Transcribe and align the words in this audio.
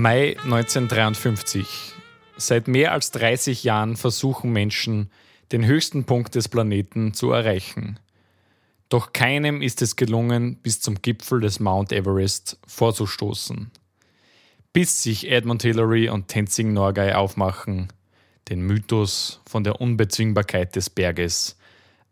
Mai 0.00 0.34
1953. 0.44 1.92
Seit 2.38 2.68
mehr 2.68 2.92
als 2.92 3.10
30 3.10 3.64
Jahren 3.64 3.96
versuchen 3.98 4.50
Menschen, 4.50 5.10
den 5.52 5.66
höchsten 5.66 6.04
Punkt 6.04 6.34
des 6.34 6.48
Planeten 6.48 7.12
zu 7.12 7.32
erreichen. 7.32 8.00
Doch 8.88 9.12
keinem 9.12 9.60
ist 9.60 9.82
es 9.82 9.96
gelungen, 9.96 10.56
bis 10.56 10.80
zum 10.80 11.02
Gipfel 11.02 11.40
des 11.40 11.60
Mount 11.60 11.92
Everest 11.92 12.58
vorzustoßen. 12.66 13.70
Bis 14.72 15.02
sich 15.02 15.30
Edmund 15.30 15.60
Hillary 15.64 16.08
und 16.08 16.28
Tenzing 16.28 16.72
Norgay 16.72 17.12
aufmachen, 17.12 17.92
den 18.48 18.62
Mythos 18.62 19.42
von 19.44 19.64
der 19.64 19.82
Unbezwingbarkeit 19.82 20.76
des 20.76 20.88
Berges 20.88 21.58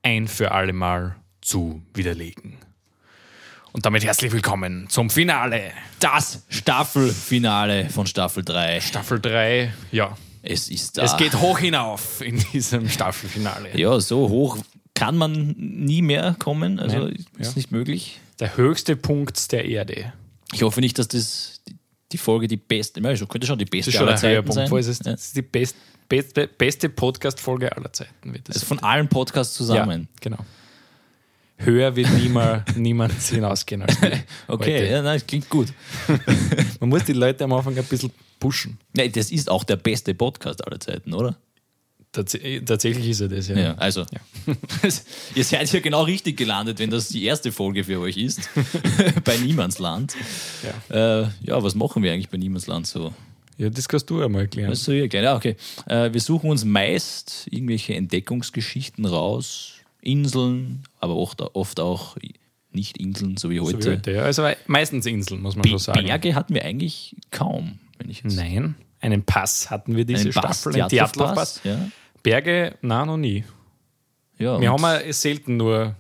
ein 0.03 0.29
für 0.29 0.53
allemal 0.53 1.17
zu 1.41 1.81
widerlegen. 1.95 2.68
Und 3.73 3.85
damit 3.85 4.05
herzlich 4.05 4.33
willkommen 4.33 4.87
zum 4.89 5.11
Finale. 5.11 5.73
Das 6.01 6.43
Staffelfinale 6.49 7.91
von 7.91 8.07
Staffel 8.07 8.45
3. 8.45 8.81
Staffel 8.81 9.21
3, 9.21 9.73
ja. 9.93 10.17
Es 10.43 10.71
ist 10.71 10.97
da. 10.97 11.03
Es 11.03 11.17
geht 11.17 11.35
hoch 11.35 11.59
hinauf 11.59 12.21
in 12.23 12.43
diesem 12.53 12.89
Staffelfinale. 12.89 13.77
Ja, 13.79 14.01
so 14.01 14.29
hoch 14.29 14.59
kann 14.95 15.17
man 15.17 15.55
nie 15.57 16.01
mehr 16.03 16.35
kommen. 16.39 16.81
Also 16.81 16.99
Nein, 16.99 17.27
ist 17.39 17.49
ja. 17.49 17.53
nicht 17.57 17.71
möglich. 17.71 18.21
Der 18.41 18.57
höchste 18.57 18.97
Punkt 18.97 19.53
der 19.53 19.67
Erde. 19.67 20.13
Ich 20.53 20.63
hoffe 20.63 20.81
nicht, 20.81 20.99
dass 20.99 21.09
das 21.09 21.61
die 22.11 22.19
Folge 22.19 22.49
die 22.49 22.57
beste, 22.57 23.01
ja, 23.01 23.15
könnte 23.27 23.47
schon 23.47 23.59
die 23.59 23.67
Das 23.67 23.71
beste 23.71 23.91
ist 23.91 23.97
schon 23.97 24.09
aller 24.09 24.17
Zeiten 24.17 24.51
sein. 24.51 24.71
Wo 24.71 24.79
ist 24.79 24.87
es? 24.87 25.01
Ja. 25.01 25.13
Das 25.13 25.27
ist 25.27 25.37
die 25.37 25.43
best, 25.43 25.77
beste, 26.09 26.49
beste 26.49 26.89
Podcast-Folge 26.89 27.77
aller 27.77 27.93
Zeiten. 27.93 28.33
Wird 28.33 28.49
das 28.49 28.57
Also 28.57 28.67
von 28.67 28.79
allen 28.79 29.09
Podcasts 29.09 29.55
zusammen. 29.55 30.09
Ja, 30.11 30.19
genau. 30.21 30.39
Höher 31.59 31.97
wird 31.97 32.11
niemals, 32.13 32.77
niemand 32.77 33.13
hinausgehen 33.21 33.83
als 33.83 33.97
Okay, 34.49 34.91
ja, 34.91 35.03
nein, 35.03 35.19
das 35.19 35.27
klingt 35.27 35.49
gut. 35.49 35.69
Man 36.81 36.89
muss 36.89 37.05
die 37.05 37.13
Leute 37.13 37.45
am 37.45 37.53
Anfang 37.53 37.77
ein 37.77 37.85
bisschen 37.85 38.13
pushen. 38.39 38.79
Nee, 38.95 39.09
das 39.09 39.31
ist 39.31 39.51
auch 39.51 39.65
der 39.65 39.77
beste 39.77 40.15
Podcast 40.15 40.65
aller 40.67 40.79
Zeiten, 40.79 41.13
oder? 41.13 41.37
Tats 42.13 42.39
tatsächlich 42.65 43.09
ist 43.11 43.21
er 43.21 43.29
das, 43.29 43.49
ja. 43.49 43.59
Ja, 43.59 43.75
also. 43.75 44.07
Ihr 45.35 45.45
seid 45.45 45.71
ja 45.71 45.81
genau 45.81 46.05
richtig 46.05 46.39
gelandet, 46.39 46.79
wenn 46.79 46.89
das 46.89 47.09
die 47.09 47.25
erste 47.25 47.53
Folge 47.53 47.85
für 47.85 48.01
euch 48.01 48.17
ist. 48.17 48.49
bei 49.25 49.37
Niemandsland. 49.37 50.15
Ja. 50.91 51.23
Äh, 51.23 51.29
ja, 51.43 51.63
was 51.63 51.75
machen 51.75 52.03
wir 52.03 52.13
eigentlich 52.13 52.31
bei 52.31 52.39
Niemandsland 52.39 52.87
so? 52.87 53.13
Ja, 53.59 53.69
das 53.69 53.89
kannst 53.89 54.09
du 54.09 54.23
einmal 54.23 54.43
erklären. 54.43 54.71
Weißt 54.71 54.87
du, 54.87 54.93
ja, 54.93 55.09
klar. 55.09 55.23
Ja, 55.23 55.37
okay. 55.37 55.57
Äh, 55.87 56.13
wir 56.13 56.21
suchen 56.21 56.49
uns 56.49 56.65
meist 56.65 57.49
irgendwelche 57.51 57.95
Entdeckungsgeschichten 57.95 59.05
raus, 59.05 59.75
Inseln, 60.09 60.83
aber 61.01 61.17
oft, 61.17 61.41
oft 61.41 61.81
auch 61.81 62.17
nicht 62.71 62.99
Inseln, 62.99 63.37
so 63.37 63.51
wie 63.51 63.59
So 63.59 63.65
heute. 63.67 63.79
wie 63.87 63.91
heute, 63.97 64.13
ja. 64.13 64.23
Also 64.23 64.47
meistens 64.67 65.07
Inseln, 65.07 65.43
muss 65.43 65.55
man 65.57 65.63
Be 65.63 65.69
schon 65.71 65.79
sagen. 65.79 66.05
Berge 66.07 66.35
hatten 66.35 66.55
wir 66.55 66.65
eigentlich 66.65 67.17
kaum, 67.31 67.79
wenn 67.99 68.11
ich 68.11 68.23
jetzt. 68.23 68.37
Nein. 68.37 68.75
Einen 69.01 69.23
Pass 69.25 69.71
hatten 69.71 69.95
wir 69.97 70.05
diese 70.05 70.23
Einen 70.23 70.33
Staffel, 70.33 70.75
einen 70.75 70.89
Djatlov-Pass. 70.89 71.61
Ja. 71.65 71.89
Berge, 72.23 72.75
nein, 72.83 73.07
noch 73.07 73.17
nie. 73.17 73.45
Ja, 74.39 74.61
Wir 74.61 74.71
haben 74.73 74.83
ja 74.83 75.13
selten 75.13 75.57
nur, 75.57 75.95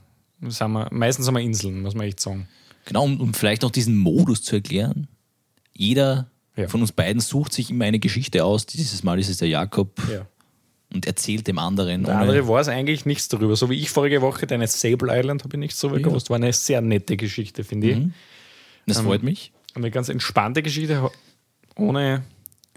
sagen 0.48 0.72
wir, 0.72 0.88
meistens 0.90 1.26
haben 1.26 1.34
wir 1.34 1.40
Inseln, 1.42 1.82
muss 1.82 1.94
man 1.94 2.06
echt 2.06 2.20
sagen. 2.20 2.48
Genau, 2.86 3.04
um, 3.04 3.20
um 3.20 3.34
vielleicht 3.34 3.62
noch 3.62 3.70
diesen 3.70 3.96
Modus 3.98 4.42
zu 4.42 4.56
erklären. 4.56 5.08
Jeder 5.74 6.28
Ja. 6.56 6.66
von 6.68 6.80
uns 6.80 6.90
beiden 6.92 7.20
sucht 7.20 7.52
sich 7.52 7.70
immer 7.70 7.84
eine 7.84 7.98
Geschichte 8.00 8.44
aus. 8.44 8.66
Dieses 8.66 9.02
Mal 9.04 9.18
ist 9.20 9.28
es 9.28 9.36
der 9.38 9.48
Jakob 9.48 10.00
Ja. 10.10 10.26
Und 10.92 11.06
erzählt 11.06 11.46
dem 11.46 11.58
anderen. 11.58 12.04
Der 12.04 12.18
andere 12.18 12.48
weiß 12.48 12.68
eigentlich 12.68 13.04
nichts 13.04 13.28
darüber. 13.28 13.56
So 13.56 13.68
wie 13.70 13.74
ich 13.74 13.90
vorige 13.90 14.22
Woche, 14.22 14.46
deine 14.46 14.66
Sable 14.66 15.16
Island, 15.16 15.44
habe 15.44 15.56
ich 15.56 15.60
nichts 15.60 15.80
darüber 15.80 16.00
gewusst. 16.00 16.30
War 16.30 16.36
eine 16.36 16.52
sehr 16.52 16.80
nette 16.80 17.16
Geschichte, 17.16 17.64
finde 17.64 17.90
ich. 17.90 17.96
Mhm. 17.98 18.12
das 18.86 19.00
freut 19.00 19.22
mich. 19.22 19.52
Eine 19.74 19.90
ganz 19.90 20.08
entspannte 20.08 20.62
Geschichte, 20.62 21.10
ohne 21.76 22.22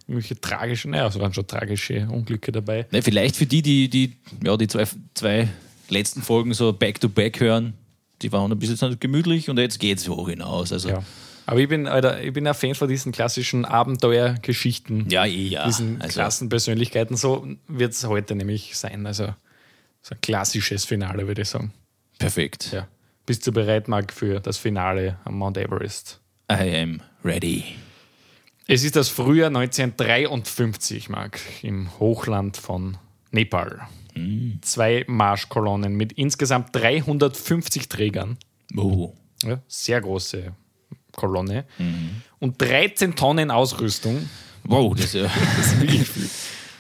irgendwelche 0.08 0.40
tragischen, 0.40 0.92
naja, 0.92 1.08
es 1.08 1.18
waren 1.20 1.34
schon 1.34 1.48
tragische 1.48 2.08
Unglücke 2.12 2.52
dabei. 2.52 2.86
Ne, 2.92 3.02
vielleicht 3.02 3.38
für 3.38 3.46
die, 3.46 3.62
die 3.62 3.90
die, 3.90 4.18
ja, 4.44 4.58
die 4.58 4.68
zwei, 4.68 4.86
zwei 5.14 5.48
letzten 5.90 6.22
Folgen 6.22 6.54
so 6.54 6.74
back-to-back 6.74 7.40
hören, 7.40 7.74
die 8.22 8.32
waren 8.32 8.52
ein 8.52 8.60
bisschen 8.60 9.00
gemütlich 9.00 9.50
und 9.50 9.58
jetzt 9.58 9.80
geht 9.80 10.00
es 10.00 10.10
hoch 10.10 10.30
hinaus. 10.30 10.74
Also, 10.74 10.90
Ja. 10.90 11.04
Aber 11.52 11.60
ich 11.60 11.68
bin, 11.68 11.86
Alter, 11.86 12.24
ich 12.24 12.32
bin 12.32 12.48
ein 12.48 12.54
Fan 12.54 12.76
von 12.76 12.88
diesen 12.88 13.12
klassischen 13.12 13.66
Abenteuergeschichten. 13.66 15.10
ja, 15.10 15.26
eh, 15.26 15.50
ja. 15.50 15.66
diesen 15.66 16.02
Also, 16.02 16.14
klassen 16.14 16.48
Persönlichkeiten. 16.48 17.18
So 17.18 17.46
wird 17.68 17.92
es 17.92 18.06
heute 18.06 18.36
nämlich 18.36 18.78
sein. 18.78 19.06
Also 19.06 19.36
so 20.02 20.16
ein 20.16 20.22
klassisches 20.22 20.86
Finale, 20.86 21.28
würde 21.28 21.42
ich 21.42 21.50
sagen. 21.50 21.74
perfekt. 22.20 22.70
Ja. 22.72 22.88
Bist 23.26 23.46
du 23.46 23.52
bereit, 23.52 23.90
Marc, 23.90 24.14
für 24.14 24.40
das 24.40 24.58
Finale 24.60 25.20
am 25.26 25.40
Mount 25.40 25.58
Everest? 25.58 26.22
I 26.50 26.74
am 26.84 27.02
ready. 27.26 27.66
Es 28.68 28.86
ist 28.86 28.96
das 28.96 29.10
Frühjahr 29.10 29.48
1953, 29.48 31.10
Marc, 31.10 31.38
im 31.64 31.90
Hochland 32.00 32.56
von 32.56 32.98
Nepal. 33.32 33.82
Zwei 34.62 35.04
Marschkolonnen 35.06 35.96
mit 35.96 36.14
insgesamt 36.14 36.74
350 36.74 37.90
Trägern. 37.90 38.38
Oh. 38.78 39.14
Ja, 39.44 39.62
sehr 39.68 40.00
große 40.00 40.54
Kolonne. 41.16 41.66
Und 42.40 42.62
13 42.62 43.16
Tonnen 43.16 43.52
Ausrüstung. 43.52 44.30
Wow, 44.64 44.96
das, 44.96 45.14
ja, 45.14 45.24
Das 45.58 45.68
ist 45.68 45.82
wirklich 45.82 46.08
viel. 46.08 46.30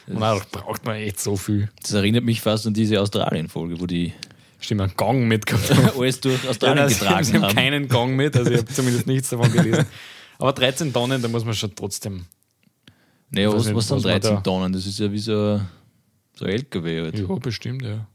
Und 0.07 0.19
da 0.21 0.39
braucht 0.51 0.85
man 0.85 0.95
echt 0.95 1.19
so 1.19 1.35
viel. 1.35 1.69
das 1.81 1.93
erinnert 1.93 2.23
mich 2.23 2.41
fast 2.41 2.67
an 2.67 2.73
diese 2.73 2.99
Australien-Folge, 3.01 3.79
wo 3.79 3.85
die 3.87 4.13
Stimmt, 4.59 4.81
einen 4.81 4.93
Gang 4.97 5.27
mitgehabt. 5.27 5.71
alles 5.97 6.19
durch 6.21 6.43
Ja, 6.43 6.49
Australien 6.51 6.89
sie, 6.89 6.95
haben, 6.95 6.99
getragen 6.99 7.23
sie 7.23 7.33
haben 7.35 7.43
haben. 7.43 7.55
keinen 7.55 7.87
Gang 7.87 8.15
mit, 8.15 8.35
also 8.37 8.51
ich 8.51 8.57
habe 8.59 8.67
zumindest 8.73 9.07
nichts 9.07 9.29
davon 9.29 9.51
gelesen. 9.51 9.85
Aber 10.37 10.53
13 10.53 10.91
Tonnen, 10.93 11.21
da 11.21 11.27
muss 11.27 11.45
man 11.45 11.53
schon 11.55 11.73
trotzdem. 11.75 12.25
Naja, 13.29 13.51
was, 13.53 13.65
nicht, 13.65 13.75
was 13.75 13.87
sind 13.87 13.97
was 13.97 14.03
man 14.03 14.11
13 14.13 14.35
da- 14.35 14.41
Tonnen? 14.41 14.73
Das 14.73 14.85
ist 14.85 14.99
ja 14.99 15.11
wie 15.11 15.17
so, 15.19 15.61
so 16.35 16.45
ein 16.45 16.51
LKW. 16.51 17.01
Halt. 17.01 17.17
Ja, 17.19 17.35
bestimmt, 17.35 17.81
ja. 17.83 18.05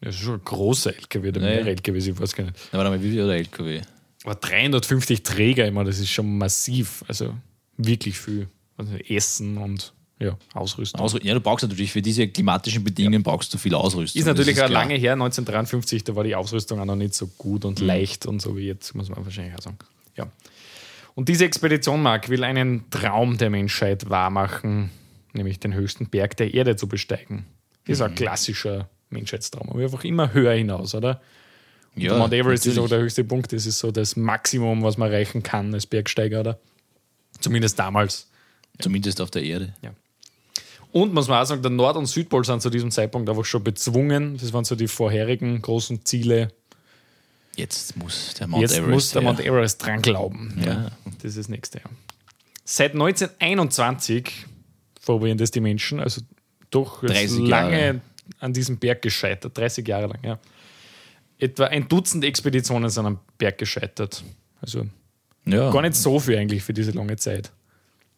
Das 0.00 0.14
ist 0.14 0.22
schon 0.22 0.34
ein 0.36 0.44
großer 0.44 0.96
LKW, 0.96 1.28
oder 1.28 1.40
Nee. 1.40 1.46
mehr 1.62 1.66
LKWs, 1.66 2.06
ich 2.06 2.18
weiß 2.18 2.34
gar 2.34 2.44
nicht. 2.44 2.56
Warte 2.72 2.88
mal, 2.90 3.02
wie 3.02 3.10
viel 3.10 3.26
der 3.26 3.36
LKW? 3.36 3.82
Aber 4.24 4.34
350 4.34 5.22
Träger 5.22 5.66
immer, 5.66 5.84
das 5.84 5.98
ist 5.98 6.10
schon 6.10 6.36
massiv. 6.38 7.04
Also 7.08 7.34
wirklich 7.76 8.18
viel. 8.18 8.48
Also 8.76 8.94
Essen 8.96 9.56
und 9.56 9.92
ja, 10.18 10.36
Ausrüstung. 10.52 11.00
Ausrü 11.00 11.20
ja, 11.22 11.32
du 11.32 11.40
brauchst 11.40 11.62
natürlich 11.62 11.92
für 11.92 12.02
diese 12.02 12.28
klimatischen 12.28 12.84
Bedingungen 12.84 13.22
brauchst 13.22 13.52
du 13.54 13.58
viel 13.58 13.74
Ausrüstung. 13.74 14.20
ist 14.20 14.26
natürlich 14.26 14.56
das 14.56 14.64
auch 14.64 14.68
klar. 14.68 14.82
lange 14.82 14.94
her, 14.96 15.12
1953, 15.14 16.04
da 16.04 16.14
war 16.14 16.24
die 16.24 16.34
Ausrüstung 16.34 16.78
auch 16.80 16.84
noch 16.84 16.96
nicht 16.96 17.14
so 17.14 17.26
gut 17.38 17.62
Mhm. 17.64 17.68
und 17.70 17.80
leicht 17.80 18.26
und 18.26 18.42
so 18.42 18.56
wie 18.56 18.66
jetzt, 18.66 18.94
muss 18.94 19.08
man 19.08 19.24
wahrscheinlich 19.24 19.54
auch 19.54 19.62
sagen. 19.62 19.78
Ja. 20.16 20.26
Und 21.14 21.28
diese 21.30 21.44
Expedition, 21.46 22.02
Mark, 22.02 22.28
will 22.28 22.44
einen 22.44 22.88
Traum 22.90 23.38
der 23.38 23.48
Menschheit 23.50 24.10
wahrmachen, 24.10 24.90
nämlich 25.32 25.58
den 25.58 25.72
höchsten 25.74 26.08
Berg 26.10 26.36
der 26.36 26.52
Erde 26.52 26.76
zu 26.76 26.86
besteigen. 26.86 27.46
Das 27.86 27.94
ist 27.94 28.00
Mhm. 28.00 28.06
ein 28.08 28.14
klassischer 28.14 28.90
Menschheitstraum, 29.08 29.70
aber 29.70 29.80
einfach 29.82 30.04
immer 30.04 30.32
höher 30.34 30.52
hinaus, 30.54 30.94
oder? 30.94 31.20
Und 31.96 32.02
Ja, 32.02 32.10
der 32.10 32.18
Mount 32.18 32.32
Everest 32.32 32.66
ist 32.66 32.74
natürlich. 32.74 32.84
auch 32.84 32.88
der 32.88 32.98
höchste 33.00 33.24
Punkt, 33.24 33.52
das 33.52 33.66
ist 33.66 33.78
so 33.78 33.90
das 33.90 34.16
Maximum, 34.16 34.82
was 34.82 34.96
man 34.96 35.10
erreichen 35.10 35.42
kann 35.42 35.72
als 35.74 35.86
Bergsteiger, 35.86 36.40
oder? 36.40 36.58
Zumindest 37.40 37.78
damals. 37.78 38.28
Zumindest 38.78 39.20
auf 39.20 39.30
der 39.30 39.42
Erde. 39.42 39.74
Und 40.92 41.14
muss 41.14 41.28
man 41.28 41.40
auch 41.42 41.46
sagen, 41.46 41.62
der 41.62 41.70
Nord- 41.70 41.96
und 41.96 42.06
Südpol 42.06 42.44
sind 42.44 42.62
zu 42.62 42.70
diesem 42.70 42.90
Zeitpunkt 42.90 43.28
einfach 43.28 43.44
schon 43.44 43.62
bezwungen. 43.62 44.36
Das 44.38 44.52
waren 44.52 44.64
so 44.64 44.74
die 44.74 44.88
vorherigen 44.88 45.60
großen 45.62 46.04
Ziele. 46.04 46.52
Jetzt 47.56 47.96
muss 47.96 48.34
der 48.34 48.46
Mount 48.46 48.62
Jetzt 48.62 48.72
Everest. 48.76 48.90
muss 48.90 49.10
der 49.10 49.22
her. 49.22 49.32
Mount 49.32 49.40
Everest 49.44 49.84
dran 49.84 50.02
glauben. 50.02 50.60
Ja. 50.64 50.90
Das 51.16 51.24
ist 51.24 51.38
das 51.38 51.48
nächste. 51.48 51.78
Ja. 51.78 51.84
Seit 52.64 52.92
1921 52.94 54.46
probieren 55.04 55.38
das 55.38 55.50
die 55.50 55.60
Menschen, 55.60 56.00
also 56.00 56.22
doch 56.70 57.02
jetzt 57.02 57.12
30 57.12 57.38
lange 57.48 57.80
Jahre. 57.80 58.00
an 58.38 58.52
diesem 58.52 58.78
Berg 58.78 59.02
gescheitert, 59.02 59.56
30 59.58 59.86
Jahre 59.86 60.06
lang, 60.06 60.18
ja. 60.22 60.38
Etwa 61.40 61.66
ein 61.66 61.88
Dutzend 61.88 62.24
Expeditionen 62.24 62.90
sind 62.90 63.06
am 63.06 63.18
Berg 63.38 63.58
gescheitert. 63.58 64.22
Also 64.60 64.86
ja. 65.46 65.70
gar 65.70 65.82
nicht 65.82 65.94
so 65.94 66.20
viel 66.20 66.36
eigentlich 66.36 66.62
für 66.62 66.74
diese 66.74 66.90
lange 66.92 67.16
Zeit. 67.16 67.50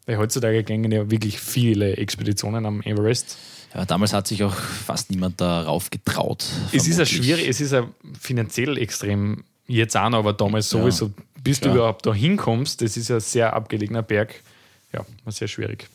Weil 0.07 0.19
heutzutage 0.19 0.65
gingen 0.65 0.91
ja 0.91 1.11
wirklich 1.11 1.39
viele 1.39 1.97
Expeditionen 1.97 2.67
am 2.67 2.83
Everest. 2.83 3.39
ja, 3.73 3.85
damals 3.85 4.13
hat 4.13 4.27
sich 4.27 4.43
auch 4.43 4.55
fast 4.55 5.11
niemand 5.11 5.41
darauf 5.41 5.91
getraut. 5.91 6.45
Es 6.73 6.89
ist 6.89 6.99
ja 6.99 7.07
schwierig, 7.07 7.49
es 7.49 7.61
ist 7.61 7.73
ja 7.73 7.87
finanziell 8.21 8.77
extrem, 8.79 9.45
jetzt 9.69 9.97
auch 9.97 10.11
noch, 10.11 10.19
aber 10.19 10.33
damals 10.33 10.73
Ja, 10.73 10.81
sowieso, 10.81 11.13
bis 11.45 11.61
klar. 11.61 11.73
du 11.73 11.79
überhaupt 11.79 12.05
da 12.05 12.13
hinkommst, 12.13 12.83
das 12.83 12.97
ist 12.97 13.09
ja 13.09 13.17
ein 13.17 13.21
sehr 13.21 13.53
abgelegener 13.53 14.03
Berg. 14.03 14.35
Ja, 14.93 15.07
war 15.25 15.33
sehr 15.33 15.49
schwierig. 15.49 15.89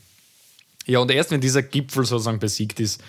Ja, 0.85 0.99
und 0.99 1.11
erst 1.11 1.31
wenn 1.31 1.41
dieser 1.41 1.61
Gipfel 1.61 2.05
sozusagen 2.05 2.39
besiegt 2.39 2.79
ist, 2.79 3.03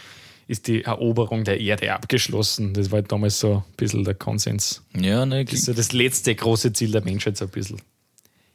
ist 0.49 0.67
die 0.67 0.83
Eroberung 0.83 1.45
der 1.45 1.61
Erde 1.61 1.93
abgeschlossen. 1.93 2.73
Das 2.75 2.91
war 2.91 2.97
halt 3.01 3.13
damals 3.13 3.39
so 3.39 3.57
ein 3.57 3.77
bisschen 3.77 4.03
der 4.03 4.15
Konsens. 4.15 4.83
Ja, 4.99 5.25
ne, 5.25 5.45
Das 5.45 5.55
ist 5.55 5.67
so 5.67 5.73
das 5.75 5.93
letzte 5.93 6.35
große 6.35 6.73
Ziel 6.73 6.91
der 6.91 7.05
Menschheit, 7.05 7.37
so 7.37 7.45
ein 7.45 7.51
bisschen. 7.51 7.81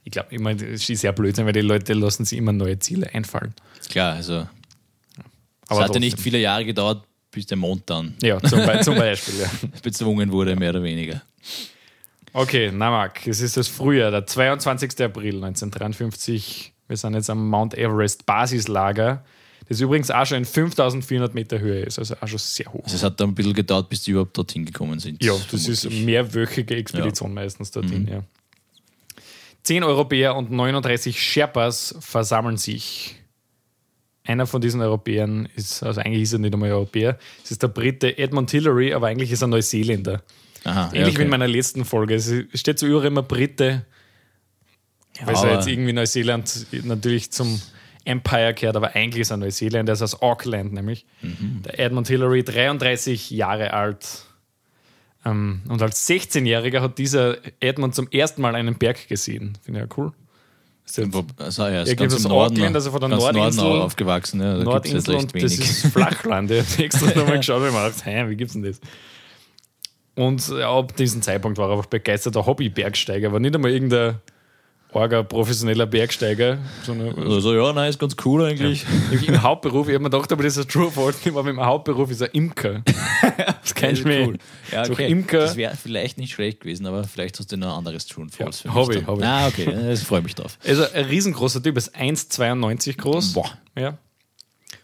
Ich 0.03 0.11
glaube, 0.11 0.27
ich 0.31 0.39
meine, 0.39 0.71
das 0.71 0.89
ist 0.89 1.01
sehr 1.01 1.13
blöd, 1.13 1.37
weil 1.37 1.53
die 1.53 1.61
Leute 1.61 1.93
lassen 1.93 2.25
sich 2.25 2.37
immer 2.37 2.51
neue 2.51 2.77
Ziele 2.79 3.13
einfallen. 3.13 3.53
klar, 3.89 4.15
also. 4.15 4.47
Aber 5.67 5.79
es 5.79 5.87
hat 5.87 5.93
ja 5.93 5.99
nicht 5.99 6.19
viele 6.19 6.39
Jahre 6.39 6.65
gedauert, 6.65 7.05
bis 7.31 7.45
der 7.45 7.57
Mond 7.57 7.83
dann 7.85 8.15
Ja, 8.21 8.39
zum, 8.41 8.59
zum 8.81 8.95
Beispiel, 8.97 9.39
ja. 9.39 9.49
bezwungen 9.81 10.31
wurde, 10.31 10.55
mehr 10.55 10.71
oder 10.71 10.83
weniger. 10.83 11.21
Okay, 12.33 12.71
na 12.73 12.89
Marc, 12.89 13.27
es 13.27 13.39
ist 13.39 13.55
das 13.55 13.67
Frühjahr, 13.67 14.09
der 14.11 14.25
22. 14.25 14.99
April 15.03 15.35
1953 15.35 16.73
Wir 16.87 16.97
sind 16.97 17.13
jetzt 17.13 17.29
am 17.29 17.47
Mount 17.47 17.75
Everest 17.75 18.25
Basislager, 18.25 19.23
das 19.69 19.79
übrigens 19.79 20.11
auch 20.11 20.25
schon 20.25 20.39
in 20.39 20.45
5400 20.45 21.33
Meter 21.33 21.59
Höhe 21.59 21.81
ist, 21.81 21.99
also 21.99 22.15
auch 22.19 22.27
schon 22.27 22.39
sehr 22.39 22.71
hoch. 22.71 22.83
Also 22.83 22.95
es 22.95 23.03
hat 23.03 23.19
dann 23.19 23.29
ein 23.29 23.35
bisschen 23.35 23.53
gedauert, 23.53 23.89
bis 23.89 24.03
die 24.03 24.11
überhaupt 24.11 24.37
dorthin 24.37 24.65
gekommen 24.65 24.99
sind. 24.99 25.23
Ja, 25.23 25.33
das 25.51 25.67
ist 25.67 25.85
eine 25.85 25.95
mehrwöchige 25.95 26.75
Expedition 26.75 27.33
meistens 27.33 27.71
dorthin, 27.71 28.07
ja. 28.07 28.23
Zehn 29.63 29.83
Europäer 29.83 30.35
und 30.35 30.51
39 30.51 31.21
Sherpas 31.21 31.95
versammeln 31.99 32.57
sich. 32.57 33.15
Einer 34.25 34.45
von 34.47 34.61
diesen 34.61 34.81
Europäern 34.81 35.49
ist, 35.55 35.83
also 35.83 35.99
eigentlich 36.01 36.23
ist 36.23 36.33
er 36.33 36.39
nicht 36.39 36.53
einmal 36.53 36.71
Europäer, 36.71 37.17
es 37.43 37.51
ist 37.51 37.61
der 37.63 37.67
Brite 37.67 38.17
Edmund 38.17 38.51
Hillary, 38.51 38.93
aber 38.93 39.07
eigentlich 39.07 39.31
ist 39.31 39.41
er 39.41 39.47
Neuseeländer. 39.47 40.21
Aha, 40.63 40.91
ja, 40.93 41.01
Ähnlich 41.01 41.17
wie 41.17 41.21
in 41.21 41.27
okay. 41.27 41.31
meiner 41.31 41.47
letzten 41.47 41.83
Folge. 41.83 42.15
Es 42.15 42.31
steht 42.53 42.79
so 42.79 42.85
überall 42.87 43.07
immer 43.07 43.23
Brite, 43.23 43.85
weil 45.25 45.33
ja 45.33 45.41
aber- 45.41 45.53
jetzt 45.55 45.67
irgendwie 45.67 45.91
Neuseeland 45.93 46.67
natürlich 46.83 47.31
zum 47.31 47.61
Empire 48.05 48.53
gehört, 48.53 48.75
aber 48.75 48.95
eigentlich 48.95 49.21
ist 49.21 49.31
er 49.31 49.37
Neuseeland, 49.37 49.87
er 49.89 49.93
ist 49.93 50.01
aus 50.01 50.21
Auckland 50.21 50.73
nämlich. 50.73 51.05
Mhm. 51.21 51.61
Der 51.65 51.79
Edmund 51.79 52.07
Hillary, 52.07 52.43
33 52.43 53.31
Jahre 53.31 53.73
alt. 53.73 54.25
Ähm, 55.25 55.61
und 55.69 55.81
als 55.81 56.07
16-Jähriger 56.09 56.81
hat 56.81 56.97
dieser 56.97 57.37
Edmund 57.61 57.95
zum 57.95 58.09
ersten 58.09 58.41
Mal 58.41 58.55
einen 58.55 58.75
Berg 58.77 59.07
gesehen. 59.07 59.57
Finde 59.63 59.79
ich 59.81 59.87
ja 59.89 59.95
cool. 59.97 60.11
Ist 60.85 61.13
Wo- 61.13 61.25
Also, 61.37 61.63
ja, 61.67 61.83
ist 61.83 61.95
ganz 61.95 62.13
aus 62.13 62.23
Norden, 62.23 62.55
Auckland, 62.55 62.75
also 62.75 62.91
von 62.91 62.99
der 62.99 63.09
Nordinsel- 63.11 63.55
Norden 63.63 63.81
aufgewachsen. 63.83 64.41
Ja, 64.41 64.51
da 64.51 64.57
jetzt 64.57 64.65
Nordinsel 64.65 65.15
und 65.15 65.33
das 65.33 65.33
wenig. 65.33 65.59
ist 65.61 65.87
Flachland. 65.87 66.51
Ich 66.51 66.59
habe 66.73 66.83
extra 66.83 67.05
nochmal 67.17 67.37
geschaut 67.37 67.61
und 67.61 67.71
mir 67.73 67.85
gedacht, 67.85 68.05
hä, 68.05 68.25
wie 68.27 68.35
gibt's 68.35 68.51
denn 68.53 68.63
das? 68.63 68.81
Und 70.15 70.45
ja, 70.49 70.69
ab 70.77 70.95
diesem 70.97 71.21
Zeitpunkt 71.21 71.57
war 71.57 71.69
er 71.69 71.77
einfach 71.77 71.85
begeisterter 71.87 72.45
Hobby-Bergsteiger, 72.45 73.31
war 73.31 73.39
nicht 73.39 73.55
einmal 73.55 73.71
irgendein 73.71 74.15
arger 74.95 75.23
professioneller 75.23 75.85
Bergsteiger, 75.85 76.57
sondern 76.83 77.17
Also, 77.17 77.53
ja, 77.53 77.73
nein, 77.73 77.89
ist 77.89 77.99
ganz 77.99 78.15
cool 78.25 78.43
eigentlich. 78.45 78.85
im 79.27 79.41
Hauptberuf, 79.41 79.87
ich 79.87 79.93
habe 79.93 80.03
mir 80.03 80.09
gedacht, 80.09 80.31
aber 80.31 80.43
das 80.43 80.57
ist 80.57 80.65
ein 80.65 80.69
True 80.69 80.91
Fault, 80.91 81.15
aber 81.27 81.49
im 81.49 81.59
Hauptberuf 81.59 82.11
ist 82.11 82.21
er 82.21 82.33
Imker. 82.33 82.81
Das 83.63 83.73
kennst 83.73 84.03
du 84.03 84.07
mir. 84.09 84.33
Ja, 84.71 84.83
okay. 84.83 85.09
Imker. 85.09 85.39
Das 85.39 85.55
wäre 85.55 85.75
vielleicht 85.75 86.17
nicht 86.17 86.33
schlecht 86.33 86.59
gewesen, 86.59 86.85
aber 86.85 87.05
vielleicht 87.05 87.39
hast 87.39 87.51
du 87.51 87.57
noch 87.57 87.71
ein 87.71 87.77
anderes 87.77 88.07
Ja, 88.09 88.15
Falls 88.29 88.59
für 88.59 88.67
mich 88.67 88.75
Hobby. 88.75 89.03
Hobby. 89.05 89.23
Ah, 89.23 89.47
okay, 89.47 89.65
das 89.65 90.03
freue 90.03 90.21
mich 90.21 90.35
drauf. 90.35 90.57
Also 90.65 90.83
ein 90.93 91.05
riesengroßer 91.05 91.63
Typ, 91.63 91.77
ist 91.77 91.95
1,92 91.95 92.97
groß. 92.97 93.33
Boah. 93.33 93.49
Ja. 93.77 93.97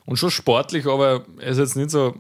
Und 0.06 0.18
schon 0.18 0.32
sportlich, 0.32 0.86
aber 0.88 1.26
er 1.40 1.52
ist 1.52 1.58
jetzt 1.58 1.76
nicht 1.76 1.92
so. 1.92 2.16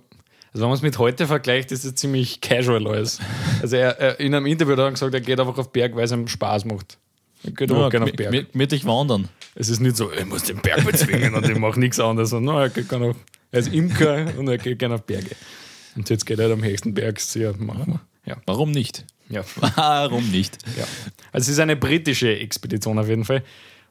Also 0.52 0.64
wenn 0.64 0.70
man 0.70 0.74
es 0.78 0.82
mit 0.82 0.98
heute 0.98 1.28
vergleicht, 1.28 1.72
ist 1.72 1.86
es 1.86 1.96
ziemlich 1.96 2.42
casual 2.42 2.88
alles. 2.88 3.20
Also 3.62 3.76
er, 3.76 4.00
er 4.00 4.20
in 4.20 4.34
einem 4.34 4.48
Interview 4.48 4.74
hat 4.74 4.80
er 4.80 4.92
gesagt, 4.92 5.14
er 5.14 5.22
geht 5.22 5.40
einfach 5.40 5.58
auf 5.58 5.72
Berg, 5.72 5.96
weil 5.96 6.04
es 6.06 6.12
ihm 6.12 6.28
Spaß 6.28 6.66
macht. 6.66 6.98
Er 7.44 7.52
geht 7.52 7.72
auch 7.72 7.90
gerne 7.90 8.06
auf 8.06 8.14
Berg. 8.14 8.32
mit, 8.32 8.56
mit 8.56 8.72
dich 8.72 8.86
wandern. 8.86 9.30
Es 9.56 9.70
ist 9.70 9.80
nicht 9.80 9.96
so, 9.96 10.12
ich 10.12 10.26
muss 10.26 10.44
den 10.44 10.62
Berg 10.62 10.86
bezwingen 10.86 11.34
und 11.34 11.48
ich 11.50 11.58
mache 11.58 11.80
nichts 11.80 12.00
anderes. 12.00 12.34
Und, 12.34 12.44
no, 12.44 12.60
er, 12.60 12.70
geht 12.70 12.90
gerne 12.90 13.08
auf, 13.08 13.16
er 13.52 13.60
ist 13.60 13.74
Imker 13.74 14.38
und 14.38 14.48
er 14.48 14.58
geht 14.58 14.80
gerne 14.80 14.96
auf 14.96 15.04
Berge. 15.04 15.32
Und 15.96 16.10
jetzt 16.10 16.26
geht 16.26 16.40
er 16.40 16.46
halt 16.46 16.54
am 16.54 16.64
höchsten 16.64 16.94
Berg. 16.94 17.20
Ja, 17.36 17.54
machen 17.58 17.86
wir. 17.88 18.02
Ja. 18.26 18.38
Warum 18.46 18.72
nicht? 18.72 19.06
ja. 19.30 19.44
Warum 19.76 20.30
nicht? 20.32 20.58
Ja. 20.78 20.86
Also 21.32 21.46
es 21.46 21.50
ist 21.50 21.60
eine 21.60 21.76
britische 21.76 22.38
Expedition 22.40 23.00
auf 23.00 23.08
jeden 23.08 23.26
Fall. 23.26 23.44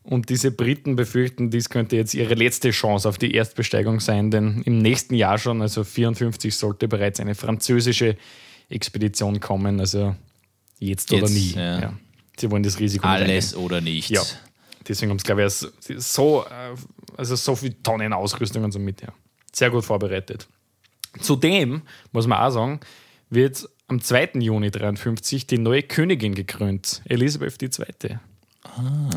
Und 0.03 0.31
diese 0.31 0.51
Briten 0.51 0.97
befürchten, 0.97 1.51
dies 1.51 1.69
könnte 1.69 1.97
jetzt 1.97 2.15
ihre 2.15 2.35
letzte 2.35 2.71
Chance 2.71 3.09
auf 3.09 3.19
die 3.19 3.35
Erstbesteigung 3.35 4.01
sein, 4.01 4.31
denn 4.31 4.63
im 4.63 4.79
nächsten 4.79 5.15
Jahr 5.15 5.37
schon, 5.39 5.61
also 5.61 5.85
54, 5.85 6.55
sollte 6.57 6.89
bereits 6.89 7.21
eine 7.21 7.35
französische 7.35 8.17
Expedition 8.71 9.41
kommen. 9.41 9.81
Also 9.81 10.17
jetzt, 10.79 11.13
oder 11.13 11.23
Jetzt, 11.23 11.35
nie. 11.35 11.53
ja. 11.55 11.81
Ja. 11.81 11.93
Sie 12.41 12.51
wollen 12.51 12.63
das 12.63 12.79
Risiko 12.79 13.07
Alles 13.07 13.55
oder 13.57 13.81
nichts. 13.81 14.11
Ja. 14.11 14.23
Deswegen 14.87 15.11
haben 15.11 15.19
sie, 15.19 15.25
glaube 15.25 15.45
ich, 15.45 15.53
so, 16.03 16.45
äh, 16.45 16.75
also 17.17 17.37
so 17.37 17.55
viele 17.57 17.83
Tonnen 17.83 18.13
Ausrüstung 18.13 18.65
und 18.65 18.73
so 18.73 18.79
mit. 18.79 19.03
Ja. 19.03 19.09
Sehr 19.53 19.71
gut 19.71 19.85
vorbereitet. 19.85 20.47
Zudem, 21.21 21.83
muss 22.13 22.27
man 22.27 22.39
auch 22.39 22.51
sagen, 22.51 22.81
wird 23.31 23.69
am 23.89 24.01
2. 24.01 24.31
Juni 24.41 24.71
53 24.71 25.47
die 25.47 25.59
neue 25.59 25.83
Königin 25.83 26.35
gekrönt, 26.35 27.03
Elisabeth 27.07 27.61
II., 27.63 28.19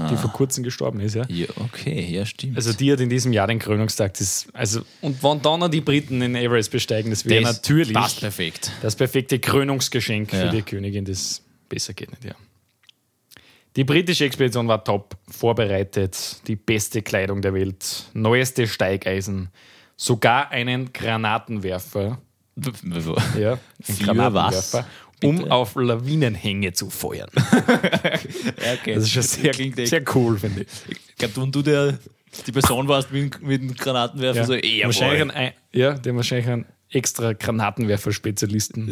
die 0.10 0.16
vor 0.18 0.32
kurzem 0.32 0.64
gestorben 0.64 1.00
ist. 1.02 1.14
Ja. 1.16 1.26
Ja, 1.28 1.48
okay, 1.58 2.08
ja, 2.10 2.26
stimmt. 2.26 2.56
Also 2.56 2.72
die 2.74 2.92
hat 2.92 3.00
in 3.02 3.10
diesem 3.10 3.34
Jahr 3.34 3.48
den 3.48 3.60
Krönungstag. 3.60 4.14
Das, 4.16 4.48
also, 4.54 4.82
und 5.02 5.22
wenn 5.22 5.42
dann 5.42 5.60
noch 5.60 5.68
die 5.68 5.82
Briten 5.82 6.20
den 6.22 6.36
Everest 6.36 6.72
besteigen, 6.72 7.12
das 7.12 7.26
wäre 7.26 7.44
Das 7.44 7.58
natürlich 7.58 7.94
Passt 7.94 8.22
perfekt. 8.22 8.72
das 8.82 8.96
perfekte 8.96 9.40
Krönungsgeschenk 9.40 10.32
Ja. 10.34 10.46
für 10.46 10.50
die 10.56 10.62
Königin, 10.64 11.06
das 11.06 11.44
besser 11.70 11.94
geht 11.94 12.10
nicht, 12.12 12.24
ja. 12.24 12.34
Die 13.78 13.84
britische 13.86 14.26
Expedition 14.26 14.68
war 14.68 14.84
top 14.84 15.16
vorbereitet, 15.30 16.42
die 16.48 16.56
beste 16.58 17.02
Kleidung 17.02 17.42
der 17.42 17.54
Welt, 17.54 18.06
neueste 18.14 18.68
Steigeisen, 18.68 19.50
sogar 19.96 20.52
einen 20.52 20.92
Granatenwerfer, 20.92 22.20
ja, 23.40 23.54
ein 23.88 24.00
Granatenwerfer, 24.00 24.86
um 25.24 25.38
Bitte? 25.38 25.52
auf 25.52 25.76
Lawinenhänge 25.76 26.74
zu 26.74 26.90
feuern. 26.90 27.30
Okay. 28.82 28.96
Das 28.96 29.04
ist 29.04 29.12
schon 29.12 29.24
sehr, 29.24 29.54
sehr 29.86 30.04
cool, 30.16 30.38
finde 30.38 30.62
ich. 30.62 30.68
Ich 30.90 31.16
glaube, 31.16 31.42
und 31.42 31.54
du 31.56 31.62
der, 31.62 32.00
die 32.48 32.52
Person 32.52 32.88
warst 32.88 33.12
mit, 33.12 33.42
mit 33.42 33.62
dem 33.62 33.74
Granatenwerfer, 33.76 34.40
Ja. 34.40 34.46
so, 34.46 34.54
eh, 34.54 34.84
wahrscheinlich 34.86 35.36
ein, 35.36 35.54
ja, 35.72 35.94
haben 35.96 36.16
wahrscheinlich 36.16 36.48
einen 36.48 36.66
extra 36.90 37.34
Granatenwerfer-Spezialisten 37.34 38.86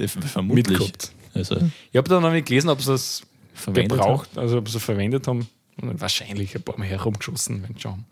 mitgehabt. 0.43 1.11
Also, 1.33 1.57
Ich 1.91 1.97
habe 1.97 2.09
da 2.09 2.19
noch 2.19 2.31
nicht 2.31 2.47
gelesen, 2.47 2.69
ob 2.69 2.81
sie 2.81 2.91
das 2.91 3.21
verwendet 3.59 3.91
gebraucht, 3.99 4.37
also 4.37 4.57
ob 4.57 4.69
sie 4.69 4.79
verwendet 4.79 5.27
haben. 5.27 5.47
Und 5.81 6.01
wahrscheinlich 6.01 6.55
ein 6.55 6.61
paar 6.61 6.77
Mal 6.77 6.87
herumgeschossen, 6.87 7.63
wenn 7.67 7.79
schon. 7.79 8.03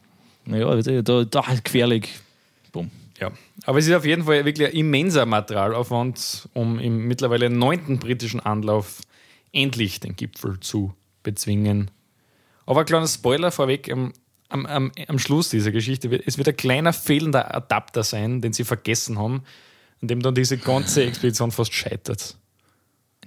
Naja, 0.45 1.01
da, 1.01 1.23
da 1.25 1.39
ist 1.51 1.65
gefährlich. 1.65 2.09
Bumm. 2.71 2.89
Ja. 3.19 3.31
Aber 3.65 3.79
es 3.79 3.87
ist 3.87 3.93
auf 3.93 4.05
jeden 4.05 4.23
Fall 4.23 4.45
wirklich 4.45 4.67
ein 4.69 4.73
immenser 4.73 5.25
Materialaufwand, 5.25 6.47
um 6.53 6.79
im 6.79 7.07
mittlerweile 7.07 7.49
neunten 7.49 7.99
britischen 7.99 8.39
Anlauf 8.39 9.01
endlich 9.51 9.99
den 9.99 10.15
Gipfel 10.15 10.59
zu 10.59 10.93
bezwingen. 11.23 11.91
Aber 12.65 12.81
ein 12.81 12.85
kleiner 12.85 13.07
Spoiler 13.07 13.51
vorweg, 13.51 13.91
am, 13.91 14.13
am, 14.49 14.65
am, 14.65 14.91
am 15.07 15.19
Schluss 15.19 15.49
dieser 15.49 15.71
Geschichte, 15.71 16.09
wird- 16.11 16.23
es 16.25 16.37
wird 16.37 16.47
ein 16.47 16.55
kleiner 16.55 16.93
fehlender 16.93 17.53
Adapter 17.53 18.03
sein, 18.03 18.41
den 18.41 18.53
sie 18.53 18.63
vergessen 18.63 19.17
haben, 19.19 19.43
an 20.01 20.07
dem 20.07 20.21
dann 20.21 20.35
diese 20.35 20.57
ganze 20.57 21.03
Expedition 21.03 21.51
fast 21.51 21.73
scheitert. 21.73 22.37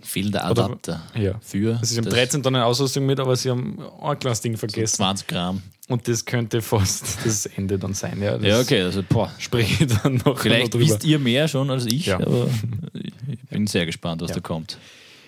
Fehlender 0.02 0.50
Oder- 0.50 0.64
Adapter. 0.66 1.02
Ja. 1.18 1.34
Für 1.40 1.74
Also 1.78 1.86
sie 1.86 1.96
haben 1.98 2.04
das 2.04 2.14
13 2.14 2.42
Tonnen 2.42 2.62
Ausrüstung 2.62 3.06
mit, 3.06 3.20
aber 3.20 3.36
sie 3.36 3.50
haben 3.50 3.78
ein 4.02 4.18
kleines 4.18 4.40
Ding 4.40 4.56
vergessen. 4.56 4.96
20 4.96 5.26
Gramm. 5.26 5.62
Und 5.88 6.06
das 6.06 6.24
könnte 6.24 6.62
fast 6.62 7.18
das 7.24 7.46
Ende 7.46 7.78
dann 7.78 7.94
sein. 7.94 8.20
Ja, 8.22 8.36
Ja, 8.38 8.60
okay, 8.60 8.82
also 8.82 9.02
boah. 9.08 9.32
Spreche 9.38 9.86
dann 9.86 10.20
noch, 10.24 10.38
Vielleicht 10.38 10.74
noch 10.74 10.80
wisst 10.80 11.04
ihr 11.04 11.18
mehr 11.18 11.48
schon 11.48 11.70
als 11.70 11.86
ich, 11.86 12.06
Ja. 12.06 12.16
aber 12.20 12.48
ich 12.94 13.40
bin 13.50 13.66
sehr 13.66 13.86
gespannt, 13.86 14.22
was 14.22 14.30
Ja. 14.30 14.36
da 14.36 14.40
kommt. 14.40 14.78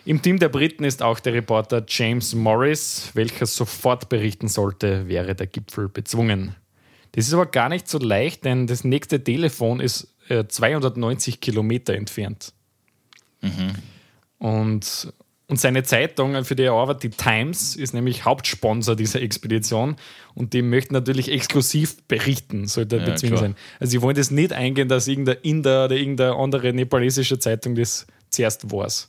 Im 0.05 0.21
Team 0.21 0.38
der 0.41 0.49
Briten 0.49 0.83
ist 0.85 1.00
auch 1.02 1.21
der 1.21 1.33
Reporter 1.35 1.85
James 1.88 2.35
Morris, 2.35 3.11
welcher 3.14 3.47
sofort 3.47 4.09
berichten 4.09 4.49
sollte, 4.49 5.07
wäre 5.07 5.35
der 5.37 5.47
Gipfel 5.47 5.88
bezwungen. 5.88 6.57
Das 7.12 7.26
ist 7.29 7.35
aber 7.35 7.47
gar 7.47 7.69
nicht 7.69 7.88
so 7.88 7.99
leicht, 7.99 8.45
denn 8.45 8.67
das 8.67 8.83
nächste 8.85 9.23
Telefon 9.23 9.79
ist 9.81 10.09
äh, 10.29 10.45
290 10.49 11.41
Kilometer 11.41 11.95
entfernt. 11.95 12.52
Und, 14.43 15.13
und 15.47 15.61
seine 15.61 15.85
Zeitung, 15.85 16.45
für 16.45 16.57
die 16.57 16.65
er 16.65 16.73
arbeitet, 16.73 17.05
die 17.05 17.11
Times, 17.11 17.77
ist 17.77 17.95
nämlich 17.95 18.25
Hauptsponsor 18.25 18.97
dieser 18.97 19.23
Expedition 19.23 19.95
und 20.35 20.53
die 20.53 20.63
möchten 20.63 20.95
natürlich 20.95 21.31
exklusiv 21.31 22.03
berichten, 22.09 22.67
sollte 22.67 22.97
er 22.97 23.07
Ja, 23.07 23.15
klar. 23.15 23.39
sein. 23.39 23.57
Also 23.79 23.93
sie 23.93 24.03
wollen 24.03 24.17
das 24.17 24.33
nicht 24.33 24.53
eingehen, 24.53 24.89
dass 24.89 25.07
irgendein 25.07 25.37
Inder 25.43 25.85
oder 25.85 25.95
irgendeine 25.95 26.35
andere 26.35 26.73
nepalesische 26.73 27.39
Zeitung 27.39 27.77
das 27.77 28.05
zuerst 28.31 28.73
weiß. 28.73 29.09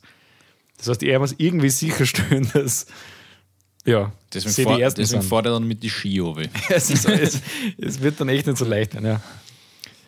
Das 0.77 0.87
heißt, 0.87 1.01
er 1.01 1.17
muss 1.17 1.33
irgendwie 1.39 1.69
sicherstellen, 1.69 2.47
dass 2.53 2.85
ja, 3.85 4.13
Deswegen, 4.31 4.69
fahr, 4.69 4.77
deswegen 4.91 5.23
fährt 5.23 5.45
er 5.47 5.53
dann 5.53 5.67
mit 5.67 5.81
die 5.81 5.89
Ski 5.89 6.21
es, 6.69 6.91
ist, 6.91 7.09
es, 7.09 7.41
es 7.77 8.01
wird 8.01 8.21
dann 8.21 8.29
echt 8.29 8.45
nicht 8.45 8.57
so 8.57 8.65
leicht 8.65 8.93
sein, 8.93 9.03
ja. 9.03 9.19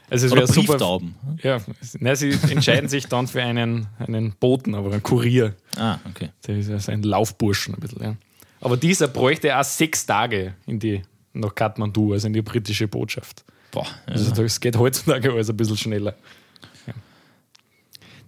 Also 0.09 0.27
es 0.27 0.31
Oder 0.31 0.41
wäre 0.41 0.53
super. 0.53 0.67
Brieftauben. 0.73 1.15
Ja, 1.41 1.59
es- 1.81 1.97
nein, 1.99 2.15
sie 2.15 2.31
entscheiden 2.49 2.87
sich 2.89 3.07
dann 3.07 3.27
für 3.27 3.41
einen, 3.41 3.87
einen 3.97 4.33
Boten, 4.39 4.75
aber 4.75 4.91
einen 4.91 5.01
Kurier. 5.03 5.55
Ah, 5.77 5.97
okay. 6.09 6.29
Der 6.47 6.57
ist 6.57 6.69
also 6.69 6.91
ein 6.91 7.01
Laufburschen 7.03 7.73
ein 7.73 7.79
bisschen, 7.79 8.03
ja. 8.03 8.15
Aber 8.61 8.77
dieser 8.77 9.07
bräuchte 9.07 9.57
auch 9.57 9.63
sechs 9.63 10.05
Tage 10.05 10.53
in 10.67 10.79
die, 10.79 11.01
nach 11.33 11.53
Kathmandu, 11.55 12.13
also 12.13 12.27
in 12.27 12.33
die 12.33 12.41
britische 12.41 12.87
Botschaft. 12.87 13.43
Boah, 13.71 13.85
ja. 14.07 14.13
Also 14.13 14.31
das 14.31 14.59
geht 14.59 14.77
heutzutage 14.77 15.31
alles 15.33 15.49
ein 15.49 15.57
bisschen 15.57 15.77
schneller. 15.77 16.15
Ja. 16.87 16.93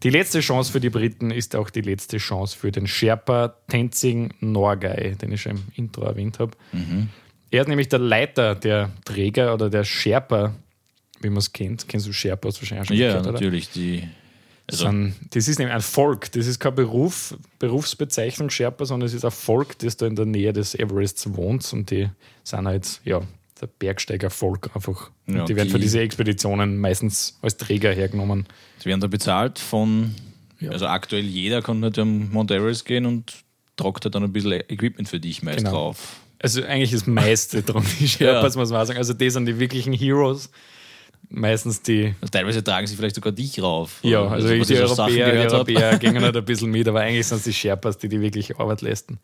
Die 0.04 0.10
letzte 0.10 0.42
Chance 0.42 0.72
für 0.72 0.80
die 0.80 0.90
Briten 0.90 1.32
ist 1.32 1.56
auch 1.56 1.70
die 1.70 1.82
letzte 1.82 2.18
Chance 2.18 2.58
für 2.58 2.72
den 2.72 2.86
Sherpa 2.88 3.56
Tenzing 3.68 4.34
Norgay, 4.42 5.16
den 5.16 5.32
ich 5.32 5.42
schon 5.44 5.54
im 5.54 5.64
Intro 5.76 6.04
erwähnt 6.04 6.40
habe. 6.40 6.52
Er 7.50 7.62
ist 7.62 7.68
nämlich 7.68 7.88
der 7.90 8.00
Leiter 8.00 8.54
der 8.56 8.92
Träger 9.06 9.54
oder 9.54 9.70
der 9.70 9.84
Sherpa, 9.86 10.54
wie 11.22 11.30
man 11.30 11.38
es 11.40 11.52
kennt. 11.54 11.88
Kennst 11.88 12.08
du 12.08 12.14
Sherpas 12.14 12.60
wahrscheinlich 12.62 12.88
schon 12.88 12.98
ja, 12.98 13.08
gehört, 13.10 13.24
oder? 13.24 13.32
natürlich. 13.34 13.70
Die, 13.72 14.04
Das, 14.68 14.80
also, 14.82 14.86
sind, 14.92 15.16
das 15.32 15.48
ist 15.48 15.60
nämlich 15.60 15.76
ein 15.76 15.82
Volk, 15.82 16.32
das 16.34 16.46
ist 16.48 16.60
kein 16.60 16.76
Beruf, 16.76 17.36
Berufsbezeichnung 17.60 18.50
Sherpa, 18.50 18.86
sondern 18.86 19.08
es 19.08 19.14
ist 19.14 19.24
ein 19.26 19.32
Volk, 19.32 19.78
das 19.80 19.98
da 19.98 20.08
in 20.08 20.16
der 20.16 20.26
Nähe 20.26 20.54
des 20.54 20.76
Everests 20.76 21.34
wohnt 21.36 21.72
und 21.74 21.90
die 21.92 22.10
sind 22.44 22.68
halt, 22.68 23.00
ja, 23.06 23.22
der 23.62 23.68
Bergsteigervolk 23.68 24.70
einfach. 24.76 25.10
Ja, 25.28 25.46
die 25.46 25.56
werden 25.56 25.70
für 25.70 25.80
diese 25.80 26.00
Expeditionen 26.00 26.78
meistens 26.78 27.38
als 27.42 27.58
Träger 27.58 27.92
hergenommen. 27.94 28.46
Die 28.82 28.86
werden 28.86 29.02
da 29.02 29.08
bezahlt 29.08 29.58
von, 29.58 30.14
Ja. 30.60 30.72
also 30.72 30.86
aktuell 30.88 31.24
jeder 31.26 31.62
kann 31.62 31.82
halt 31.84 31.98
am 31.98 32.30
Mount 32.32 32.52
Everest 32.52 32.86
gehen 32.86 33.06
und 33.08 33.34
tragt 33.76 34.06
halt 34.06 34.14
dann 34.16 34.24
ein 34.24 34.32
bisschen 34.34 34.52
Equipment 34.54 35.08
für 35.10 35.20
dich 35.20 35.42
meist 35.44 35.58
Genau. 35.60 35.72
drauf. 35.72 36.18
Also 36.40 36.64
eigentlich 36.64 36.92
das 36.92 37.08
meiste 37.08 37.64
dran, 37.64 37.84
die 38.00 38.08
Sherpas, 38.08 38.56
muss 38.56 38.70
man 38.70 38.86
sagen. 38.86 39.00
Also 39.00 39.14
die 39.14 39.30
sind 39.32 39.48
die 39.48 39.58
wirklichen 39.60 39.94
Heroes. 39.94 40.52
Meistens 41.30 41.82
die, 41.82 42.16
Also 42.22 42.32
teilweise 42.32 42.64
tragen 42.64 42.88
sie 42.88 42.96
vielleicht 42.96 43.16
sogar 43.16 43.34
dich 43.34 43.62
rauf. 43.62 44.00
ja, 44.02 44.26
also, 44.26 44.48
die 44.48 44.56
ich 44.56 44.68
so 44.68 44.88
Sachen 44.88 45.14
Europäer, 45.14 45.48
die. 45.48 45.54
Europäer 45.54 45.98
gehen 46.00 46.22
halt 46.22 46.38
ein 46.38 46.46
bisschen 46.46 46.72
mit, 46.72 46.88
aber 46.88 47.02
eigentlich 47.02 47.28
sind 47.28 47.40
es 47.40 47.44
die 47.44 47.54
Sherpas, 47.54 47.98
die 47.98 48.08
die 48.08 48.22
wirklich 48.22 48.58
Arbeit 48.58 48.82
leisten. 48.82 49.20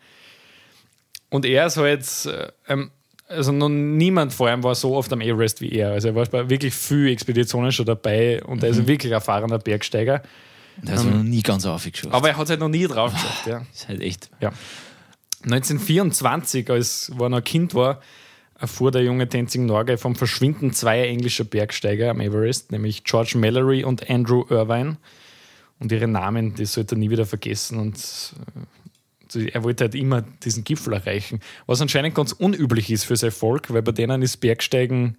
Und 1.29 1.45
er 1.45 1.65
ist 1.65 1.77
halt, 1.77 2.05
äh, 2.25 2.51
ähm, 2.67 2.91
also 3.27 3.51
noch 3.51 3.69
niemand 3.69 4.33
vor 4.33 4.49
allem 4.49 4.63
war 4.63 4.75
so 4.75 4.95
oft 4.95 5.11
am 5.13 5.21
Everest 5.21 5.61
wie 5.61 5.71
er. 5.71 5.91
Also 5.91 6.09
er 6.09 6.15
war 6.15 6.25
bei 6.25 6.49
wirklich 6.49 6.73
viel 6.73 7.07
Expeditionen 7.07 7.71
schon 7.71 7.85
dabei 7.85 8.43
und 8.43 8.61
er 8.63 8.69
ist 8.69 8.79
ein 8.79 8.87
wirklich 8.87 9.11
erfahrener 9.11 9.59
Bergsteiger. 9.59 10.21
Der 10.81 10.93
hat 10.93 10.99
es 10.99 11.05
noch 11.05 11.23
nie 11.23 11.41
ganz 11.41 11.65
aufgeschafft. 11.65 12.13
Aber 12.13 12.29
er 12.29 12.37
hat 12.37 12.43
es 12.43 12.49
halt 12.49 12.59
noch 12.59 12.69
nie 12.69 12.85
drauf 12.85 13.13
geschafft. 13.13 13.47
Ja. 13.47 13.65
ist 13.73 13.87
halt 13.87 14.01
echt. 14.01 14.29
Ja. 14.41 14.51
1924, 15.43 16.69
als 16.69 17.11
er 17.17 17.29
noch 17.29 17.37
ein 17.37 17.43
Kind 17.43 17.73
war, 17.73 18.01
erfuhr 18.63 18.91
der 18.91 19.03
junge 19.03 19.27
Tenzing 19.27 19.65
Norgay 19.65 19.97
vom 19.97 20.15
Verschwinden 20.15 20.71
zweier 20.71 21.07
englischer 21.07 21.43
Bergsteiger 21.43 22.09
am 22.09 22.21
Everest, 22.21 22.71
nämlich 22.71 23.03
George 23.03 23.37
Mallory 23.37 23.83
und 23.83 24.09
Andrew 24.09 24.45
Irvine. 24.49 24.95
Und 25.79 25.91
ihre 25.91 26.07
Namen, 26.07 26.55
die 26.55 26.65
sollte 26.65 26.95
er 26.95 26.99
nie 26.99 27.09
wieder 27.09 27.25
vergessen. 27.25 27.77
Und 27.77 27.97
äh, 29.35 29.49
er 29.49 29.63
wollte 29.65 29.83
halt 29.83 29.95
immer 29.95 30.21
diesen 30.21 30.63
Gipfel 30.63 30.93
erreichen. 30.93 31.41
Was 31.65 31.81
anscheinend 31.81 32.15
ganz 32.15 32.31
unüblich 32.31 32.89
ist 32.89 33.03
für 33.03 33.17
sein 33.17 33.31
Volk, 33.31 33.73
weil 33.73 33.81
bei 33.81 33.91
denen 33.91 34.21
ist 34.21 34.37
Bergsteigen 34.37 35.17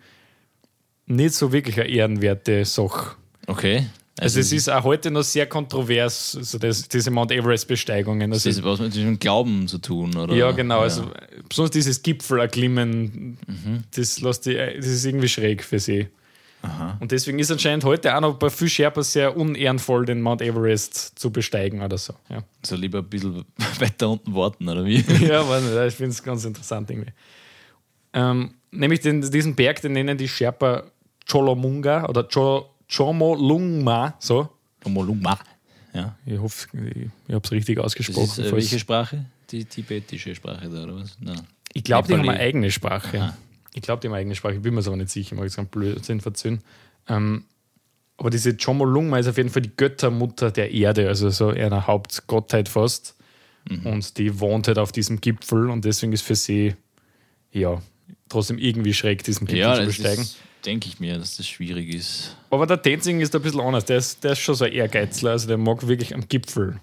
nicht 1.05 1.35
so 1.35 1.53
wirklich 1.53 1.79
eine 1.79 1.91
ehrenwerte 1.91 2.65
Sache. 2.65 3.15
Okay. 3.47 3.85
Also, 4.19 4.39
es 4.39 4.53
ist 4.53 4.69
auch 4.71 4.85
heute 4.85 5.11
noch 5.11 5.25
sehr 5.25 5.47
kontrovers, 5.47 6.37
also 6.37 6.59
das, 6.59 6.89
diese 6.89 7.11
Mount 7.11 7.33
Everest-Besteigungen. 7.33 8.31
das 8.31 8.47
Also, 8.47 8.61
ist 8.61 8.65
was 8.65 8.79
mit 8.79 8.95
dem 8.95 9.19
Glauben 9.19 9.67
zu 9.67 9.79
tun, 9.79 10.17
oder? 10.17 10.35
ja, 10.35 10.53
genau. 10.53 10.81
Also, 10.81 11.11
besonders 11.49 11.73
dieses 11.73 12.01
Gipfelerklimmen, 12.03 13.39
das, 13.95 14.21
lässt 14.21 14.47
die, 14.47 14.55
das 14.55 14.87
ist 14.87 15.05
irgendwie 15.05 15.29
schräg 15.29 15.65
für 15.65 15.79
sie. 15.81 16.09
Und 16.99 17.13
deswegen 17.13 17.39
ist 17.41 17.51
anscheinend 17.51 17.85
heute 17.85 18.17
auch 18.17 18.23
noch 18.23 18.39
bei 18.39 18.49
viel 18.49 18.71
Sherpas 18.71 19.13
sehr 19.13 19.37
unehrenvoll, 19.37 20.07
den 20.07 20.23
Mount 20.23 20.41
Everest 20.41 21.19
zu 21.19 21.31
besteigen 21.31 21.83
oder 21.83 21.99
so. 21.99 22.15
Ja, 22.31 22.43
So 22.65 22.77
lieber 22.77 23.01
ein 23.01 23.05
bisschen 23.09 23.45
weiter 23.81 24.09
unten 24.09 24.35
warten, 24.35 24.67
oder 24.69 24.83
wie? 24.85 25.01
ja 25.27 25.47
weiß 25.47 25.63
nicht, 25.63 25.77
ich 25.89 25.95
finde 25.95 26.11
es 26.13 26.23
ganz 26.23 26.45
interessant 26.47 26.89
irgendwie. 26.89 27.13
Ähm, 28.15 28.55
nämlich 28.71 29.01
den, 29.01 29.29
diesen 29.31 29.55
Berg, 29.55 29.83
den 29.83 29.93
nennen 29.93 30.17
die 30.17 30.27
Sherpa 30.29 30.85
Cholomunga 31.31 32.07
oder 32.07 32.27
Cho, 32.89 33.07
Chomolungma, 33.07 34.15
so. 34.19 34.49
Omolungma. 34.85 35.39
Ja. 35.93 36.17
Ich 36.27 36.39
hoffe, 36.39 36.69
ich, 36.77 37.09
ich 37.29 37.35
habe 37.35 37.45
es 37.45 37.53
richtig 37.53 37.77
Das 37.77 37.85
ausgesprochen. 37.87 38.25
ist 38.25 38.39
äh, 38.39 38.53
welche 38.53 38.79
Sprache? 38.79 39.25
Die 39.51 39.65
tibetische 39.65 40.35
Sprache 40.35 40.69
da, 40.69 40.85
oder 40.85 40.97
was? 40.97 41.17
Nein. 41.21 41.41
Ich 41.73 41.85
glaube, 41.85 42.09
die 42.09 42.15
haben 42.15 42.29
eine 42.29 42.39
eigene 42.39 42.71
Sprache. 42.71 43.21
Aha. 43.21 43.37
Ich 43.75 43.83
glaube, 43.83 44.01
die 44.01 44.09
haben 44.09 44.15
eine 44.15 44.21
eigene 44.21 44.35
Sprache. 44.35 44.55
Ich 44.55 44.63
bin 44.63 44.75
mir 44.75 44.87
aber 44.87 44.97
nicht 44.97 45.11
sicher. 45.11 45.33
Ich 45.33 45.37
mag 45.37 45.45
jetzt 45.45 45.57
keinen 45.57 45.67
Blödsinn 45.67 46.21
verzögern. 46.21 46.61
Ähm, 47.09 47.45
aber 48.17 48.31
diese 48.31 48.57
Chomolungma 48.57 49.19
ist 49.19 49.27
auf 49.27 49.37
jeden 49.37 49.51
Fall 49.51 49.63
die 49.63 49.77
Göttermutter 49.77 50.51
der 50.53 50.71
Erde, 50.73 51.09
also 51.09 51.31
so 51.31 51.49
eine 51.49 51.87
Hauptgottheit 51.87 52.69
fast. 52.69 53.17
Mhm. 53.69 53.87
Und 53.87 54.19
die 54.19 54.39
wohnt 54.41 54.69
halt 54.69 54.79
auf 54.79 54.93
diesem 54.93 55.21
Gipfel 55.21 55.69
und 55.71 55.85
deswegen 55.85 56.13
ist 56.13 56.23
für 56.23 56.37
sie, 56.37 56.75
ja, 57.53 57.81
trotzdem 58.29 58.59
irgendwie 58.59 58.95
schräg, 58.95 59.25
diesen 59.25 59.47
Gipfel 59.47 59.61
Ja, 59.61 59.75
zu 59.75 59.81
das 59.85 59.97
besteigen. 59.97 60.23
ist, 60.23 60.37
denke 60.65 60.89
ich 60.89 61.01
mir, 61.01 61.19
dass 61.19 61.37
das 61.37 61.47
schwierig 61.47 61.95
ist. 61.95 62.37
Aber 62.51 62.67
der 62.67 62.81
Tenzing 62.81 63.21
ist 63.21 63.35
ein 63.35 63.43
bisschen 63.43 63.61
anders. 63.61 63.85
Der 63.85 63.99
ist, 63.99 64.25
der 64.25 64.33
ist 64.33 64.41
schon 64.41 64.55
so 64.55 64.65
ein 64.65 64.73
Ehrgeizler, 64.73 65.33
also 65.33 65.49
der 65.49 65.59
mag 65.59 65.87
wirklich 65.87 66.15
am 66.15 66.29
Gipfel. 66.29 66.81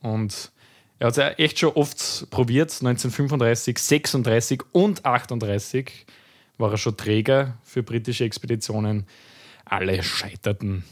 Und 0.00 0.52
er 0.98 1.08
hat 1.08 1.12
es 1.12 1.16
ja 1.18 1.28
echt 1.30 1.58
schon 1.58 1.72
oft 1.72 2.30
probiert. 2.30 2.70
1935, 2.70 3.78
36 3.78 4.62
und 4.72 5.04
38 5.04 6.06
war 6.58 6.70
er 6.70 6.78
schon 6.78 6.96
Träger 6.96 7.58
für 7.62 7.82
britische 7.82 8.24
Expeditionen. 8.24 9.06
Alle 9.64 10.02
scheiterten. 10.02 10.84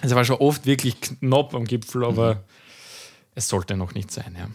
Also 0.00 0.14
er 0.14 0.16
war 0.16 0.24
schon 0.24 0.36
oft 0.36 0.66
wirklich 0.66 1.00
knapp 1.00 1.54
am 1.54 1.64
Gipfel, 1.64 2.04
aber 2.04 2.44
es 3.34 3.48
sollte 3.48 3.76
noch 3.76 3.92
nicht 3.92 4.10
sein. 4.10 4.36
Ja. 4.38 4.48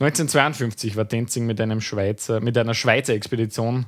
1952 0.00 0.96
war 0.96 1.08
Tenzing 1.08 1.46
mit, 1.46 1.60
einem 1.60 1.80
Schweizer, 1.80 2.40
mit 2.40 2.58
einer 2.58 2.74
Schweizer 2.74 3.14
Expedition 3.14 3.86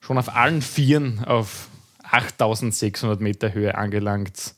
schon 0.00 0.18
auf 0.18 0.34
allen 0.34 0.62
Vieren 0.62 1.24
auf 1.24 1.68
8600 2.02 3.20
Meter 3.20 3.52
Höhe 3.52 3.76
angelangt. 3.76 4.54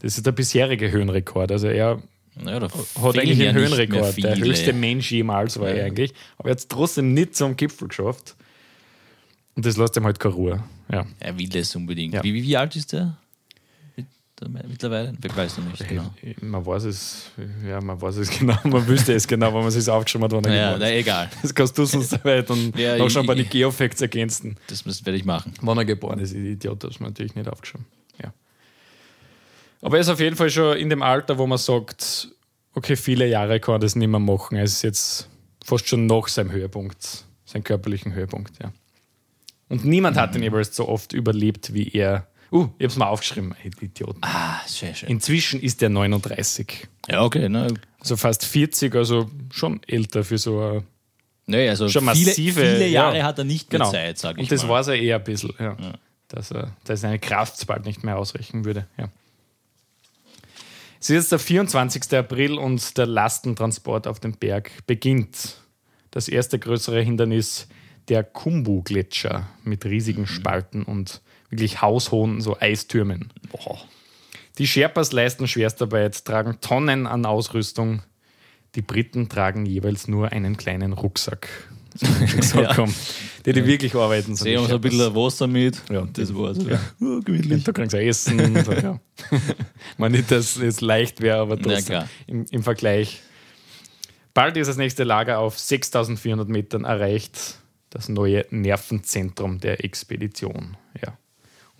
Das 0.00 0.16
ist 0.16 0.26
der 0.26 0.32
bisherige 0.32 0.90
Höhenrekord. 0.90 1.52
Also 1.52 1.68
er 1.68 2.02
da 2.34 2.52
hat 2.52 3.18
eigentlich 3.18 3.38
ja 3.38 3.50
einen 3.50 3.58
Höhenrekord. 3.58 4.22
Der 4.22 4.36
höchste 4.36 4.72
Mensch 4.72 5.10
jemals 5.10 5.58
war 5.58 5.68
er 5.68 5.86
eigentlich. 5.86 6.14
Aber 6.38 6.48
er 6.48 6.52
hat 6.52 6.58
es 6.58 6.68
trotzdem 6.68 7.12
nicht 7.12 7.34
zum 7.34 7.56
Gipfel 7.56 7.88
geschafft. 7.88 8.36
Und 9.56 9.66
das 9.66 9.76
lässt 9.76 9.96
ihm 9.96 10.04
halt 10.04 10.20
keine 10.20 10.34
Ruhe. 10.34 10.62
Ja. 10.90 11.06
Er 11.18 11.38
will 11.38 11.54
es 11.54 11.74
unbedingt. 11.74 12.14
Ja. 12.14 12.22
Wie, 12.22 12.32
wie, 12.32 12.42
wie 12.42 12.56
alt 12.56 12.76
ist 12.76 12.92
der? 12.92 13.18
Mit- 14.48 14.68
Mittlerweile? 14.68 15.12
Ich 15.24 15.36
weiß 15.36 15.58
noch 15.58 15.66
nicht 15.66 15.86
genau. 15.88 16.10
Man 16.40 16.64
weiß 16.64 16.84
es, 16.84 17.30
ja, 17.66 17.80
man 17.80 18.00
weiß 18.00 18.16
es 18.16 18.30
genau, 18.38 18.56
man 18.64 18.86
wüsste 18.86 19.12
es 19.12 19.26
genau, 19.26 19.48
wenn 19.48 19.60
man 19.60 19.68
es 19.68 19.74
sich 19.74 19.88
aufgeschrieben 19.88 20.24
hat, 20.24 20.32
wann 20.32 20.44
er 20.44 20.50
geboren 20.74 20.80
na, 20.80 20.90
egal. 20.92 21.30
Das 21.42 21.54
kannst 21.54 21.76
du 21.76 21.84
sonst 21.84 22.12
dabei 22.12 22.42
dann 22.42 22.72
Ja, 22.76 22.96
noch 22.96 23.10
schon 23.10 23.26
bei 23.26 23.34
den 23.34 23.48
Geofacts 23.48 24.00
ergänzen. 24.00 24.56
Das 24.68 24.84
werde 24.86 25.16
ich 25.16 25.24
machen. 25.24 25.52
Wann 25.60 25.78
er 25.78 25.84
geboren 25.84 26.18
ist, 26.20 26.32
Idiot, 26.32 26.82
das 26.84 26.92
ist 26.92 27.00
mir 27.00 27.08
natürlich 27.08 27.34
nicht 27.34 27.48
aufgeschrieben. 27.48 27.86
Ja. 28.22 28.32
Aber 29.82 29.96
er 29.96 30.00
ist 30.00 30.08
auf 30.08 30.20
jeden 30.20 30.36
Fall 30.36 30.50
schon 30.50 30.76
in 30.76 30.90
dem 30.90 31.02
Alter, 31.02 31.38
wo 31.38 31.46
man 31.46 31.58
sagt, 31.58 32.28
okay, 32.74 32.96
viele 32.96 33.26
Jahre 33.26 33.60
kann 33.60 33.76
er 33.76 33.78
das 33.80 33.96
nicht 33.96 34.08
mehr 34.08 34.20
machen. 34.20 34.56
Er 34.56 34.64
ist 34.64 34.82
jetzt 34.82 35.28
fast 35.64 35.88
schon 35.88 36.06
nach 36.06 36.28
seinem 36.28 36.50
Höhepunkt, 36.52 37.24
seinem 37.44 37.64
körperlichen 37.64 38.14
Höhepunkt, 38.14 38.52
ja. 38.62 38.72
Und 39.68 39.84
niemand 39.84 40.16
hat 40.16 40.34
den 40.34 40.42
Everest 40.42 40.74
so 40.74 40.88
oft 40.88 41.12
überlebt 41.12 41.72
wie 41.74 41.88
er. 41.92 42.26
Uh, 42.52 42.68
ich 42.78 42.84
hab's 42.84 42.96
mal 42.96 43.06
aufgeschrieben, 43.06 43.54
ey, 43.62 43.70
Idiot. 43.80 44.16
Ah, 44.22 44.60
sehr 44.66 44.94
schön. 44.94 45.08
Inzwischen 45.08 45.60
ist 45.60 45.82
er 45.82 45.88
39. 45.88 46.88
Ja, 47.08 47.22
okay. 47.22 47.48
Ne? 47.48 47.74
Also 48.00 48.16
fast 48.16 48.44
40, 48.44 48.94
also 48.94 49.30
schon 49.52 49.80
älter 49.86 50.24
für 50.24 50.38
so 50.38 50.60
ein 50.60 50.84
Naja, 51.46 51.70
also 51.70 51.88
Schon 51.88 52.08
viele, 52.12 52.26
massive, 52.26 52.60
viele 52.60 52.88
Jahre 52.88 53.18
ja. 53.18 53.24
hat 53.24 53.38
er 53.38 53.44
nicht 53.44 53.70
mehr 53.70 53.80
Genau. 53.80 53.90
Zeit, 53.90 54.18
sage 54.18 54.40
ich 54.40 54.50
Und 54.50 54.52
das 54.52 54.66
war 54.66 54.80
es 54.80 54.88
ja 54.88 54.94
eher 54.94 55.16
ein 55.16 55.24
bisschen, 55.24 55.54
ja. 55.58 55.76
Dass, 56.28 56.50
er, 56.50 56.76
dass 56.84 57.00
seine 57.00 57.18
Kraft 57.18 57.66
bald 57.66 57.84
nicht 57.84 58.04
mehr 58.04 58.16
ausreichen 58.16 58.64
würde. 58.64 58.86
Ja. 58.96 59.10
Es 61.00 61.08
ist 61.08 61.14
jetzt 61.14 61.32
der 61.32 61.38
24. 61.38 62.12
April 62.14 62.58
und 62.58 62.98
der 62.98 63.06
Lastentransport 63.06 64.06
auf 64.06 64.20
den 64.20 64.32
Berg 64.32 64.70
beginnt. 64.86 65.56
Das 66.10 66.28
erste 66.28 66.58
größere 66.58 67.00
Hindernis, 67.00 67.68
der 68.08 68.22
Kumbu-Gletscher 68.22 69.48
mit 69.64 69.84
riesigen 69.84 70.26
Spalten 70.26 70.82
und 70.82 71.22
wirklich 71.50 71.82
haushohen 71.82 72.40
so 72.40 72.58
Eistürmen. 72.58 73.32
Boah. 73.50 73.78
Die 74.58 74.66
Sherpas 74.66 75.12
leisten 75.12 75.48
Schwerstarbeit, 75.48 76.24
tragen 76.24 76.58
Tonnen 76.60 77.06
an 77.06 77.26
Ausrüstung. 77.26 78.02
Die 78.74 78.82
Briten 78.82 79.28
tragen 79.28 79.66
jeweils 79.66 80.06
nur 80.08 80.32
einen 80.32 80.56
kleinen 80.56 80.92
Rucksack. 80.92 81.48
So 81.92 82.06
gesagt 82.36 82.54
Ja. 82.70 82.76
haben. 82.76 82.94
Die, 83.44 83.52
die 83.52 83.66
wirklich 83.66 83.96
arbeiten. 83.96 84.36
sind 84.36 84.44
Sie 84.46 84.56
haben 84.56 84.68
so 84.68 84.76
ein 84.76 84.80
bisschen 84.80 85.12
Wasser 85.12 85.48
mit. 85.48 85.82
Ja, 85.90 86.06
das 86.12 86.32
war's. 86.32 86.58
ja. 86.64 86.78
Oh, 87.00 87.20
gemütlich. 87.20 87.64
Da 87.64 87.72
kriegen 87.72 87.90
sie 87.90 87.98
Essen. 87.98 88.64
So, 88.64 88.72
ja. 88.72 89.00
Man 89.98 90.12
nicht, 90.12 90.30
dass 90.30 90.56
es 90.56 90.80
leicht 90.80 91.20
wäre, 91.20 91.38
aber 91.40 91.60
trotzdem 91.60 92.04
im, 92.28 92.44
im 92.48 92.62
Vergleich. 92.62 93.22
Bald 94.34 94.56
ist 94.56 94.68
das 94.68 94.76
nächste 94.76 95.02
Lager 95.02 95.40
auf 95.40 95.58
6400 95.58 96.48
Metern 96.48 96.84
erreicht. 96.84 97.58
Das 97.90 98.08
neue 98.08 98.46
Nervenzentrum 98.50 99.58
der 99.58 99.84
Expedition. 99.84 100.76
Ja. 101.04 101.18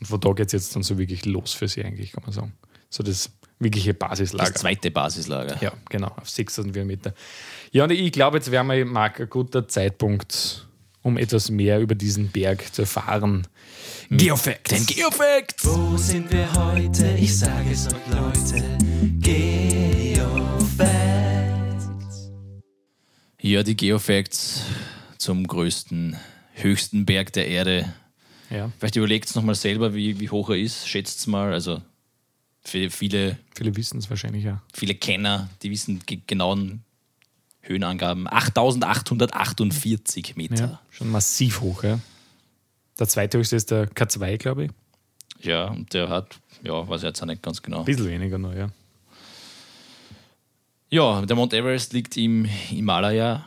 Und 0.00 0.07
von 0.07 0.21
da 0.21 0.33
geht 0.33 0.47
es 0.47 0.52
jetzt 0.52 0.75
dann 0.75 0.83
so 0.83 0.99
wirklich 0.99 1.26
los 1.26 1.52
für 1.52 1.69
sie, 1.69 1.85
eigentlich, 1.85 2.12
kann 2.12 2.23
man 2.25 2.33
sagen. 2.33 2.52
So 2.88 3.02
das 3.02 3.30
wirkliche 3.59 3.95
Basislager. 3.95 4.50
Das 4.50 4.61
zweite 4.61 4.90
Basislager. 4.90 5.62
Ja, 5.62 5.73
genau, 5.88 6.09
auf 6.09 6.28
6400 6.28 6.87
Meter. 6.87 7.14
Ja, 7.71 7.85
und 7.85 7.90
ich 7.92 8.11
glaube, 8.11 8.38
jetzt 8.38 8.50
wäre 8.50 8.64
mal, 8.64 8.85
Marc, 8.85 9.21
ein 9.21 9.30
guter 9.30 9.69
Zeitpunkt, 9.69 10.66
um 11.02 11.16
etwas 11.19 11.50
mehr 11.50 11.80
über 11.80 11.95
diesen 11.95 12.28
Berg 12.30 12.75
zu 12.75 12.83
erfahren. 12.83 13.47
Geofacts. 14.11 14.71
Den 14.71 14.87
Geofact! 14.87 15.64
Wo 15.64 15.97
sind 15.97 16.33
wir 16.33 16.52
heute? 16.54 17.14
Ich 17.19 17.38
sage 17.38 17.71
es 17.71 17.87
euch, 17.87 17.95
Leute. 18.11 18.78
Geofacts. 19.21 20.71
Ja, 23.40 23.62
die 23.62 23.76
Geofacts 23.76 24.64
zum 25.19 25.47
größten, 25.47 26.16
höchsten 26.54 27.07
Berg 27.07 27.33
der 27.35 27.47
Erde. 27.47 27.92
Ja, 28.50 28.71
Vielleicht 28.78 28.97
überlegt 28.97 29.28
es 29.28 29.35
nochmal 29.37 29.54
selber, 29.54 29.95
wie, 29.95 30.19
wie 30.21 30.28
hoch 30.28 30.50
er 30.50 30.57
ist. 30.57 30.87
Schätzt 30.88 31.21
es 31.21 31.26
mal. 31.26 31.52
Also 31.52 31.80
für 32.62 32.90
viele, 32.90 33.38
viele 33.54 33.75
wissen 33.76 33.99
es 33.99 34.11
wahrscheinlich 34.11 34.45
ja. 34.45 34.61
viele 34.75 34.95
Kenner, 34.95 35.49
die 35.62 35.71
wissen 35.71 36.00
ge- 36.04 36.21
genauen 36.26 36.83
Höhenangaben 37.62 38.26
8848 38.26 40.37
Meter. 40.37 40.57
Ja, 40.57 40.80
schon 40.90 41.11
massiv 41.11 41.61
hoch, 41.61 41.85
ja. 41.85 42.00
Der 42.99 43.07
zweithöchste 43.09 43.57
ist 43.57 43.71
der 43.71 43.88
K2, 43.90 44.37
glaube 44.38 44.64
ich. 44.66 44.71
Ja, 45.42 45.66
und 45.69 45.92
der 45.95 46.09
hat, 46.09 46.38
ja, 46.62 46.87
weiß 46.88 47.00
ich 47.02 47.07
jetzt 47.07 47.23
auch 47.23 47.26
nicht 47.26 47.42
ganz 47.42 47.62
genau. 47.62 47.80
Ein 47.80 47.85
bisschen 47.87 48.09
weniger 48.09 48.38
noch, 48.38 48.54
ja. 48.54 48.69
Ja, 50.90 51.25
der 51.25 51.37
Mount 51.37 51.54
Everest 51.54 51.92
liegt 51.92 52.16
im 52.16 52.45
Himalaya, 52.45 53.47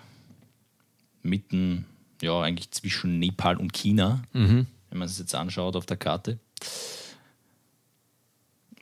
mitten, 1.24 1.86
ja, 2.22 2.40
eigentlich 2.42 2.72
zwischen 2.72 3.20
Nepal 3.20 3.58
und 3.58 3.74
China, 3.74 4.24
wenn 4.94 5.00
man 5.00 5.08
es 5.08 5.18
jetzt 5.18 5.34
anschaut 5.34 5.76
auf 5.76 5.88
der 5.88 5.98
Karte. 5.98 6.38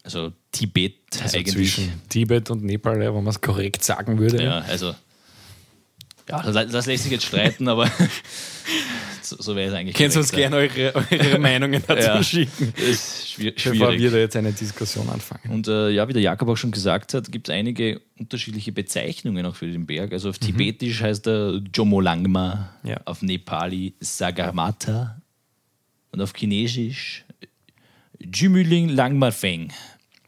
Also 0.04 0.34
Tibet 0.52 0.98
Also 1.22 1.38
eigentlich. 1.38 1.54
zwischen 1.74 2.02
Tibet 2.10 2.50
und 2.50 2.64
Nepal, 2.66 3.00
wenn 3.00 3.14
man 3.14 3.28
es 3.28 3.40
korrekt 3.40 3.82
sagen 3.82 4.20
würde. 4.20 4.44
Ja, 4.44 4.60
also. 4.60 4.94
Ja, 6.28 6.42
das, 6.44 6.70
das 6.70 6.86
lässt 6.86 7.04
sich 7.04 7.14
jetzt 7.14 7.26
streiten, 7.26 7.68
aber 7.70 7.90
so, 9.22 9.38
so 9.40 9.56
wäre 9.56 9.70
es 9.70 9.74
eigentlich. 9.74 9.96
Könnt 9.96 10.14
ihr 10.14 10.20
uns 10.20 10.32
gerne 10.34 10.58
eure, 10.58 10.94
eure 11.12 11.40
Meinungen 11.40 11.82
dazu 11.88 12.08
Ja. 12.08 12.22
schicken. 12.24 12.74
Ist 12.76 13.28
schwier- 13.30 13.54
bevor 13.54 13.74
schwierig. 13.74 14.02
wir 14.02 14.12
da 14.12 14.18
jetzt 14.18 14.36
eine 14.36 14.52
Diskussion 14.52 15.08
anfangen. 15.10 15.50
Und 15.54 15.68
äh, 15.70 15.90
ja, 15.92 16.08
wie 16.10 16.14
der 16.14 16.22
Jakob 16.22 16.50
auch 16.50 16.58
schon 16.58 16.72
gesagt 16.72 17.14
hat, 17.14 17.32
gibt 17.32 17.48
es 17.48 17.54
einige 17.56 18.02
unterschiedliche 18.20 18.72
Bezeichnungen 18.74 19.46
auch 19.46 19.56
für 19.56 19.72
den 19.72 19.86
Berg. 19.86 20.12
Also 20.12 20.30
auf 20.30 20.40
Tibetisch 20.40 21.02
heißt 21.02 21.26
er 21.28 21.62
Jomolangma, 21.74 22.70
Ja. 22.84 23.00
auf 23.06 23.22
Nepali 23.22 23.94
Sagarmatha 24.02 25.21
und 26.12 26.22
auf 26.22 26.34
Chinesisch 26.36 27.26
Jumuling 28.20 28.90
Langmafeng, 28.90 29.74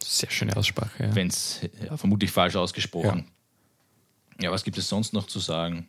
Sehr 0.03 0.29
schöne 0.31 0.55
Aussprache. 0.57 1.03
Ja. 1.03 1.15
wenn 1.15 1.27
es 1.27 1.61
ja, 1.83 1.95
vermutlich 1.95 2.31
falsch 2.31 2.55
ausgesprochen. 2.55 3.25
Ja. 4.41 4.51
was 4.51 4.63
gibt 4.63 4.77
es 4.77 4.89
sonst 4.89 5.13
noch 5.13 5.27
zu 5.27 5.39
sagen? 5.39 5.87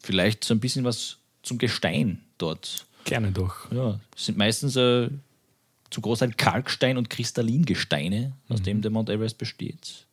Vielleicht 0.00 0.44
so 0.44 0.54
ein 0.54 0.60
bisschen 0.60 0.84
was 0.84 1.18
zum 1.42 1.58
Gestein 1.58 2.20
dort. 2.38 2.86
Gerne 3.04 3.32
doch. 3.32 3.70
Ja, 3.72 4.00
es 4.14 4.26
sind 4.26 4.36
meistens 4.36 4.76
äh, 4.76 5.08
zum 5.90 6.02
Großteil 6.02 6.32
Kalkstein 6.32 6.98
und 6.98 7.08
Kristallingesteine, 7.08 8.32
aus 8.48 8.62
dem 8.62 8.82
der 8.82 8.90
Mount 8.90 9.08
Everest 9.08 9.38
besteht. 9.38 10.06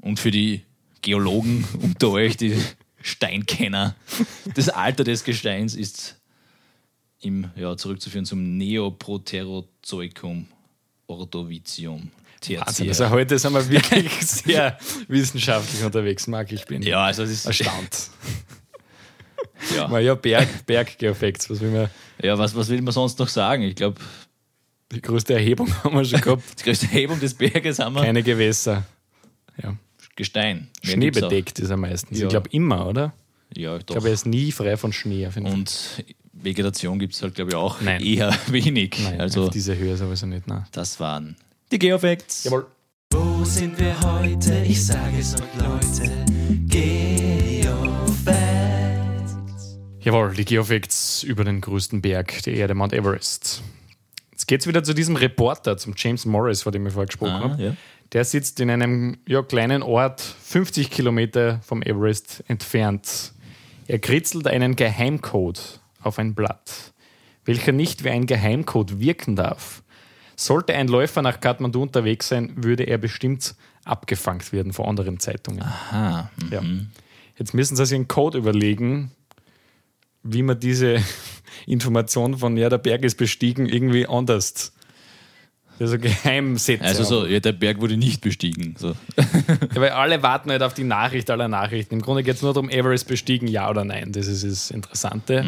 Und 0.00 0.20
für 0.20 0.30
die 0.30 0.62
Geologen 1.02 1.66
unter 1.80 2.10
euch, 2.10 2.36
die 2.36 2.60
Steinkenner, 3.00 3.94
das 4.54 4.68
Alter 4.68 5.04
des 5.04 5.24
Gesteins 5.24 5.74
ist 5.74 6.16
im, 7.20 7.50
ja, 7.56 7.76
zurückzuführen 7.76 8.24
zum 8.26 8.56
Neoproterozoikum 8.56 10.46
Ordovicium. 11.06 12.10
Tertiär. 12.40 12.66
also 12.66 13.10
heute 13.10 13.38
sind 13.38 13.52
wir 13.54 13.68
wirklich 13.70 14.12
sehr 14.20 14.78
wissenschaftlich 15.08 15.82
unterwegs, 15.84 16.26
Marc. 16.26 16.52
Ich 16.52 16.66
bin 16.66 16.82
ja, 16.82 17.04
also 17.04 17.22
es 17.22 17.30
ist, 17.30 17.46
erstaunt. 17.46 18.10
ja. 19.74 19.88
Mal 19.88 20.02
ja, 20.02 20.14
Berg, 20.14 20.66
Berggeofacts, 20.66 21.48
was 21.48 21.60
will 21.60 21.70
man? 21.70 21.90
ja 22.22 22.36
was, 22.38 22.54
was 22.54 22.68
will 22.68 22.82
man 22.82 22.92
sonst 22.92 23.18
noch 23.18 23.28
sagen? 23.28 23.62
Ich 23.62 23.74
glaube, 23.76 24.00
Die 24.92 25.00
größte 25.00 25.34
Erhebung 25.34 25.72
haben 25.84 25.94
wir 25.96 26.04
schon 26.04 26.20
gehabt. 26.20 26.42
die 26.60 26.64
größte 26.64 26.86
Hebung 26.88 27.18
des 27.20 27.34
Berges 27.34 27.78
haben 27.78 27.94
wir 27.94 28.02
Keine 28.02 28.22
Gewässer. 28.22 28.84
Ja. 29.62 29.74
Gestein. 30.14 30.68
Mehr 30.82 30.92
Schnee 30.94 31.04
gibt's 31.06 31.22
auch. 31.22 31.28
bedeckt 31.28 31.58
ist 31.58 31.70
er 31.70 31.76
meistens. 31.76 32.18
Ja. 32.18 32.24
Ich 32.26 32.30
glaube 32.30 32.48
immer, 32.50 32.86
oder? 32.86 33.12
Ja, 33.54 33.76
Ich 33.76 33.84
doch. 33.84 33.94
glaube, 33.94 34.08
er 34.08 34.14
ist 34.14 34.26
nie 34.26 34.52
frei 34.52 34.76
von 34.76 34.92
Schnee. 34.92 35.26
Und 35.36 36.04
Vegetation 36.46 36.98
gibt 36.98 37.12
es 37.14 37.22
halt, 37.22 37.34
glaube 37.34 37.50
ich, 37.50 37.56
auch 37.56 37.80
Nein. 37.80 38.00
eher 38.02 38.32
wenig. 38.46 38.96
Nein, 39.02 39.20
also, 39.20 39.44
auf 39.46 39.50
diese 39.50 39.76
Höhe 39.76 39.96
sowieso 39.96 40.26
nicht. 40.26 40.46
Nein. 40.46 40.64
das 40.72 40.98
waren 41.00 41.36
die 41.72 41.78
Geofacts. 41.78 42.44
Jawohl. 42.44 42.66
Wo 43.12 43.44
sind 43.44 43.78
wir 43.78 43.94
heute? 44.00 44.62
Ich 44.66 44.84
sage 44.86 45.18
es 45.18 45.34
euch, 45.34 45.40
Leute. 45.58 46.10
Geofacts. 48.36 49.78
Jawohl, 50.00 50.34
die 50.34 50.44
Geofacts 50.44 51.22
über 51.24 51.44
den 51.44 51.60
größten 51.60 52.00
Berg 52.00 52.42
der 52.44 52.54
Erde, 52.54 52.74
Mount 52.74 52.92
Everest. 52.92 53.62
Jetzt 54.30 54.46
geht's 54.46 54.66
wieder 54.66 54.84
zu 54.84 54.94
diesem 54.94 55.16
Reporter, 55.16 55.76
zum 55.78 55.94
James 55.96 56.24
Morris, 56.26 56.62
von 56.62 56.72
dem 56.72 56.86
ich 56.86 56.92
vorher 56.92 57.06
gesprochen 57.06 57.32
Ah, 57.32 57.40
habe. 57.50 57.62
ja. 57.62 57.76
Der 58.12 58.24
sitzt 58.24 58.60
in 58.60 58.70
einem 58.70 59.16
ja, 59.26 59.42
kleinen 59.42 59.82
Ort, 59.82 60.20
50 60.20 60.90
Kilometer 60.90 61.60
vom 61.64 61.82
Everest 61.82 62.44
entfernt. 62.46 63.32
Er 63.88 63.98
kritzelt 63.98 64.46
einen 64.46 64.76
Geheimcode 64.76 65.80
auf 66.06 66.18
ein 66.18 66.34
Blatt, 66.34 66.94
welcher 67.44 67.72
nicht 67.72 68.04
wie 68.04 68.10
ein 68.10 68.26
Geheimcode 68.26 69.00
wirken 69.00 69.36
darf. 69.36 69.82
Sollte 70.36 70.74
ein 70.74 70.88
Läufer 70.88 71.22
nach 71.22 71.40
Kathmandu 71.40 71.82
unterwegs 71.82 72.28
sein, 72.28 72.52
würde 72.56 72.84
er 72.84 72.98
bestimmt 72.98 73.54
abgefangen 73.84 74.42
werden 74.50 74.72
von 74.72 74.86
anderen 74.86 75.20
Zeitungen. 75.20 75.62
Aha. 75.62 76.30
hm. 76.40 76.50
Ja. 76.50 76.62
Jetzt 77.38 77.54
müssen 77.54 77.76
Sie 77.76 77.84
sich 77.84 77.94
einen 77.94 78.08
Code 78.08 78.38
überlegen, 78.38 79.12
wie 80.22 80.42
man 80.42 80.58
diese 80.58 81.02
Information 81.66 82.38
von 82.38 82.56
ja, 82.56 82.68
der 82.68 82.78
Berg 82.78 83.04
ist 83.04 83.16
bestiegen 83.16 83.66
irgendwie 83.66 84.06
anders. 84.06 84.72
Also 85.78 85.98
Geheimsätze. 85.98 86.84
Also 86.84 87.04
so, 87.04 87.26
ja, 87.26 87.38
der 87.38 87.52
Berg 87.52 87.80
wurde 87.80 87.98
nicht 87.98 88.22
bestiegen. 88.22 88.76
So. 88.78 88.94
Ja, 89.74 89.80
weil 89.80 89.90
alle 89.90 90.22
warten 90.22 90.50
halt 90.50 90.62
auf 90.62 90.72
die 90.72 90.84
Nachricht 90.84 91.30
aller 91.30 91.48
Nachrichten. 91.48 91.94
Im 91.94 92.02
Grunde 92.02 92.22
geht 92.22 92.36
es 92.36 92.42
nur 92.42 92.54
darum, 92.54 92.70
Everest 92.70 93.08
bestiegen, 93.08 93.46
ja 93.46 93.68
oder 93.68 93.84
nein. 93.84 94.12
Das 94.12 94.26
ist 94.26 94.42
das 94.42 94.70
Interessante. 94.70 95.44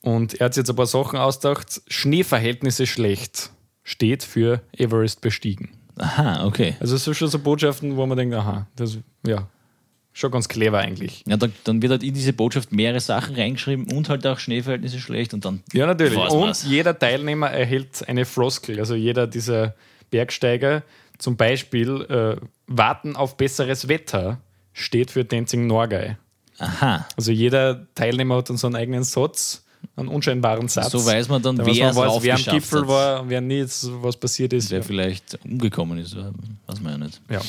Und 0.00 0.40
er 0.40 0.46
hat 0.46 0.54
sich 0.54 0.62
jetzt 0.62 0.70
ein 0.70 0.76
paar 0.76 0.86
Sachen 0.86 1.18
ausgedacht. 1.18 1.82
Schneeverhältnisse 1.88 2.86
schlecht 2.86 3.50
steht 3.82 4.22
für 4.22 4.60
Everest 4.76 5.20
bestiegen. 5.20 5.70
Aha, 5.96 6.46
okay. 6.46 6.76
Also 6.80 6.96
es 6.96 7.04
sind 7.04 7.14
schon 7.14 7.28
so 7.28 7.38
Botschaften, 7.38 7.96
wo 7.96 8.06
man 8.06 8.16
denkt, 8.16 8.34
aha, 8.34 8.68
das 8.76 8.98
ja, 9.26 9.48
schon 10.12 10.30
ganz 10.30 10.48
clever 10.48 10.78
eigentlich. 10.78 11.24
Ja, 11.26 11.36
dann, 11.36 11.52
dann 11.64 11.82
wird 11.82 11.92
halt 11.92 12.02
in 12.02 12.14
diese 12.14 12.32
Botschaft 12.32 12.72
mehrere 12.72 13.00
Sachen 13.00 13.34
reingeschrieben 13.34 13.90
und 13.92 14.08
halt 14.08 14.26
auch 14.26 14.38
Schneeverhältnisse 14.38 15.00
schlecht 15.00 15.34
und 15.34 15.44
dann. 15.44 15.62
Ja, 15.72 15.86
natürlich. 15.86 16.18
Und 16.18 16.40
man's. 16.40 16.64
jeder 16.64 16.98
Teilnehmer 16.98 17.50
erhält 17.50 18.08
eine 18.08 18.24
Floskel. 18.24 18.78
Also 18.78 18.94
jeder 18.94 19.26
dieser 19.26 19.74
Bergsteiger, 20.10 20.82
zum 21.18 21.36
Beispiel 21.36 22.02
äh, 22.02 22.46
warten 22.66 23.16
auf 23.16 23.36
besseres 23.36 23.88
Wetter, 23.88 24.40
steht 24.72 25.10
für 25.10 25.24
Dancing 25.24 25.66
Norgay. 25.66 26.16
Aha. 26.58 27.06
Also 27.16 27.32
jeder 27.32 27.86
Teilnehmer 27.94 28.36
hat 28.36 28.50
dann 28.50 28.56
so 28.56 28.66
einen 28.66 28.76
eigenen 28.76 29.04
Satz, 29.04 29.64
einen 29.98 30.08
unscheinbaren 30.08 30.68
Satz. 30.68 30.92
So 30.92 31.04
weiß 31.04 31.28
man 31.28 31.42
dann, 31.42 31.56
Da 31.56 31.66
wer 31.66 31.90
es 31.90 31.96
weiß, 31.96 32.22
wer 32.22 32.34
am 32.34 32.42
Gipfel 32.42 32.80
hat. 32.82 32.88
war, 32.88 33.28
wer 33.28 33.40
nicht, 33.40 33.70
was 34.02 34.16
passiert 34.16 34.52
ist. 34.52 34.70
Wer 34.70 34.78
Ja. 34.78 34.84
vielleicht 34.84 35.38
umgekommen 35.44 35.98
ist, 35.98 36.16
weiß 36.66 36.80
man 36.80 36.92
ja 36.92 37.06
nicht. 37.06 37.20
Ja. 37.30 37.40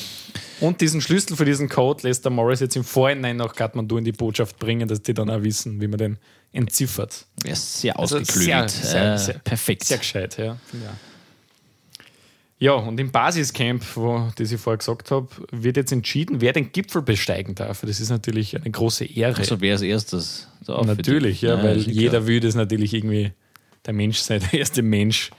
Und 0.59 0.81
diesen 0.81 0.99
Schlüssel 1.01 1.35
für 1.37 1.45
diesen 1.45 1.69
Code 1.69 2.07
lässt 2.07 2.25
der 2.25 2.31
Morris 2.31 2.59
jetzt 2.59 2.75
im 2.75 2.83
Vorhinein 2.83 3.37
nach 3.37 3.55
Kathmandu 3.55 3.97
in 3.97 4.03
die 4.05 4.11
Botschaft 4.11 4.59
bringen, 4.59 4.87
dass 4.87 5.01
die 5.01 5.13
dann 5.13 5.29
auch 5.29 5.41
wissen, 5.43 5.79
wie 5.79 5.87
man 5.87 5.97
den 5.97 6.17
entziffert. 6.51 7.25
Wer 7.43 7.53
ist 7.53 7.79
sehr 7.81 7.97
Also 7.99 8.17
ausgeklügelt. 8.17 8.69
sehr, 8.71 8.89
sehr, 8.91 9.13
äh, 9.13 9.17
sehr- 9.17 9.39
perfekt. 9.39 9.85
Sehr 9.85 9.97
gescheit, 9.99 10.37
ja. 10.37 10.45
ja. 10.45 10.57
Ja, 12.61 12.73
und 12.73 12.99
im 12.99 13.09
Basiscamp, 13.09 13.83
wo 13.95 14.31
das 14.35 14.51
ich 14.51 14.59
vorher 14.59 14.77
gesagt 14.77 15.11
habe, 15.11 15.27
wird 15.51 15.77
jetzt 15.77 15.93
entschieden, 15.93 16.41
wer 16.41 16.51
den 16.51 16.73
Gipfel 16.73 17.01
besteigen 17.01 17.55
darf. 17.55 17.81
Das 17.81 18.01
ist 18.01 18.09
natürlich 18.09 18.53
eine 18.55 18.69
große 18.69 19.05
Ehre. 19.05 19.37
Also 19.37 19.61
wer 19.61 19.73
als 19.73 19.81
erstes 19.81 20.49
da 20.65 20.81
natürlich, 20.83 21.41
ja, 21.41 21.63
weil 21.63 21.77
ist 21.77 21.87
eh 21.87 21.91
jeder 21.91 22.09
klar. 22.09 22.27
will 22.27 22.39
das 22.41 22.55
natürlich 22.55 22.93
irgendwie, 22.93 23.31
der 23.85 23.93
Mensch 23.93 24.17
sei 24.17 24.39
der 24.39 24.53
erste 24.59 24.81
Mensch. 24.81 25.31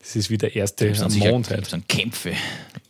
Das 0.00 0.16
ist 0.16 0.28
wie 0.28 0.36
der 0.36 0.54
erste 0.54 0.92
am 1.02 1.12
Mond 1.14 1.48
gibt's 1.48 1.50
halt. 1.50 1.72
dann 1.72 1.88
Kämpfe. 1.88 2.32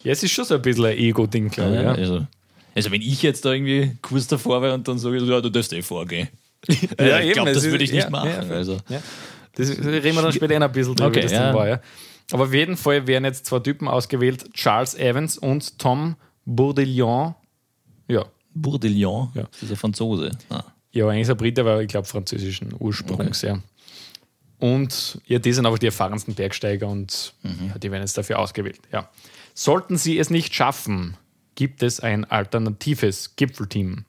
Ja, 0.03 0.13
es 0.13 0.23
ist 0.23 0.33
schon 0.33 0.45
so 0.45 0.57
ein 0.57 0.63
bisschen 0.63 0.85
ein 0.85 0.99
Ego-Ding, 0.99 1.49
glaube 1.49 1.77
ich. 1.77 1.83
Ja. 1.83 1.93
Also, 1.93 2.27
also 2.75 2.91
wenn 2.91 3.01
ich 3.01 3.23
jetzt 3.23 3.45
da 3.45 3.53
irgendwie 3.53 3.97
kurz 4.03 4.27
davor 4.27 4.63
wäre 4.63 4.75
und 4.75 4.87
dann 4.89 4.99
sage, 4.99 5.19
ja, 5.19 5.41
du 5.41 5.49
darfst 5.49 5.73
eh 5.73 5.83
vorgehen. 5.83 6.29
Ja, 6.99 7.21
ich 7.21 7.33
glaube, 7.35 7.53
das 7.53 7.63
würde 7.65 7.85
ich 7.85 7.93
nicht 7.93 8.05
ja, 8.05 8.11
machen. 8.11 8.31
ja, 8.31 8.55
also. 8.55 8.79
Ja. 8.89 9.01
Das 9.55 9.71
reden 9.71 10.17
wir 10.17 10.23
dann 10.23 10.33
später 10.33 10.59
noch 10.59 10.67
ein 10.67 10.73
bisschen 10.73 10.97
drüber, 10.97 11.09
Okay, 11.09 11.23
das 11.23 11.33
ja. 11.33 11.55
war. 11.55 11.69
Ja. 11.69 11.81
Aber 12.33 12.45
auf 12.45 12.53
jeden 12.53 12.77
Fall 12.77 13.07
werden 13.07 13.25
jetzt 13.25 13.47
zwei 13.47 13.61
Typen 13.61 13.87
ausgewählt, 13.89 14.53
Charles 14.53 14.95
Evans 14.95 15.39
und 15.39 15.79
Tom 15.79 16.17
Bourdillon. 16.45 17.35
Ja, 18.09 18.25
Bourdillon, 18.55 19.31
Ja. 19.35 19.45
das 19.53 19.63
ist 19.63 19.71
ein 19.71 19.77
Franzose. 19.77 20.31
Ah. 20.51 20.65
ja 20.93 21.07
eigentlich 21.09 21.23
ist 21.23 21.29
er 21.29 21.35
Brite, 21.35 21.61
aber 21.61 21.83
ich 21.83 21.89
glaube 21.89 22.07
französischen 22.07 22.75
Ursprungs. 22.79 23.43
Ja. 23.43 23.59
Und 24.59 25.21
ja, 25.27 25.39
die 25.39 25.53
sind 25.53 25.67
einfach 25.67 25.79
die 25.79 25.87
erfahrensten 25.87 26.35
Bergsteiger 26.35 26.89
und 26.89 27.35
Mhm. 27.43 27.69
ja, 27.69 27.79
die 27.79 27.91
werden 27.91 28.03
jetzt 28.03 28.17
dafür 28.17 28.39
ausgewählt. 28.39 28.81
Ja. 28.93 29.09
Sollten 29.55 29.97
sie 29.99 30.19
es 30.19 30.31
nicht 30.31 30.55
schaffen, 30.55 31.17
gibt 31.55 31.83
es 31.83 32.01
ein 32.01 32.25
alternatives 32.25 33.37
Gipfelteam. 33.37 34.05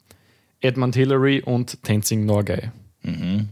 Edmund 0.62 0.96
Hillary 0.96 1.42
und 1.42 1.84
Tenzing 1.84 2.26
Norgay. 2.26 2.72
Mhm. 3.04 3.50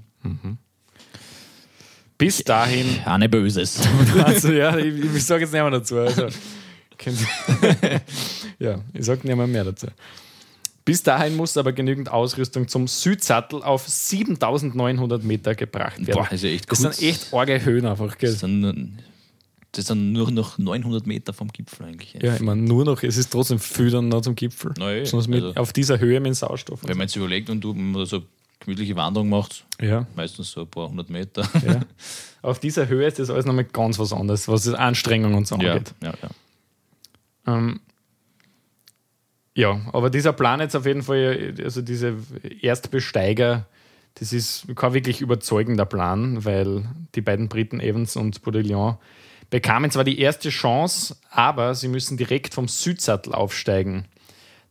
Bis 2.17 2.43
dahin 2.43 2.99
Anne 3.05 3.27
Böses. 3.29 3.79
Also 4.23 4.51
ja, 4.51 4.77
ich, 4.77 4.93
ich 5.15 5.23
sage 5.25 5.43
jetzt 5.43 5.51
nicht 5.53 5.61
mehr 5.61 5.71
dazu. 5.71 5.97
Also, 5.97 6.27
ja, 8.59 8.79
ich 8.93 9.05
sage 9.05 9.27
nicht 9.27 9.35
mehr 9.35 9.47
mehr 9.47 9.65
dazu. 9.65 9.87
Bis 10.85 11.01
dahin 11.01 11.35
muss 11.35 11.57
aber 11.57 11.73
genügend 11.73 12.09
Ausrüstung 12.11 12.67
zum 12.67 12.87
Südsattel 12.87 13.63
auf 13.63 13.87
7900 13.87 15.23
Meter 15.23 15.55
gebracht 15.55 15.97
werden. 16.05 16.13
Boah, 16.13 16.33
ja 16.33 16.49
echt 16.49 16.71
das 16.71 16.79
sind 16.79 17.01
echt 17.01 17.33
arge 17.33 17.63
Höhen 17.65 17.85
einfach. 17.87 18.17
Gell? 18.17 18.29
Das 18.31 18.39
sind 18.41 18.99
Das 19.71 19.85
dann 19.85 20.11
nur 20.11 20.29
noch 20.31 20.57
900 20.59 21.07
Meter 21.07 21.33
vom 21.33 21.47
Gipfel 21.49 21.87
eigentlich. 21.87 22.15
Ja, 22.21 22.35
ich 22.35 22.41
meine, 22.41 22.61
nur 22.61 22.85
noch, 22.85 23.01
es 23.01 23.17
ist 23.17 23.31
trotzdem 23.31 23.59
viel 23.59 23.89
dann 23.89 24.09
noch 24.09 24.21
zum 24.21 24.35
Gipfel. 24.35 24.73
Na 24.77 25.03
Sonst 25.05 25.27
mit, 25.27 25.43
also- 25.43 25.59
auf 25.59 25.73
dieser 25.73 25.99
Höhe 25.99 26.19
mit 26.19 26.35
Sauerstoff. 26.35 26.81
Wenn 26.83 26.97
man 26.97 27.07
jetzt 27.07 27.15
überlegt 27.15 27.49
und 27.49 27.61
du 27.61 28.05
so 28.05 28.21
gemütliche 28.65 28.95
Wanderung 28.95 29.29
macht, 29.29 29.65
ja, 29.81 30.05
meistens 30.15 30.51
so 30.51 30.61
ein 30.61 30.67
paar 30.67 30.89
hundert 30.89 31.09
Meter. 31.09 31.43
ja. 31.65 31.81
auf 32.41 32.59
dieser 32.59 32.87
Höhe 32.87 33.07
ist 33.07 33.19
das 33.19 33.29
alles 33.29 33.45
nochmal 33.45 33.65
ganz 33.65 33.97
was 33.97 34.11
anderes, 34.11 34.47
was 34.47 34.65
das 34.65 34.73
Anstrengung 34.73 35.33
und 35.35 35.47
so 35.47 35.55
ja, 35.57 35.73
angeht. 35.73 35.93
ja, 36.03 36.13
ja. 36.21 36.29
Ähm, 37.47 37.79
ja, 39.55 39.79
aber 39.93 40.09
dieser 40.09 40.33
Plan 40.33 40.59
jetzt 40.59 40.75
auf 40.75 40.85
jeden 40.85 41.03
Fall, 41.03 41.55
also 41.63 41.81
diese 41.81 42.15
Erstbesteiger, 42.61 43.65
das 44.15 44.33
ist 44.33 44.65
kein 44.75 44.93
wirklich 44.93 45.21
überzeugender 45.21 45.85
Plan, 45.85 46.43
weil 46.43 46.85
die 47.15 47.21
beiden 47.21 47.47
Briten 47.47 47.79
Evans 47.79 48.15
und 48.15 48.41
Baudillon 48.41 48.97
bekamen 49.49 49.91
zwar 49.91 50.03
die 50.03 50.19
erste 50.19 50.49
Chance, 50.49 51.15
aber 51.29 51.75
sie 51.75 51.87
müssen 51.87 52.17
direkt 52.17 52.53
vom 52.53 52.67
Südsattel 52.67 53.33
aufsteigen, 53.33 54.05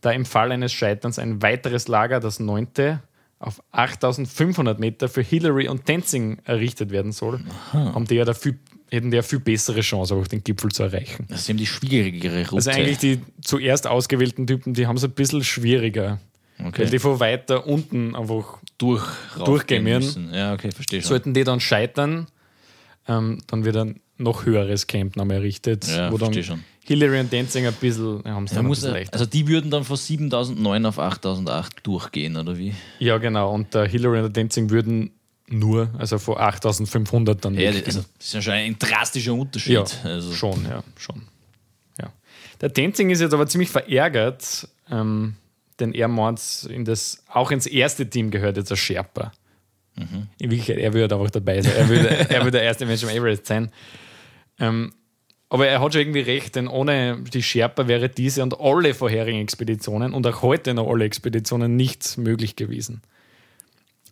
da 0.00 0.11
im 0.11 0.26
Fall 0.26 0.52
eines 0.52 0.72
Scheiterns 0.72 1.18
ein 1.18 1.40
weiteres 1.40 1.88
Lager, 1.88 2.20
das 2.20 2.40
neunte, 2.40 3.00
auf 3.44 3.62
8500 3.72 4.80
Meter 4.80 5.09
für 5.09 5.22
Hillary 5.22 5.68
und 5.68 5.85
Tenzing 5.85 6.38
errichtet 6.44 6.90
werden 6.90 7.12
soll, 7.12 7.40
haben 7.72 8.07
die 8.07 8.14
ja 8.14 8.24
dafür, 8.24 8.54
hätten 8.90 9.11
die 9.11 9.16
ja 9.16 9.22
viel 9.22 9.40
bessere 9.40 9.80
Chance, 9.83 10.14
auch 10.14 10.26
den 10.26 10.42
Gipfel 10.42 10.70
zu 10.70 10.85
erreichen. 10.85 11.26
Das 11.28 11.40
ist 11.40 11.50
eben 11.50 11.59
die 11.59 11.66
schwierigere 11.66 12.42
Route. 12.44 12.57
Also 12.57 12.70
eigentlich 12.70 12.98
die 12.98 13.20
zuerst 13.42 13.87
ausgewählten 13.87 14.46
Typen, 14.46 14.72
die 14.72 14.87
haben 14.87 14.96
es 14.96 15.04
ein 15.04 15.11
bisschen 15.11 15.44
schwieriger. 15.44 16.20
okay. 16.59 16.83
Weil 16.85 16.90
die 16.90 16.98
von 16.98 17.20
weiter 17.20 17.66
unten 17.66 18.16
einfach 18.16 18.59
durch 18.78 19.04
durchgehen 19.37 19.85
müssen. 19.85 20.33
Ja, 20.33 20.54
okay, 20.54 20.70
verstehe 20.70 21.02
schon. 21.02 21.09
sollten 21.09 21.35
die 21.35 21.44
dann 21.44 21.61
scheitern, 21.61 22.28
ähm, 23.07 23.40
dann 23.46 23.64
wird 23.64 23.76
ein 23.76 24.00
noch 24.16 24.46
höheres 24.46 24.87
Camp 24.87 25.16
errichtet, 25.16 25.87
Ja, 25.88 26.11
wo 26.11 26.16
dann 26.16 26.33
verstehe 26.33 26.44
schon. 26.44 26.64
Hillary 26.87 27.20
und 27.20 27.33
Dancing 27.33 27.66
ein 27.66 27.73
bisschen, 27.75 28.23
haben 28.25 28.44
es 28.44 28.51
Ja, 28.51 28.57
dann 28.57 28.66
ein 28.66 28.68
muss, 28.68 28.83
bisschen 28.83 29.09
also 29.11 29.27
die 29.27 29.49
würden 29.49 29.70
dann 29.70 29.85
von 29.85 29.97
7009 29.97 30.87
auf 30.87 30.99
8008 30.99 31.87
durchgehen, 31.87 32.37
oder 32.37 32.59
wie? 32.59 32.75
Ja, 32.99 33.18
genau. 33.18 33.53
Und 33.53 33.75
der 33.75 33.87
Hillary 33.87 34.18
und 34.18 34.35
der 34.35 34.42
Dancing 34.42 34.68
würden 34.68 35.11
nur, 35.49 35.90
also 35.99 36.18
von 36.18 36.38
8500 36.38 37.44
dann 37.44 37.55
Ja, 37.55 37.70
also, 37.70 37.81
das 37.81 37.97
ist 38.18 38.35
ja 38.35 38.42
schon 38.42 38.53
ein 38.55 38.79
drastischer 38.79 39.35
Unterschied. 39.35 39.73
Ja, 39.73 39.85
also, 40.05 40.33
schon, 40.33 40.64
ja, 40.64 40.83
schon. 40.97 41.23
Ja. 42.01 42.12
Der 42.61 42.73
Tenzing 42.73 43.11
ist 43.11 43.20
jetzt 43.20 43.35
aber 43.35 43.47
ziemlich 43.47 43.70
verärgert, 43.70 44.68
ähm, 44.90 45.37
denn 45.81 45.92
er 45.92 46.09
meint, 46.09 46.68
in 46.70 46.85
das, 46.85 47.23
auch 47.29 47.51
ins 47.51 47.66
erste 47.66 48.09
Team 48.09 48.31
gehört 48.31 48.57
jetzt 48.57 48.70
ein 48.70 48.77
Sherpa. 48.77 49.33
Mhm. 49.97 50.29
In 50.38 50.51
Wirklichkeit, 50.51 50.79
er 50.79 50.92
würde 50.92 51.14
einfach 51.14 51.31
dabei 51.31 51.62
sein. 51.62 51.73
Er 51.77 51.88
würde, 51.88 52.09
er 52.09 52.40
würde 52.40 52.53
der 52.53 52.62
erste 52.62 52.85
Mensch 52.87 53.03
am 53.05 53.11
Everest 53.11 53.47
sein. 53.47 53.70
Ähm, 54.59 54.92
aber 55.55 55.69
er 55.69 55.81
hat 55.81 55.93
schon 55.93 56.01
irgendwie 56.03 56.21
recht, 56.21 56.57
denn 56.57 56.67
ohne 56.67 57.17
die 57.33 57.40
Sherpa 57.43 57.87
wäre 57.87 58.09
diese 58.09 58.43
und 58.43 58.59
alle 58.61 58.93
vorherigen 58.93 59.40
Expeditionen 59.40 60.12
und 60.12 60.27
auch 60.27 60.43
heute 60.43 60.75
noch 60.75 60.88
alle 60.90 61.05
Expeditionen 61.05 61.77
nicht 61.77 62.19
möglich 62.19 62.57
gewesen. 62.57 63.03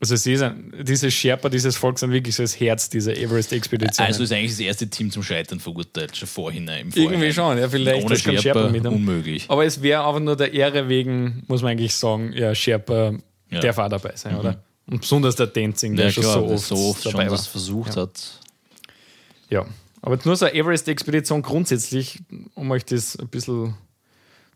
Also 0.00 0.14
sie 0.16 0.36
sind, 0.36 0.72
diese 0.88 1.10
Sherpa, 1.10 1.48
dieses 1.48 1.76
Volk 1.76 1.98
sind 1.98 2.12
wirklich 2.12 2.36
so 2.36 2.44
das 2.44 2.58
Herz 2.60 2.88
dieser 2.90 3.16
Everest-Expedition. 3.16 4.06
also 4.06 4.22
ist 4.22 4.32
eigentlich 4.32 4.52
das 4.52 4.60
erste 4.60 4.88
Team 4.88 5.10
zum 5.10 5.22
Scheitern 5.24 5.58
verurteilt, 5.58 6.16
schon 6.16 6.28
vorhin. 6.28 6.62
Im 6.68 6.88
Irgendwie 6.88 7.02
Vorhinein. 7.02 7.32
schon, 7.32 7.58
ja, 7.58 7.68
vielleicht 7.68 8.04
Ohne 8.04 8.16
Sherpa, 8.16 8.40
Sherpa 8.42 8.68
mit 8.68 8.84
haben. 8.84 8.96
unmöglich. 8.96 9.44
Aber 9.48 9.64
es 9.64 9.82
wäre 9.82 10.04
einfach 10.06 10.20
nur 10.20 10.36
der 10.36 10.52
Ehre 10.54 10.88
wegen, 10.88 11.42
muss 11.48 11.62
man 11.62 11.72
eigentlich 11.72 11.94
sagen, 11.94 12.32
ja, 12.34 12.54
Sherpa 12.54 13.14
Ja. 13.50 13.60
darf 13.60 13.78
auch 13.78 13.88
dabei 13.88 14.12
sein, 14.14 14.36
oder? 14.36 14.62
Und 14.86 15.00
besonders 15.02 15.36
der 15.36 15.46
Dancing, 15.48 15.94
der 15.96 16.06
Ja, 16.06 16.12
schon 16.12 16.22
klar, 16.24 16.34
so 16.40 16.46
oft, 16.46 16.66
so 16.66 16.74
oft 16.90 17.02
schon 17.02 17.12
dabei 17.12 17.24
war. 17.26 17.36
das 17.36 17.46
versucht 17.48 17.96
hat. 17.96 18.40
Ja, 19.50 19.66
aber 20.02 20.18
nur 20.24 20.36
so 20.36 20.46
eine 20.46 20.54
Everest-Expedition 20.54 21.42
grundsätzlich, 21.42 22.20
um 22.54 22.70
euch 22.72 22.84
das 22.84 23.16
ein 23.16 23.28
bisschen 23.28 23.74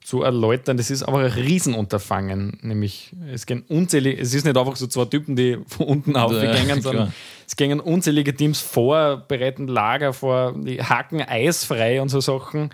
zu 0.03 0.23
erläutern, 0.23 0.77
das 0.77 0.91
ist 0.91 1.03
aber 1.03 1.19
ein 1.19 1.33
Riesenunterfangen. 1.33 2.59
Nämlich, 2.63 3.13
es 3.33 3.47
gehen 3.47 3.65
unzählige, 3.67 4.21
es 4.21 4.35
ist 4.35 4.45
nicht 4.45 4.57
einfach 4.57 4.77
so 4.77 4.87
zwei 4.87 5.05
Typen, 5.07 5.35
die 5.35 5.59
von 5.67 5.87
unten 5.87 6.17
aufgegangen, 6.17 6.67
klar. 6.67 6.83
sondern 6.83 7.15
es 7.47 7.57
gingen 7.57 7.81
unzählige 7.81 8.35
Teams 8.35 8.61
vor, 8.61 9.25
bereiten 9.29 9.67
Lager 9.67 10.13
vor, 10.13 10.55
die 10.57 10.83
hacken 10.83 11.23
eisfrei 11.23 12.03
und 12.03 12.09
so 12.09 12.21
Sachen, 12.21 12.71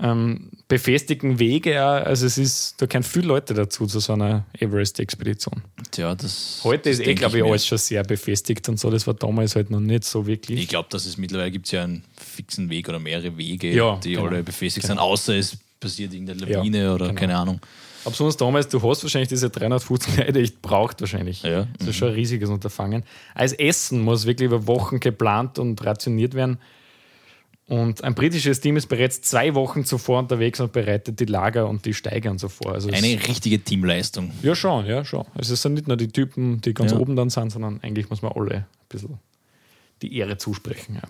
ähm, 0.00 0.50
befestigen 0.68 1.38
Wege 1.38 1.82
auch. 1.84 2.04
Also 2.06 2.26
es 2.26 2.38
ist, 2.38 2.80
da 2.80 2.86
kennen 2.86 3.02
viele 3.04 3.26
Leute 3.28 3.54
dazu 3.54 3.86
zu 3.86 3.98
so 4.00 4.12
einer 4.12 4.44
Everest-Expedition. 4.58 5.62
Tja, 5.90 6.14
das, 6.14 6.60
Heute 6.64 6.90
das 6.90 7.00
ist 7.00 7.06
eh, 7.06 7.14
glaube 7.14 7.38
ich, 7.38 7.44
alles 7.44 7.66
schon 7.66 7.78
sehr 7.78 8.02
befestigt 8.04 8.68
und 8.68 8.78
so. 8.78 8.90
Das 8.90 9.06
war 9.06 9.14
damals 9.14 9.56
halt 9.56 9.70
noch 9.70 9.80
nicht 9.80 10.04
so 10.04 10.26
wirklich. 10.26 10.60
Ich 10.60 10.68
glaube, 10.68 10.88
dass 10.90 11.06
es 11.06 11.16
mittlerweile 11.18 11.50
gibt 11.50 11.70
ja 11.72 11.84
einen 11.84 12.04
fixen 12.16 12.70
Weg 12.70 12.88
oder 12.88 12.98
mehrere 12.98 13.36
Wege, 13.36 13.72
Ja, 13.74 13.96
die 14.02 14.12
genau. 14.12 14.26
alle 14.26 14.42
befestigt 14.42 14.86
Genau. 14.86 14.94
sind, 14.94 15.12
außer 15.12 15.36
es 15.36 15.56
passiert 15.80 16.12
irgendeine 16.12 16.48
Ja, 16.50 16.58
Lawine 16.58 16.94
oder 16.94 17.08
genau. 17.08 17.18
keine 17.20 17.36
Ahnung. 17.36 17.60
Aber 18.04 18.12
besonders 18.12 18.36
damals, 18.36 18.68
du 18.68 18.80
hast 18.80 19.02
wahrscheinlich 19.02 19.28
diese 19.28 19.50
350 19.50 20.16
Leute 20.18 20.38
echt 20.40 20.62
braucht 20.62 21.00
wahrscheinlich. 21.00 21.42
Ja, 21.42 21.66
Das 21.78 21.88
ist 21.88 21.96
schon 21.96 22.08
ein 22.08 22.14
riesiges 22.14 22.48
Unterfangen. 22.48 23.02
Als 23.34 23.52
Essen 23.52 24.00
muss 24.02 24.24
wirklich 24.26 24.46
über 24.46 24.66
Wochen 24.68 25.00
geplant 25.00 25.58
und 25.58 25.84
rationiert 25.84 26.34
werden. 26.34 26.58
Und 27.68 28.02
ein 28.02 28.14
britisches 28.14 28.60
Team 28.60 28.78
ist 28.78 28.86
bereits 28.86 29.20
zwei 29.20 29.54
Wochen 29.54 29.84
zuvor 29.84 30.20
unterwegs 30.20 30.58
und 30.58 30.72
bereitet 30.72 31.20
die 31.20 31.26
Lager 31.26 31.68
und 31.68 31.84
die 31.84 31.92
Steiger 31.92 32.30
und 32.30 32.38
so 32.40 32.48
vor. 32.48 32.72
Also 32.72 32.88
Eine 32.88 33.06
richtige 33.28 33.62
Teamleistung. 33.62 34.32
ja, 34.42 34.54
schon, 34.54 34.86
ja, 34.86 35.04
schon. 35.04 35.26
Also 35.34 35.52
es 35.52 35.60
sind 35.60 35.74
nicht 35.74 35.86
nur 35.86 35.98
die 35.98 36.08
Typen, 36.08 36.62
die 36.62 36.72
ganz 36.72 36.92
Ja. 36.92 36.98
oben 36.98 37.14
dann 37.14 37.28
sind, 37.28 37.50
sondern 37.50 37.80
eigentlich 37.82 38.08
muss 38.08 38.22
man 38.22 38.32
alle 38.32 38.54
ein 38.54 38.66
bisschen 38.88 39.18
die 40.00 40.16
Ehre 40.16 40.38
zusprechen. 40.38 40.94
Ja. 40.94 41.02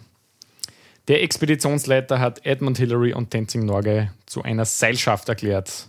Der 1.06 1.22
Expeditionsleiter 1.22 2.18
hat 2.18 2.44
Edmund 2.44 2.76
Hillary 2.78 3.14
und 3.14 3.30
Tenzing 3.30 3.64
Norgay 3.64 4.10
zu 4.26 4.42
einer 4.42 4.64
Seilschaft 4.64 5.28
erklärt. 5.28 5.88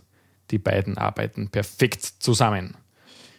Die 0.51 0.59
beiden 0.59 0.97
arbeiten 0.99 1.49
perfekt 1.49 2.03
zusammen. 2.19 2.75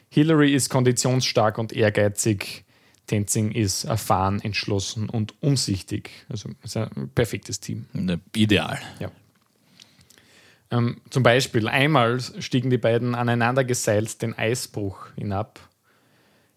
Hillary 0.09 0.53
ist 0.53 0.69
konditionsstark 0.69 1.59
und 1.59 1.73
ehrgeizig. 1.73 2.65
Tenzing 3.11 3.51
ist 3.51 3.85
erfahren, 3.85 4.41
entschlossen 4.41 5.09
und 5.09 5.35
umsichtig. 5.41 6.11
Also 6.29 6.51
ist 6.63 6.77
ein 6.77 7.11
perfektes 7.13 7.59
Team. 7.59 7.87
Ne, 7.93 8.21
Ideal. 8.37 8.79
Ja. 9.01 9.11
Ähm, 10.71 11.01
zum 11.11 11.25
Beispiel 11.25 11.67
einmal 11.67 12.21
stiegen 12.21 12.71
die 12.71 12.79
beiden 12.79 13.17
aneinander 13.17 13.65
geseilt 13.65 14.23
den 14.23 14.39
Eisbruch 14.39 15.09
hinab. 15.17 15.59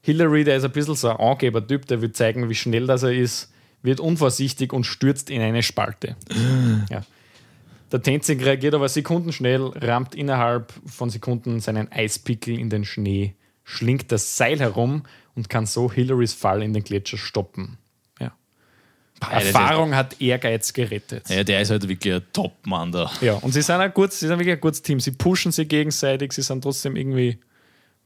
Hillary, 0.02 0.44
der 0.44 0.58
ist 0.58 0.64
ein 0.64 0.72
bisschen 0.72 0.94
so 0.94 1.10
ein 1.10 1.18
Angebertyp, 1.18 1.88
der 1.88 2.02
will 2.04 2.12
zeigen, 2.12 2.48
wie 2.48 2.56
schnell 2.56 2.86
das 2.86 3.02
er 3.02 3.14
ist, 3.14 3.52
wird 3.82 4.00
unvorsichtig 4.00 4.74
und 4.74 4.84
stürzt 4.84 5.32
in 5.32 5.42
eine 5.42 5.64
Spalte. 5.64 6.16
ja. 6.92 7.02
Der 7.92 8.02
Tenzing 8.04 8.40
reagiert 8.44 8.76
aber 8.76 8.90
sekundenschnell, 8.90 9.72
rammt 9.76 10.14
innerhalb 10.14 10.72
von 10.86 11.10
Sekunden 11.10 11.60
seinen 11.62 11.92
Eispickel 11.92 12.60
in 12.60 12.70
den 12.70 12.86
Schnee, 12.86 13.34
schlingt 13.64 14.12
das 14.12 14.38
Seil 14.38 14.60
herum 14.60 15.04
und 15.36 15.50
kann 15.50 15.66
so 15.66 15.92
Hillarys 15.92 16.34
Fall 16.34 16.62
in 16.62 16.74
den 16.74 16.84
Gletscher 16.84 17.18
stoppen. 17.18 17.78
Ja. 18.20 18.34
Erfahrung 19.30 19.96
hat 19.96 20.20
Ehrgeiz 20.22 20.74
gerettet. 20.74 21.30
Ja, 21.30 21.44
der 21.44 21.62
ist 21.62 21.72
halt 21.72 21.88
wirklich 21.88 22.14
ein 22.14 22.24
Top-Mann 22.34 22.92
da. 22.92 23.12
Ja, 23.22 23.36
und 23.36 23.52
sie 23.52 23.62
sind 23.62 23.76
ein 23.76 23.94
gut, 23.94 24.12
sie 24.12 24.28
sind 24.28 24.38
wirklich 24.38 24.56
ein 24.56 24.62
gutes 24.62 24.82
Team. 24.82 25.00
Sie 25.00 25.12
pushen 25.12 25.52
sich 25.52 25.68
gegenseitig, 25.68 26.34
sie 26.34 26.42
sind 26.42 26.62
trotzdem 26.62 26.96
irgendwie. 26.96 27.40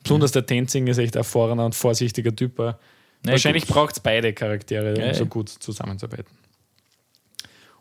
Besonders 0.03 0.31
der 0.31 0.45
Tenzing 0.45 0.87
ist 0.87 0.99
echt 0.99 1.15
ein 1.15 1.19
erfahrener 1.19 1.65
und 1.65 1.75
vorsichtiger 1.75 2.33
Typ. 2.35 2.57
Na 2.59 2.75
Wahrscheinlich 3.23 3.65
braucht 3.65 3.93
es 3.93 3.99
beide 3.99 4.31
Charaktere, 4.31 4.93
um 4.93 5.01
Ja, 5.01 5.13
so 5.13 5.25
gut 5.25 5.49
zusammenzuarbeiten. 5.49 6.37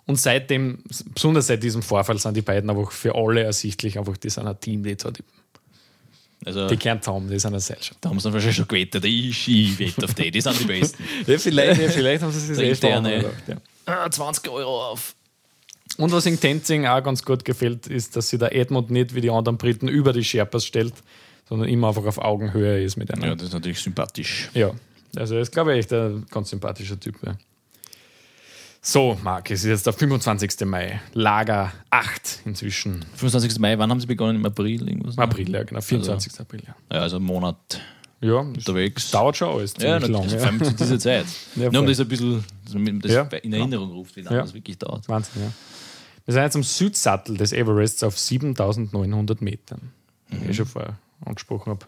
Und 0.06 0.20
seitdem, 0.20 0.82
besonders 1.14 1.48
seit 1.48 1.62
diesem 1.62 1.82
Vorfall, 1.82 2.16
sind 2.18 2.36
die 2.36 2.42
beiden 2.42 2.70
einfach 2.70 2.92
für 2.92 3.14
alle 3.14 3.42
ersichtlich, 3.42 3.98
einfach 3.98 4.16
die 4.16 4.30
sind 4.30 4.46
ein 4.46 4.58
Team, 4.60 4.82
die 4.82 4.96
zwei 4.96 5.10
Typen. 5.10 5.32
Also, 6.46 6.68
Die 6.68 6.78
zusammen, 6.78 7.28
die 7.28 7.38
sind 7.40 7.52
eine 7.52 7.60
Seilschaft. 7.60 7.98
da 8.00 8.08
haben 8.08 8.20
sie 8.20 8.24
dann 8.24 8.32
wahrscheinlich 8.34 8.56
schon 8.56 8.68
gewettet. 8.68 9.04
Ich, 9.04 9.48
ich 9.48 9.78
wette 9.80 10.04
auf 10.04 10.14
die, 10.14 10.30
die 10.30 10.40
sind 10.40 10.60
die 10.60 10.64
Besten. 10.64 11.02
Ja, 11.26 11.38
vielleicht, 11.38 11.82
ja, 11.82 11.88
vielleicht 11.88 12.22
haben 12.22 12.30
sie 12.30 12.38
sich 12.54 12.58
eh 12.58 12.70
Interne. 12.70 13.16
gedacht, 13.18 13.42
ja. 13.48 13.56
Ah, 13.86 14.08
20 14.08 14.48
Euro 14.48 14.90
auf. 14.92 15.16
Und 15.98 16.12
was 16.12 16.24
in 16.24 16.38
Tenzing 16.38 16.86
auch 16.86 17.02
ganz 17.02 17.24
gut 17.24 17.44
gefällt, 17.44 17.88
ist, 17.88 18.14
dass 18.16 18.28
sich 18.28 18.38
der 18.38 18.54
Edmund 18.54 18.90
nicht 18.90 19.14
wie 19.16 19.20
die 19.20 19.30
anderen 19.30 19.58
Briten 19.58 19.88
über 19.88 20.12
die 20.12 20.22
Sherpas 20.22 20.64
stellt, 20.64 20.94
sondern 21.48 21.68
immer 21.68 21.88
einfach 21.88 22.04
auf 22.04 22.18
Augenhöhe 22.18 22.82
ist 22.82 22.96
mit 22.96 23.12
einer. 23.12 23.26
Ja, 23.26 23.34
das 23.34 23.48
ist 23.48 23.52
natürlich 23.52 23.80
sympathisch. 23.80 24.48
Ja, 24.54 24.70
also 25.16 25.34
er 25.34 25.40
ist, 25.40 25.50
glaube 25.52 25.72
ich, 25.72 25.80
echt 25.80 25.92
ein 25.92 26.26
ganz 26.30 26.50
sympathischer 26.50 26.98
Typ. 27.00 27.16
Ja. 27.24 27.36
So, 28.88 29.18
Marc, 29.24 29.50
es 29.50 29.64
ist 29.64 29.68
jetzt 29.68 29.86
der 29.86 29.92
25. 29.92 30.64
Mai, 30.64 31.00
Lager 31.12 31.72
8 31.90 32.42
inzwischen. 32.44 33.04
25. 33.16 33.58
Mai, 33.58 33.76
wann 33.80 33.90
haben 33.90 33.98
sie 33.98 34.06
begonnen? 34.06 34.36
Im 34.36 34.46
April? 34.46 34.88
Irgendwas? 34.88 35.16
Im 35.16 35.20
April, 35.24 35.50
ja, 35.52 35.64
genau, 35.64 35.80
24. 35.80 36.38
April. 36.38 36.62
Ja, 36.64 36.76
Ja, 36.94 37.02
also 37.02 37.16
einen 37.16 37.24
Monat 37.24 37.80
ja 38.20 38.34
unterwegs. 38.36 39.10
dauert 39.10 39.36
schon 39.38 39.48
alles 39.48 39.72
Ja, 39.80 39.98
ziemlich 40.00 40.10
natürlich, 40.20 40.30
lang. 40.34 40.38
vor 40.40 40.48
allem 40.48 40.64
zu 40.64 40.84
dieser 40.84 40.98
Zeit. 41.00 41.26
Ja, 41.56 41.70
Nur 41.72 41.80
um 41.80 41.86
das 41.88 41.98
ein 41.98 42.06
bisschen 42.06 42.44
das 43.02 43.10
Ja. 43.12 43.22
in 43.42 43.52
Erinnerung 43.54 43.90
ruft, 43.90 44.14
wie 44.14 44.20
lange 44.20 44.36
Ja. 44.36 44.42
das 44.44 44.54
wirklich 44.54 44.78
dauert. 44.78 45.08
Wahnsinn, 45.08 45.42
ja. 45.42 45.52
Wir 46.24 46.34
sind 46.34 46.42
jetzt 46.44 46.54
am 46.54 46.62
Südsattel 46.62 47.36
des 47.36 47.52
Everests 47.52 48.04
auf 48.04 48.16
7900 48.16 49.42
Metern, 49.42 49.90
wie 50.28 50.44
Mhm. 50.44 50.50
ich 50.50 50.56
schon 50.56 50.66
vorher 50.66 50.96
angesprochen 51.24 51.70
habe. 51.70 51.84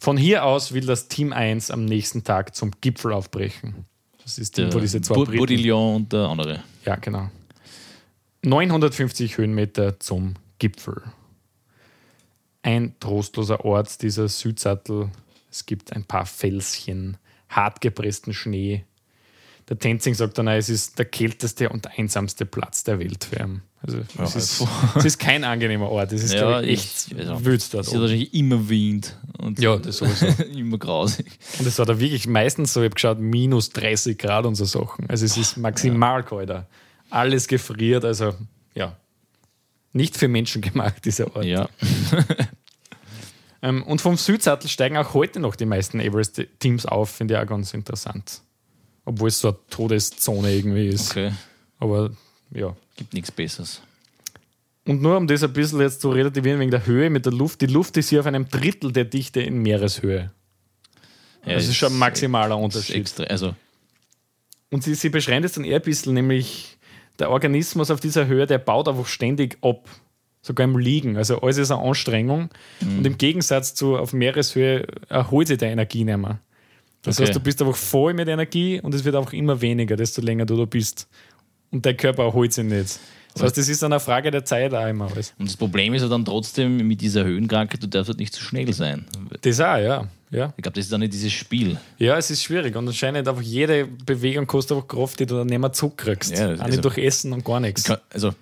Von 0.00 0.16
hier 0.16 0.44
aus 0.44 0.72
will 0.72 0.86
das 0.86 1.06
Team 1.06 1.32
1 1.32 1.70
am 1.70 1.84
nächsten 1.84 2.24
Tag 2.24 2.56
zum 2.56 2.72
Gipfel 2.80 3.12
aufbrechen. 3.12 3.86
Das 4.24 4.38
ist 4.38 4.56
die, 4.56 4.72
wo 4.72 4.78
diese 4.80 5.00
zwei 5.00 5.14
Bu- 5.14 5.24
Briten. 5.24 5.38
Baudillon 5.38 5.96
und 5.96 6.12
der 6.12 6.20
andere. 6.28 6.62
Ja, 6.84 6.96
genau. 6.96 7.28
950 8.44 9.38
Höhenmeter 9.38 9.98
zum 10.00 10.34
Gipfel. 10.58 11.02
Ein 12.62 12.94
trostloser 13.00 13.64
Ort, 13.64 14.02
dieser 14.02 14.28
Südsattel. 14.28 15.10
Es 15.50 15.66
gibt 15.66 15.92
ein 15.92 16.04
paar 16.04 16.26
Felschen, 16.26 17.16
hartgepressten 17.48 18.32
Schnee. 18.32 18.84
Der 19.68 19.78
Tenzing 19.78 20.14
sagt 20.14 20.38
dann, 20.38 20.48
es 20.48 20.68
ist 20.68 20.98
der 20.98 21.04
kälteste 21.06 21.68
und 21.68 21.98
einsamste 21.98 22.46
Platz 22.46 22.84
der 22.84 22.98
Welt 22.98 23.24
für 23.24 23.36
ihn. 23.40 23.62
Also 23.84 23.98
es, 24.18 24.36
ist, 24.36 24.66
es 24.94 25.04
ist 25.04 25.18
kein 25.18 25.42
angenehmer 25.42 25.90
Ort. 25.90 26.12
Es 26.12 26.22
ist 26.22 26.34
Ja, 26.34 26.60
ich, 26.60 27.08
echt 27.08 27.18
also, 27.18 27.44
wild 27.44 27.74
dort. 27.74 27.86
Es 27.86 27.92
ist 27.92 28.00
wahrscheinlich 28.00 28.32
immer 28.32 28.68
Wind. 28.68 29.16
Und 29.38 29.58
Ja, 29.58 29.76
das 29.76 29.96
sowieso. 29.96 30.26
immer 30.56 30.78
grausig. 30.78 31.26
Und 31.58 31.66
es 31.66 31.78
war 31.78 31.86
da 31.86 31.98
wirklich 31.98 32.28
meistens 32.28 32.72
so, 32.72 32.80
ich 32.80 32.84
habe 32.84 32.94
geschaut, 32.94 33.18
minus 33.18 33.70
30 33.70 34.16
Grad 34.18 34.46
und 34.46 34.54
so 34.54 34.64
Sachen. 34.64 35.10
Also 35.10 35.24
es 35.24 35.36
ist 35.36 35.56
maximal 35.56 36.22
kalt. 36.22 36.48
da. 36.48 36.66
Alles 37.10 37.48
gefriert, 37.48 38.04
also 38.04 38.34
ja. 38.74 38.96
Nicht 39.92 40.16
für 40.16 40.28
Menschen 40.28 40.62
gemacht, 40.62 40.96
dieser 41.04 41.34
Ort. 41.34 41.44
Ja. 41.44 41.68
Ähm, 43.62 43.82
und 43.84 44.00
vom 44.00 44.16
Südsattel 44.16 44.68
steigen 44.68 44.96
auch 44.96 45.14
heute 45.14 45.38
noch 45.38 45.54
die 45.54 45.66
meisten 45.66 46.00
Everest-Teams 46.00 46.86
auf, 46.86 47.10
finde 47.10 47.34
ich 47.34 47.40
auch 47.40 47.46
ganz 47.46 47.72
interessant. 47.74 48.42
Obwohl 49.04 49.28
es 49.28 49.38
so 49.40 49.48
eine 49.48 49.58
Todeszone 49.70 50.52
irgendwie 50.52 50.88
ist. 50.88 51.12
Okay. 51.12 51.32
Aber 51.78 52.10
ja. 52.54 52.76
Gibt 52.96 53.14
nichts 53.14 53.30
Besseres. 53.30 53.82
Und 54.86 55.00
nur 55.00 55.16
um 55.16 55.26
das 55.26 55.42
ein 55.44 55.52
bisschen 55.52 55.80
jetzt 55.80 56.00
zu 56.00 56.10
relativieren 56.10 56.58
wegen 56.60 56.70
der 56.70 56.86
Höhe 56.86 57.08
mit 57.08 57.24
der 57.24 57.32
Luft. 57.32 57.60
Die 57.60 57.66
Luft 57.66 57.96
ist 57.96 58.08
hier 58.08 58.20
auf 58.20 58.26
einem 58.26 58.48
Drittel 58.48 58.92
der 58.92 59.04
Dichte 59.04 59.40
in 59.40 59.58
Meereshöhe. 59.62 60.32
Ja, 61.46 61.54
Das 61.54 61.68
ist 61.68 61.76
schon 61.76 61.92
ein 61.92 61.98
maximaler 61.98 62.56
ist 62.56 62.62
Unterschied. 62.62 62.96
Extra, 62.96 63.24
also, 63.24 63.54
Und 64.70 64.82
sie, 64.82 64.94
sie 64.94 65.08
beschreiben 65.08 65.42
das 65.42 65.52
dann 65.52 65.64
eher 65.64 65.76
ein 65.76 65.82
bisschen, 65.82 66.14
nämlich 66.14 66.78
der 67.18 67.30
Organismus 67.30 67.90
auf 67.90 68.00
dieser 68.00 68.26
Höhe, 68.26 68.46
der 68.46 68.58
baut 68.58 68.88
einfach 68.88 69.06
ständig 69.06 69.58
ab. 69.62 69.88
Sogar 70.44 70.64
im 70.64 70.76
Liegen. 70.76 71.16
Also 71.16 71.40
alles 71.40 71.58
ist 71.58 71.70
eine 71.70 71.80
Anstrengung. 71.82 72.48
Mhm. 72.80 72.98
Und 72.98 73.06
im 73.06 73.18
Gegensatz 73.18 73.74
zu 73.76 73.96
auf 73.96 74.12
Meereshöhe 74.12 74.88
erholt 75.08 75.46
sich 75.46 75.58
der 75.58 75.70
Energie 75.70 76.02
nicht 76.02 76.16
mehr. 76.16 76.40
Das 77.02 77.16
Okay. 77.18 77.26
heißt, 77.28 77.36
du 77.36 77.40
bist 77.40 77.62
einfach 77.62 77.76
voll 77.76 78.14
mit 78.14 78.26
Energie 78.26 78.80
und 78.80 78.92
es 78.94 79.04
wird 79.04 79.14
einfach 79.14 79.32
immer 79.32 79.60
weniger, 79.60 79.94
desto 79.94 80.20
länger 80.20 80.44
du 80.46 80.56
da 80.56 80.64
bist. 80.64 81.08
Und 81.72 81.84
dein 81.84 81.96
Körper 81.96 82.24
erholt 82.24 82.52
sich 82.52 82.64
nicht. 82.64 83.00
Das 83.34 83.42
heißt, 83.44 83.56
das 83.56 83.68
ist 83.68 83.82
dann 83.82 83.92
eine 83.94 84.00
Frage 84.00 84.30
der 84.30 84.44
Zeit 84.44 84.74
auch 84.74 84.86
immer 84.86 85.10
alles. 85.10 85.32
und 85.38 85.48
das 85.48 85.56
Problem 85.56 85.94
ist 85.94 86.02
ja 86.02 86.08
dann 86.08 86.22
trotzdem 86.24 86.76
mit 86.86 87.00
dieser 87.00 87.24
Höhenkrankheit, 87.24 87.82
du 87.82 87.88
darfst 87.88 88.08
halt 88.10 88.18
nicht 88.18 88.34
zu 88.34 88.42
schnell 88.42 88.70
sein. 88.74 89.06
Das 89.40 89.58
auch, 89.58 89.78
ja. 89.78 90.06
Ja, 90.30 90.52
Ich 90.56 90.62
glaube, 90.62 90.74
das 90.76 90.84
ist 90.86 90.92
dann 90.92 91.00
nicht 91.00 91.12
dieses 91.14 91.32
Spiel. 91.32 91.78
ja 91.98 92.16
es 92.18 92.30
ist 92.30 92.42
schwierig. 92.42 92.74
Und 92.76 92.86
anscheinend 92.88 93.26
einfach 93.28 93.42
jede 93.42 93.86
Bewegung 93.86 94.46
kostet 94.46 94.76
einfach 94.76 94.88
Kraft, 94.88 95.18
die 95.20 95.26
du 95.26 95.36
dann 95.36 95.46
nicht 95.46 95.58
mehr 95.58 95.72
zurückkriegst. 95.72 96.30
Ja, 96.32 96.46
auch 96.46 96.50
also- 96.52 96.64
nicht 96.66 96.84
durch 96.84 96.98
Essen 96.98 97.32
und 97.32 97.44
gar 97.44 97.60
nichts. 97.60 97.84
Kann- 97.84 97.98
Also, 98.10 98.34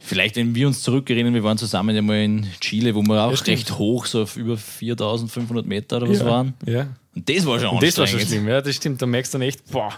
vielleicht, 0.00 0.36
wenn 0.36 0.54
wir 0.54 0.66
uns 0.66 0.82
zurückerinnern, 0.82 1.34
wir 1.34 1.42
waren 1.44 1.58
zusammen 1.58 1.94
ja 1.96 2.02
mal 2.02 2.22
in 2.22 2.46
Chile, 2.60 2.94
wo 2.94 3.02
wir 3.02 3.22
auch 3.22 3.32
Ja, 3.32 3.44
recht 3.44 3.78
hoch, 3.78 4.06
so 4.06 4.22
auf 4.22 4.36
über 4.36 4.56
4500 4.56 5.66
Meter 5.66 5.98
oder 5.98 6.08
was 6.08 6.18
ja. 6.20 6.26
waren. 6.26 6.54
Ja. 6.66 6.86
Und 7.14 7.28
das 7.28 7.46
war 7.46 7.58
schon 7.58 7.70
Und 7.70 7.82
das 7.82 7.96
war 7.98 8.06
schon 8.06 8.20
schlimm, 8.20 8.46
ja, 8.48 8.60
das 8.60 8.74
stimmt. 8.76 9.00
Da 9.00 9.06
merkst 9.06 9.32
du 9.34 9.38
dann 9.38 9.48
echt, 9.48 9.70
boah, 9.70 9.92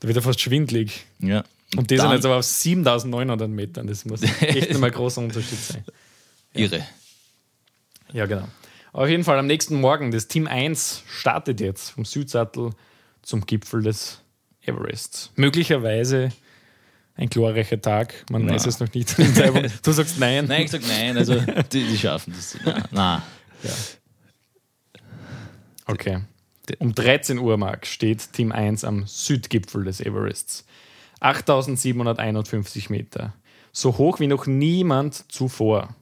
da 0.00 0.08
wird 0.08 0.16
er 0.16 0.22
fast 0.22 0.40
schwindlig. 0.40 1.06
Ja. 1.18 1.44
Und 1.76 1.90
dann, 1.90 1.98
sind 1.98 2.12
jetzt 2.12 2.24
aber 2.24 2.36
auf 2.36 2.44
7900 2.44 3.50
Metern. 3.50 3.86
Das 3.86 4.04
muss 4.04 4.22
echt 4.22 4.72
nochmal 4.72 4.90
ein 4.90 4.96
großer 4.96 5.20
Unterschied 5.20 5.58
sein. 5.58 5.84
irre. 6.54 6.86
Ja, 8.12 8.26
genau. 8.26 8.48
Auf 8.92 9.08
jeden 9.08 9.24
Fall 9.24 9.38
am 9.38 9.46
nächsten 9.46 9.80
Morgen, 9.80 10.10
das 10.10 10.28
Team 10.28 10.46
1 10.46 11.02
startet 11.06 11.60
jetzt 11.60 11.90
vom 11.90 12.04
Südsattel 12.04 12.70
zum 13.22 13.44
Gipfel 13.44 13.82
des 13.82 14.20
Everest. 14.62 15.32
Möglicherweise 15.36 16.30
ein 17.14 17.28
glorreicher 17.28 17.80
Tag, 17.80 18.24
man 18.30 18.46
Na. 18.46 18.54
weiß 18.54 18.66
es 18.66 18.80
noch 18.80 18.92
nicht. 18.94 19.14
Du 19.82 19.92
sagst 19.92 20.18
nein. 20.18 20.46
Nein, 20.46 20.62
ich 20.62 20.70
sag 20.70 20.82
nein, 20.86 21.16
also 21.16 21.34
die, 21.72 21.84
die 21.84 21.98
schaffen 21.98 22.32
das. 22.36 22.56
Nein, 22.90 23.22
nein. 23.62 23.72
Okay. 25.86 26.20
Um 26.78 26.94
13 26.94 27.38
Uhr 27.38 27.56
Mark 27.56 27.86
steht 27.86 28.32
Team 28.32 28.52
1 28.52 28.84
am 28.84 29.04
Südgipfel 29.06 29.84
des 29.84 30.00
Everests. 30.00 30.64
8751 31.20 32.90
Meter. 32.90 33.32
So 33.72 33.98
hoch 33.98 34.20
wie 34.20 34.26
noch 34.26 34.46
niemand 34.46 35.24
zuvor. 35.30 35.94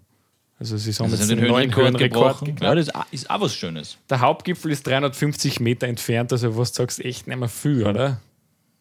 Also 0.60 0.76
sie 0.76 0.92
haben 0.92 1.04
Also 1.10 1.16
jetzt 1.16 1.30
den 1.30 1.46
neuen 1.48 1.74
Höhenrekord 1.74 2.40
gebrochen. 2.44 2.56
Ja, 2.60 2.74
das 2.74 2.86
ist 2.88 2.94
auch- 2.94 3.04
ist 3.10 3.26
was 3.28 3.54
Schönes. 3.54 3.98
Der 4.08 4.20
Hauptgipfel 4.20 4.70
ist 4.70 4.86
350 4.86 5.60
Meter 5.60 5.88
entfernt, 5.88 6.32
also 6.32 6.56
was 6.56 6.72
du 6.72 6.76
sagst, 6.82 7.04
echt 7.04 7.26
nicht 7.26 7.36
mehr 7.38 7.48
viel, 7.48 7.84
oder? 7.86 8.20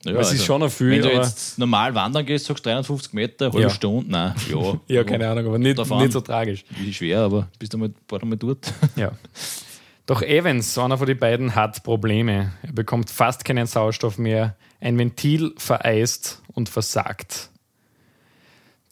Ja, 0.05 0.11
es 0.19 0.33
ist 0.33 0.45
schon 0.45 0.59
noch 0.59 0.69
viel, 0.69 0.91
Wenn 0.91 1.01
du 1.01 1.13
jetzt 1.13 1.57
normal 1.57 1.95
wandern 1.95 2.25
gehst, 2.25 2.45
sagst 2.45 2.65
du 2.65 2.69
350 2.69 3.13
Meter, 3.13 3.45
halbe 3.45 3.61
Ja. 3.61 3.69
Stunde, 3.69 4.11
nein, 4.11 4.35
ja. 4.51 4.79
Ja, 4.87 5.03
keine 5.03 5.29
Ahnung, 5.29 5.47
aber 5.47 5.57
nicht, 5.57 5.77
nicht 5.77 6.11
so 6.11 6.21
tragisch. 6.21 6.63
Wie 6.77 6.93
schwer, 6.93 7.19
aber 7.21 7.47
bist 7.57 7.73
du 7.73 7.77
mal, 7.77 7.89
war 8.09 8.19
du 8.19 8.25
mal 8.25 8.35
dort? 8.37 8.71
Ja. 8.95 9.11
Doch 10.05 10.21
Evans, 10.21 10.77
einer 10.77 10.97
von 10.97 11.07
den 11.07 11.17
beiden, 11.17 11.55
hat 11.55 11.83
Probleme. 11.83 12.53
Er 12.61 12.73
bekommt 12.73 13.09
fast 13.09 13.45
keinen 13.45 13.67
Sauerstoff 13.67 14.17
mehr. 14.17 14.55
Ein 14.81 14.97
Ventil 14.97 15.53
vereist 15.57 16.41
und 16.53 16.67
versagt. 16.67 17.49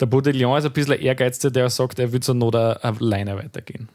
Der 0.00 0.06
Baudillon 0.06 0.58
ist 0.58 0.64
ein 0.64 0.72
bisschen 0.72 0.94
ein 0.94 1.00
Ehrgeizter, 1.00 1.50
der 1.50 1.68
sagt, 1.68 1.98
er 1.98 2.12
will 2.12 2.20
zur 2.20 2.34
Not 2.34 2.56
alleine 2.56 3.36
weitergehen. 3.36 3.88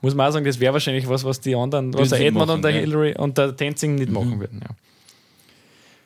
Muss 0.00 0.14
man 0.14 0.28
auch 0.28 0.32
sagen, 0.32 0.44
das 0.44 0.60
wäre 0.60 0.74
wahrscheinlich 0.74 1.08
was, 1.08 1.24
was 1.24 1.40
die 1.40 1.56
anderen, 1.56 1.92
was 1.94 2.10
der 2.10 2.20
Edmund 2.20 2.46
machen, 2.46 2.56
und 2.56 2.62
der 2.62 2.70
ja. 2.72 2.80
Hillary 2.80 3.16
und 3.16 3.36
der 3.36 3.56
Tenzing 3.56 3.96
nicht 3.96 4.12
machen 4.12 4.38
würden. 4.38 4.60
Ja. 4.62 4.76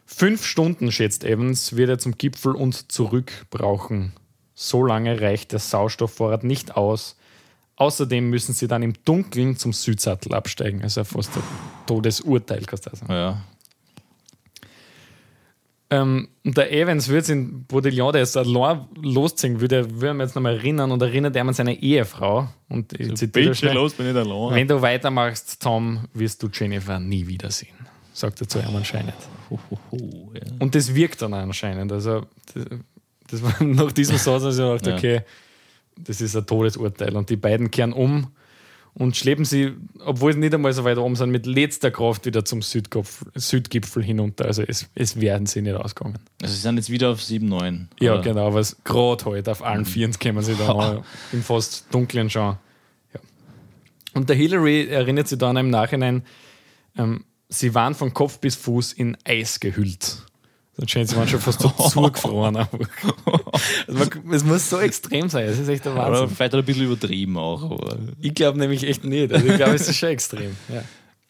Fünf 0.06 0.46
Stunden, 0.46 0.92
schätzt 0.92 1.24
Evans, 1.24 1.76
wird 1.76 1.90
er 1.90 1.98
zum 1.98 2.16
Gipfel 2.16 2.54
und 2.54 2.92
zurück 2.92 3.32
brauchen. 3.50 4.12
So 4.54 4.84
lange 4.84 5.20
reicht 5.20 5.52
der 5.52 5.58
Sauerstoffvorrat 5.58 6.44
nicht 6.44 6.76
aus. 6.76 7.16
Außerdem 7.82 8.30
müssen 8.30 8.52
sie 8.52 8.68
dann 8.68 8.84
im 8.84 8.92
Dunkeln 9.04 9.56
zum 9.56 9.72
Südsattel 9.72 10.34
absteigen. 10.34 10.82
Also 10.82 11.02
fast 11.02 11.36
ein 11.36 11.42
Todesurteil, 11.88 12.62
kannst 12.64 12.86
du 12.86 12.94
sagen. 12.94 13.12
Ja. 13.12 13.42
Ähm, 15.90 16.28
und 16.44 16.56
der 16.56 16.72
Evans 16.72 17.08
wird 17.08 17.28
in 17.28 17.66
Baudillon, 17.66 18.12
der 18.12 18.22
ist 18.22 18.36
allein 18.36 18.86
losziehen, 19.02 19.60
würde, 19.60 20.00
würde 20.00 20.16
ihn 20.16 20.20
jetzt 20.20 20.36
nochmal 20.36 20.58
erinnern 20.58 20.92
und 20.92 21.02
erinnert 21.02 21.34
er 21.34 21.42
an 21.42 21.52
seine 21.52 21.74
Ehefrau. 21.74 22.48
Und 22.68 22.92
ich 22.92 23.14
zitiere 23.16 23.48
da 23.48 23.54
schnell, 23.54 23.74
bin 23.74 24.10
ich 24.10 24.16
allein. 24.16 24.54
Wenn 24.54 24.68
du 24.68 24.80
weitermachst, 24.80 25.60
Tom, 25.60 26.04
wirst 26.14 26.40
du 26.40 26.48
Jennifer 26.52 27.00
nie 27.00 27.26
wiedersehen. 27.26 27.74
Sagt 28.12 28.40
er 28.40 28.48
zu 28.48 28.60
ihm 28.60 28.76
anscheinend. 28.76 29.14
Ho, 29.50 29.58
ho, 29.70 29.78
ho, 29.90 30.32
ja. 30.34 30.52
Und 30.60 30.72
das 30.76 30.94
wirkt 30.94 31.20
dann 31.20 31.34
anscheinend. 31.34 31.90
Also, 31.90 32.26
das, 32.54 32.64
das 33.28 33.42
war 33.42 33.60
nach 33.64 33.90
diesem 33.90 34.18
Satz, 34.18 34.44
als 34.44 34.56
ich 34.56 34.64
dachte, 34.64 35.08
Ja. 35.08 35.20
Das 35.96 36.20
ist 36.20 36.36
ein 36.36 36.46
Todesurteil. 36.46 37.16
Und 37.16 37.30
die 37.30 37.36
beiden 37.36 37.70
kehren 37.70 37.92
um 37.92 38.28
und 38.94 39.16
schleppen 39.16 39.44
sie, 39.44 39.72
obwohl 40.04 40.34
sie 40.34 40.38
nicht 40.38 40.54
einmal 40.54 40.72
so 40.72 40.84
weit 40.84 40.98
oben 40.98 41.16
sind, 41.16 41.30
mit 41.30 41.46
letzter 41.46 41.90
Kraft 41.90 42.26
wieder 42.26 42.44
zum 42.44 42.60
Südgipfel, 42.60 43.28
Südgipfel 43.34 44.02
hinunter. 44.02 44.44
Also, 44.44 44.62
es, 44.62 44.88
es 44.94 45.20
werden 45.20 45.46
sie 45.46 45.62
nicht 45.62 45.74
ausgegangen. 45.74 46.18
Also 46.42 46.54
sie 46.54 46.60
sind 46.60 46.76
jetzt 46.76 46.90
wieder 46.90 47.10
auf 47.10 47.22
7, 47.22 47.46
9. 47.46 47.88
Ja, 48.00 48.14
oder? 48.14 48.22
genau, 48.22 48.48
aber 48.48 48.62
gerade 48.84 49.24
halt 49.24 49.48
auf 49.48 49.62
allen 49.62 49.86
Vieren 49.86 50.12
kämen 50.12 50.42
sie 50.42 50.54
dann 50.54 50.68
auch 50.68 51.04
im 51.32 51.42
fast 51.42 51.86
dunklen 51.90 52.28
schon. 52.28 52.56
Ja. 53.14 53.20
Und 54.12 54.28
der 54.28 54.36
Hillary 54.36 54.88
erinnert 54.88 55.28
sich 55.28 55.38
dann 55.38 55.56
im 55.56 55.70
Nachhinein, 55.70 56.24
ähm, 56.98 57.24
sie 57.48 57.74
waren 57.74 57.94
von 57.94 58.12
Kopf 58.12 58.40
bis 58.40 58.56
Fuß 58.56 58.92
in 58.92 59.16
Eis 59.24 59.58
gehüllt. 59.60 60.26
Anscheinend, 60.80 61.10
sie 61.10 61.16
waren 61.16 61.28
schon 61.28 61.40
fast 61.40 61.60
so 61.60 61.68
zugefroren. 61.90 62.56
Also 62.56 62.68
man- 63.88 64.32
Es 64.34 64.44
muss 64.44 64.70
so 64.70 64.78
extrem 64.80 65.28
sein, 65.28 65.46
das 65.46 65.58
ist 65.58 65.68
echt 65.68 65.84
der 65.84 65.92
Aber 65.92 66.12
Wahnsinn. 66.20 66.28
vielleicht 66.36 66.52
hat 66.52 66.54
er 66.54 66.58
ein 66.60 66.64
bisschen 66.64 66.86
übertrieben 66.86 67.36
auch. 67.36 67.62
Aber 67.70 67.96
Ich 68.20 68.34
glaube 68.34 68.58
nämlich 68.58 68.82
echt 68.86 69.04
nicht. 69.04 69.32
Also 69.32 69.46
ich 69.46 69.56
glaube, 69.56 69.74
es 69.74 69.88
ist 69.88 69.96
schon 69.96 70.08
extrem. 70.08 70.56
Ja. 70.72 70.82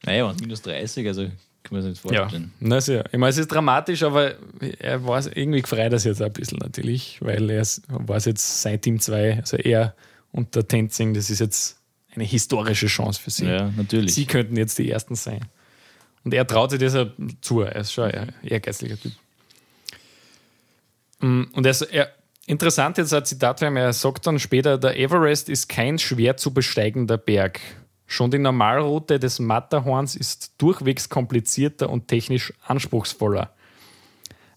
naja, 0.05 0.25
und 0.27 0.41
minus 0.41 0.63
30, 0.63 1.07
also 1.09 1.23
kann 1.25 1.33
man 1.73 1.83
sich 1.83 1.91
nicht 2.03 2.13
Ja, 2.13 2.21
vorstellen. 2.23 2.53
na 2.61 2.81
sehr. 2.81 3.05
Ich 3.13 3.19
meine, 3.19 3.31
es 3.31 3.39
ist 3.39 3.49
dramatisch, 3.49 4.03
aber 4.05 4.35
er 4.79 5.05
war 5.05 5.25
irgendwie 5.37 5.63
gefreut 5.63 5.93
das 5.93 6.05
jetzt 6.05 6.21
auch 6.23 6.27
ein 6.27 6.33
bisschen 6.33 6.59
natürlich, 6.59 7.19
weil 7.21 7.51
er 7.51 7.65
war 7.89 8.17
es 8.17 8.25
jetzt 8.27 8.63
sein 8.63 8.81
Team 8.81 9.01
2, 9.01 9.39
also 9.39 9.57
er 9.57 9.95
und 10.33 10.55
der 10.55 10.67
Tenzing, 10.67 11.15
das 11.15 11.31
ist 11.31 11.41
jetzt 11.41 11.79
eine 12.15 12.25
historische 12.25 12.87
Chance 12.87 13.21
für 13.21 13.31
sie. 13.31 13.47
Ja, 13.47 13.71
natürlich. 13.77 14.15
Sie 14.15 14.25
könnten 14.27 14.57
jetzt 14.57 14.79
die 14.79 14.91
Ersten 14.91 15.15
sein. 15.15 15.41
Und 16.25 16.33
er 16.35 16.47
traut 16.47 16.71
sich 16.71 16.79
das 16.81 16.95
ja 16.95 17.07
zu, 17.41 17.61
er 17.63 17.75
ist 17.77 17.93
schon 17.93 18.11
ein 18.11 18.33
ehrgeizlicher 18.45 18.99
Typ. 19.01 19.13
Mm, 21.23 21.45
Und 21.55 21.65
er, 21.65 21.77
er, 21.91 22.13
interessant 22.47 22.99
jetzt 22.99 23.15
ein 23.15 23.25
Zitat 23.25 23.61
von 23.61 23.69
ihm, 23.69 23.77
er 23.77 23.93
sagt 23.95 24.27
dann 24.27 24.39
später, 24.39 24.77
der 24.77 24.99
Everest 24.99 25.49
ist 25.49 25.69
kein 25.69 25.99
schwer 25.99 26.37
zu 26.37 26.53
besteigender 26.53 27.17
Berg. 27.17 27.61
Schon 28.07 28.31
die 28.31 28.39
Normalroute 28.39 29.19
des 29.19 29.39
Matterhorns 29.39 30.17
ist 30.17 30.53
durchwegs 30.59 31.09
komplizierter 31.09 31.89
und 31.89 32.09
technisch 32.09 32.53
anspruchsvoller. 32.67 33.55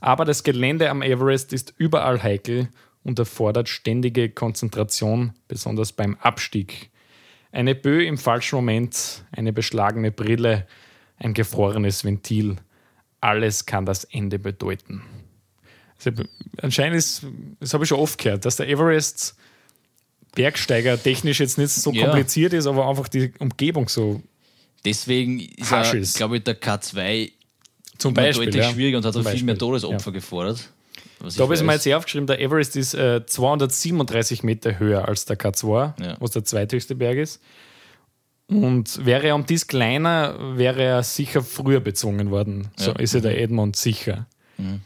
Aber 0.02 0.26
das 0.26 0.44
Gelände 0.44 0.90
am 0.90 1.02
Everest 1.02 1.54
ist 1.54 1.74
überall 1.78 2.22
heikel 2.22 2.68
und 3.04 3.18
erfordert 3.18 3.70
ständige 3.70 4.30
Konzentration, 4.30 5.34
besonders 5.48 5.94
beim 5.94 6.16
Abstieg. 6.16 6.90
Eine 7.52 7.76
Böe 7.76 8.06
im 8.06 8.18
falschen 8.18 8.58
Moment, 8.58 9.24
eine 9.32 9.54
beschlagene 9.54 10.12
Brille, 10.12 10.68
ein 11.18 11.34
gefrorenes 11.34 12.04
Ventil. 12.04 12.58
Alles 13.22 13.66
kann 13.66 13.86
das 13.86 14.04
Ende 14.04 14.38
bedeuten. 14.38 15.02
Also, 16.04 16.24
anscheinend 16.62 16.98
ist, 16.98 17.24
das 17.60 17.74
habe 17.74 17.84
ich 17.84 17.90
schon 17.90 18.00
oft 18.00 18.18
gehört, 18.20 18.46
dass 18.46 18.58
der 18.58 18.68
Everest 18.70 19.36
Bergsteiger 20.36 21.02
technisch 21.02 21.40
jetzt 21.40 21.58
nicht 21.58 21.72
so 21.72 21.92
Ja. 21.92 22.06
kompliziert 22.06 22.54
ist, 22.54 22.68
aber 22.68 22.88
einfach 22.90 23.08
die 23.08 23.32
Umgebung 23.40 23.88
so 23.88 24.22
Deswegen 24.84 25.40
ist 25.40 25.72
er, 25.72 25.94
ist. 25.96 26.18
glaube 26.18 26.38
ich, 26.38 26.44
der 26.44 26.60
K2 26.60 27.32
zum 27.98 28.14
Beispiel. 28.14 28.46
deutlich 28.48 28.64
Ja. 28.66 28.72
schwieriger 28.72 28.98
und 28.98 29.06
hat 29.06 29.16
auch 29.16 29.28
viel 29.30 29.44
mehr. 29.44 29.58
Todesopfer 29.58 30.12
gefordert. 30.12 30.70
Was 31.20 31.36
Da 31.36 31.44
habe 31.44 31.56
ich 31.56 31.66
weiß. 31.66 31.86
jetzt 31.86 31.96
aufgeschrieben, 31.96 32.28
der 32.28 32.42
Everest 32.42 32.76
ist 32.76 32.94
äh, 32.94 33.26
237 33.26 34.44
Meter 34.44 34.78
höher 34.78 35.08
als 35.08 35.24
der 35.26 35.38
K2, 35.40 35.94
Ja. 36.04 36.18
was 36.20 36.32
der 36.32 36.44
zweithöchste 36.44 36.94
Berg 36.96 37.18
ist. 37.18 37.42
Und 38.48 39.04
wäre 39.06 39.26
er 39.26 39.36
um 39.36 39.46
dies 39.46 39.66
kleiner, 39.66 40.58
wäre 40.58 40.84
er 40.84 41.02
sicher 41.04 41.42
früher 41.42 41.80
bezwungen 41.80 42.30
worden. 42.30 42.68
So 42.76 42.92
Ja. 42.92 43.00
ist 43.00 43.14
ja 43.14 43.22
der 43.22 43.42
Edmund 43.42 43.76
sicher. 43.78 44.28
Mhm. 44.58 44.82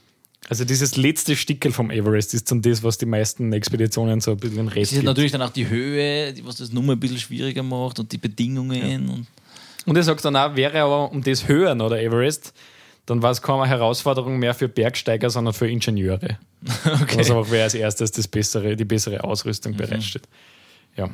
Also 0.48 0.66
dieses 0.66 0.98
letzte 0.98 1.36
Stickel 1.36 1.72
vom 1.72 1.92
Everest 1.92 2.34
ist 2.34 2.50
dann 2.50 2.62
das, 2.62 2.82
was 2.82 2.98
die 2.98 3.06
meisten 3.06 3.54
Expeditionen 3.54 4.20
so 4.20 4.32
ein 4.32 4.38
bisschen 4.38 4.58
den 4.58 4.68
Es 4.70 4.76
Rest 4.76 4.92
ist 4.92 4.98
gibt. 5.00 5.06
natürlich 5.06 5.32
dann 5.32 5.42
auch 5.44 5.52
die 5.52 5.68
Höhe, 5.70 6.34
was 6.44 6.56
das 6.56 6.72
Nummer 6.72 6.94
ein 6.94 7.00
bisschen 7.00 7.20
schwieriger 7.20 7.62
macht 7.62 8.00
und 8.00 8.12
die 8.12 8.18
Bedingungen. 8.18 9.10
Und 9.10 9.28
Und 9.86 9.96
er 9.96 10.04
sagt 10.04 10.24
dann 10.26 10.36
auch, 10.36 10.56
wäre 10.56 10.82
aber 10.82 11.12
um 11.12 11.22
das 11.22 11.48
höher 11.48 11.76
noch 11.76 11.90
der 11.90 12.02
Everest, 12.02 12.54
dann 13.06 13.22
war 13.22 13.32
es 13.32 13.42
keine 13.42 13.68
Herausforderung 13.68 14.40
mehr 14.40 14.54
für 14.54 14.68
Bergsteiger, 14.70 15.30
sondern 15.30 15.54
für 15.54 15.70
Ingenieure. 15.70 16.38
Was 16.84 17.30
einfach 17.32 17.48
wer 17.50 17.64
als 17.64 17.74
erstes 17.74 18.12
das 18.12 18.28
bessere, 18.28 18.76
die 18.76 18.86
bessere 18.86 19.24
Ausrüstung 19.24 19.76
bereitsteht. 19.76 20.24
Ja. 20.96 21.10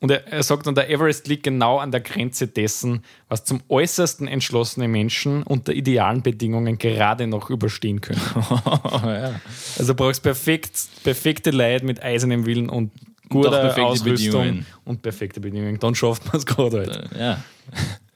Und 0.00 0.10
er, 0.12 0.28
er 0.28 0.42
sagt 0.44 0.66
dann, 0.66 0.76
der 0.76 0.88
Everest 0.90 1.26
liegt 1.26 1.42
genau 1.42 1.78
an 1.78 1.90
der 1.90 2.00
Grenze 2.00 2.46
dessen, 2.46 3.02
was 3.28 3.44
zum 3.44 3.62
äußersten 3.68 4.28
entschlossene 4.28 4.86
Menschen 4.86 5.42
unter 5.42 5.72
idealen 5.72 6.22
Bedingungen 6.22 6.78
gerade 6.78 7.26
noch 7.26 7.50
überstehen 7.50 8.00
können. 8.00 8.20
Also 9.78 9.92
du 9.92 9.94
brauchst 9.94 10.22
perfekt, 10.22 10.72
perfekte 11.02 11.50
Leute 11.50 11.84
mit 11.84 12.02
eisernem 12.02 12.46
Willen 12.46 12.68
und 12.68 12.92
guter 13.28 13.76
Ausrüstung 13.84 14.42
Bedingungen. 14.42 14.66
und 14.84 15.02
perfekte 15.02 15.40
Bedingungen. 15.40 15.78
Dann 15.78 15.94
schafft 15.94 16.26
man 16.26 16.36
es 16.36 16.46
gerade 16.46 16.78
halt. 16.78 17.10
ja, 17.18 17.42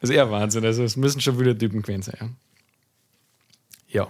Das 0.01 0.11
ist 0.11 0.17
eher 0.17 0.31
Wahnsinn. 0.31 0.65
Also 0.65 0.85
es 0.85 0.97
müssen 0.97 1.21
schon 1.21 1.39
wieder 1.39 1.57
Typen 1.57 1.83
gewesen 1.83 2.03
sein. 2.03 2.37
Ja. 3.89 4.03
ja. 4.03 4.09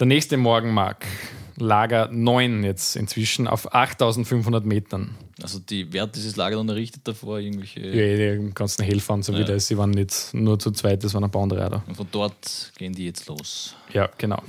Der 0.00 0.06
nächste 0.06 0.36
Morgen, 0.36 0.72
Mark. 0.72 1.06
Lager 1.56 2.08
9 2.10 2.64
jetzt 2.64 2.96
inzwischen 2.96 3.46
auf 3.46 3.74
8500 3.74 4.64
Metern. 4.64 5.14
also 5.42 5.58
die 5.58 5.92
Wert 5.92 6.16
dieses 6.16 6.36
Lager 6.36 6.56
dann 6.56 6.68
errichtet 6.68 7.02
davor 7.06 7.38
irgendwelche. 7.38 7.80
Ja, 7.80 8.36
die 8.42 8.50
ganzen 8.54 8.84
Helfer 8.84 9.14
und 9.14 9.24
so 9.24 9.32
Ja. 9.32 9.38
wieder. 9.40 9.58
Sie 9.60 9.76
waren 9.78 9.90
nicht 9.90 10.32
nur 10.32 10.58
zu 10.58 10.70
zweit, 10.72 11.02
das 11.04 11.14
waren 11.14 11.24
ein 11.24 11.30
paar 11.30 11.42
andere. 11.42 11.82
Und 11.86 11.96
von 11.96 12.06
dort 12.10 12.72
gehen 12.76 12.92
die 12.92 13.04
jetzt 13.06 13.26
los. 13.28 13.74
Ja, 13.92 14.08
genau. 14.18 14.42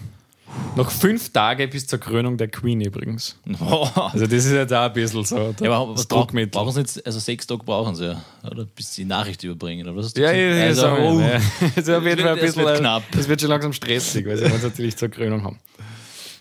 Noch 0.75 0.91
fünf 0.91 1.33
Tage 1.33 1.67
bis 1.67 1.87
zur 1.87 1.99
Krönung 1.99 2.37
der 2.37 2.47
Queen 2.47 2.79
übrigens. 2.79 3.35
ja, 3.45 4.09
Also 4.13 4.25
das 4.27 4.45
ist 4.45 4.51
ja 4.51 4.63
da 4.65 4.85
ein 4.85 4.93
bisschen 4.93 5.23
so 5.25 5.51
der- 5.53 5.71
aber 5.71 5.95
was 5.95 6.07
Druckmittel. 6.07 6.51
brauchen 6.51 6.71
sie 6.71 6.79
jetzt? 6.81 7.05
Also 7.05 7.19
sechs 7.19 7.47
Tage 7.47 7.63
brauchen 7.63 7.95
sie 7.95 8.05
ja, 8.11 8.21
oder? 8.49 8.65
Bis 8.65 8.93
sie 8.93 9.01
die 9.01 9.07
Nachricht 9.07 9.43
überbringen. 9.43 9.87
Oder 9.89 10.07
Ja, 10.15 10.31
ja, 10.31 10.55
ja, 10.55 10.63
also, 10.67 10.83
wir, 10.83 10.99
oh, 11.03 11.19
ja. 11.19 11.27
Es 11.35 11.43
Das 11.85 11.89
ein 11.89 12.03
wird- 12.05 12.19
das 12.19 12.39
bisschen 12.39 12.63
wird 12.63 12.75
äh, 12.77 12.79
knapp. 12.79 13.03
Es 13.17 13.27
wird 13.27 13.41
schon 13.41 13.49
langsam 13.49 13.73
stressig, 13.73 14.25
weil 14.27 14.37
sie 14.37 14.43
wollen 14.43 14.55
es 14.55 14.63
natürlich 14.63 14.95
zur 14.95 15.09
Krönung 15.09 15.43
haben. 15.43 15.59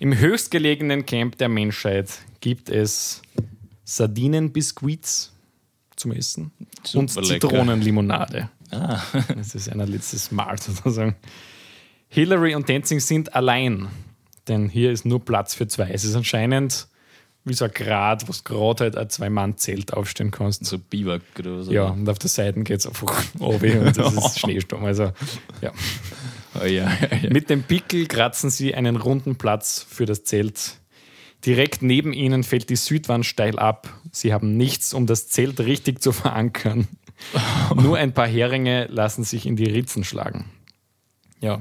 Im 0.05 0.19
höchstgelegenen 0.19 1.07
Camp 1.07 1.39
der 1.39 1.49
Menschheit 1.49 2.11
gibt 2.41 2.69
es 2.69 3.23
Sardinenbiskuits 3.85 5.33
zum 5.97 6.13
Essen 6.13 6.53
und 6.93 7.11
Super 7.11 7.27
lecker. 7.27 7.49
Zitronenlimonade. 7.49 8.51
Ah. 8.71 9.01
Das 9.35 9.55
ist 9.55 9.71
ein 9.71 9.79
letztes 9.79 10.31
Mal 10.31 10.61
sozusagen. 10.61 11.17
Hillary 12.09 12.55
und 12.55 12.69
Dancing 12.69 13.01
sind 13.01 13.35
allein, 13.35 13.89
denn 14.47 14.69
hier 14.69 14.93
ist 14.93 15.07
nur 15.07 15.25
Platz 15.25 15.55
für 15.55 15.69
zwei. 15.69 15.89
Es 15.89 16.05
ist 16.05 16.15
anscheinend 16.15 16.87
wie 17.47 17.55
so 17.55 17.65
ein 17.65 17.71
Grad, 17.73 18.29
wo 18.29 18.33
du 18.33 18.39
gerade 18.45 18.85
halt 18.85 18.99
ein 18.99 19.09
Zwei-Mann-Zelt 19.09 19.95
aufstellen 19.95 20.31
kannst. 20.31 20.67
so 20.67 20.79
Biwak 20.79 21.23
oder 21.39 21.63
so. 21.63 21.73
Ja, 21.73 21.85
und 21.87 22.07
auf 22.11 22.19
der 22.19 22.29
Seite 22.29 22.63
geht 22.63 22.81
es 22.81 22.87
einfach 22.87 23.25
runter 23.41 23.81
und 23.81 23.97
das 23.97 24.13
ist 24.13 24.39
Schneesturm. 24.41 24.85
Also, 24.85 25.13
ja. 25.63 25.73
Oh, 26.61 26.65
ja, 26.65 26.69
ja, 27.01 27.17
ja. 27.23 27.31
Mit 27.31 27.51
dem 27.51 27.63
Pickel 27.63 28.07
kratzen 28.07 28.51
sie 28.51 28.75
einen 28.75 28.97
runden 28.97 29.37
Platz 29.37 29.85
für 29.89 30.07
das 30.07 30.25
Zelt. 30.25 30.79
Direkt 31.47 31.83
neben 31.83 32.13
ihnen 32.13 32.43
fällt 32.45 32.71
die 32.71 32.77
Südwand 32.77 33.27
steil 33.27 33.59
ab. 33.59 33.93
Sie 34.13 34.33
haben 34.33 34.57
nichts, 34.57 34.95
um 34.95 35.07
das 35.07 35.29
Zelt 35.29 35.61
richtig 35.61 36.01
zu 36.01 36.13
verankern. 36.13 36.89
Nur 37.75 37.99
ein 37.99 38.13
paar 38.13 38.27
Heringe 38.27 38.87
lassen 38.87 39.25
sich 39.25 39.47
in 39.47 39.57
die 39.57 39.67
Ritzen 39.67 40.05
schlagen. 40.05 40.47
Ja. 41.41 41.61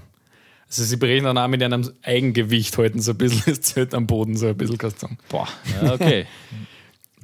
Also 0.67 0.83
sie 0.83 0.97
berechnen 0.97 1.25
dann 1.35 1.37
auch 1.37 1.47
mit 1.49 1.61
einem 1.61 1.91
Eigengewicht 2.01 2.77
halten 2.77 2.99
so 3.01 3.11
ein 3.11 3.17
bisschen 3.17 3.43
das 3.45 3.61
Zelt 3.61 3.93
am 3.93 4.07
Boden, 4.07 4.37
so 4.37 4.47
ein 4.47 4.57
bisschen 4.57 4.79
sagen. 4.79 5.17
Boah, 5.29 5.47
ja, 5.81 5.93
okay. 5.93 6.25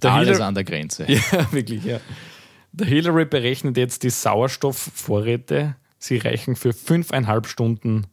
Der 0.04 0.14
Alles 0.14 0.38
Hillary- 0.38 0.44
an 0.48 0.54
der 0.56 0.64
Grenze. 0.64 1.06
Ja, 1.10 1.52
wirklich, 1.52 1.84
ja. 1.84 2.00
Der 2.72 2.88
Hillary 2.88 3.26
berechnet 3.26 3.76
jetzt 3.78 4.04
die 4.04 4.10
Sauerstoffvorräte. 4.12 5.76
Sie 6.00 6.18
reichen 6.18 6.56
für 6.56 6.74
fünfeinhalb 6.74 7.46
Stunden. 7.48 8.08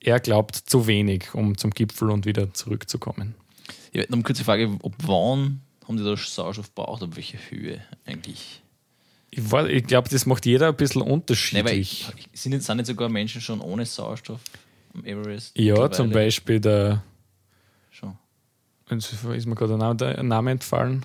Er 0.00 0.20
glaubt 0.20 0.54
zu 0.56 0.86
wenig, 0.86 1.34
um 1.34 1.56
zum 1.58 1.70
Gipfel 1.70 2.10
und 2.10 2.26
wieder 2.26 2.52
zurückzukommen. 2.54 3.34
Ich 3.92 4.00
hätte 4.00 4.12
noch 4.12 4.16
eine 4.18 4.22
kurze 4.24 4.44
Frage, 4.44 4.76
ob 4.82 4.94
wann 4.98 5.60
haben 5.86 5.96
die 5.96 6.04
da 6.04 6.16
Sauerstoff 6.16 6.74
braucht, 6.74 7.02
ab 7.02 7.10
welcher 7.16 7.38
Höhe 7.50 7.80
eigentlich? 8.06 8.62
Ich, 9.30 9.40
weiß- 9.40 9.66
ich 9.66 9.86
glaube, 9.86 10.08
das 10.08 10.26
macht 10.26 10.46
jeder 10.46 10.68
ein 10.68 10.76
bisschen 10.76 11.02
unterschiedlich. 11.02 12.12
ich, 12.16 12.40
sind, 12.40 12.52
jetzt, 12.52 12.66
sind 12.66 12.76
nicht 12.76 12.86
sogar 12.86 13.08
Menschen 13.08 13.40
schon 13.40 13.60
ohne 13.60 13.84
Sauerstoff 13.84 14.40
am 14.94 15.04
Everest? 15.04 15.58
ja, 15.58 15.90
zum 15.90 16.10
Beispiel 16.10 16.60
der, 16.60 17.02
Schon. 17.90 18.16
jetzt 18.90 19.12
ist 19.12 19.24
mir 19.46 19.54
gerade 19.54 19.70
der 19.70 19.78
Name, 19.78 19.96
der 19.96 20.22
Name 20.22 20.52
entfallen, 20.52 21.04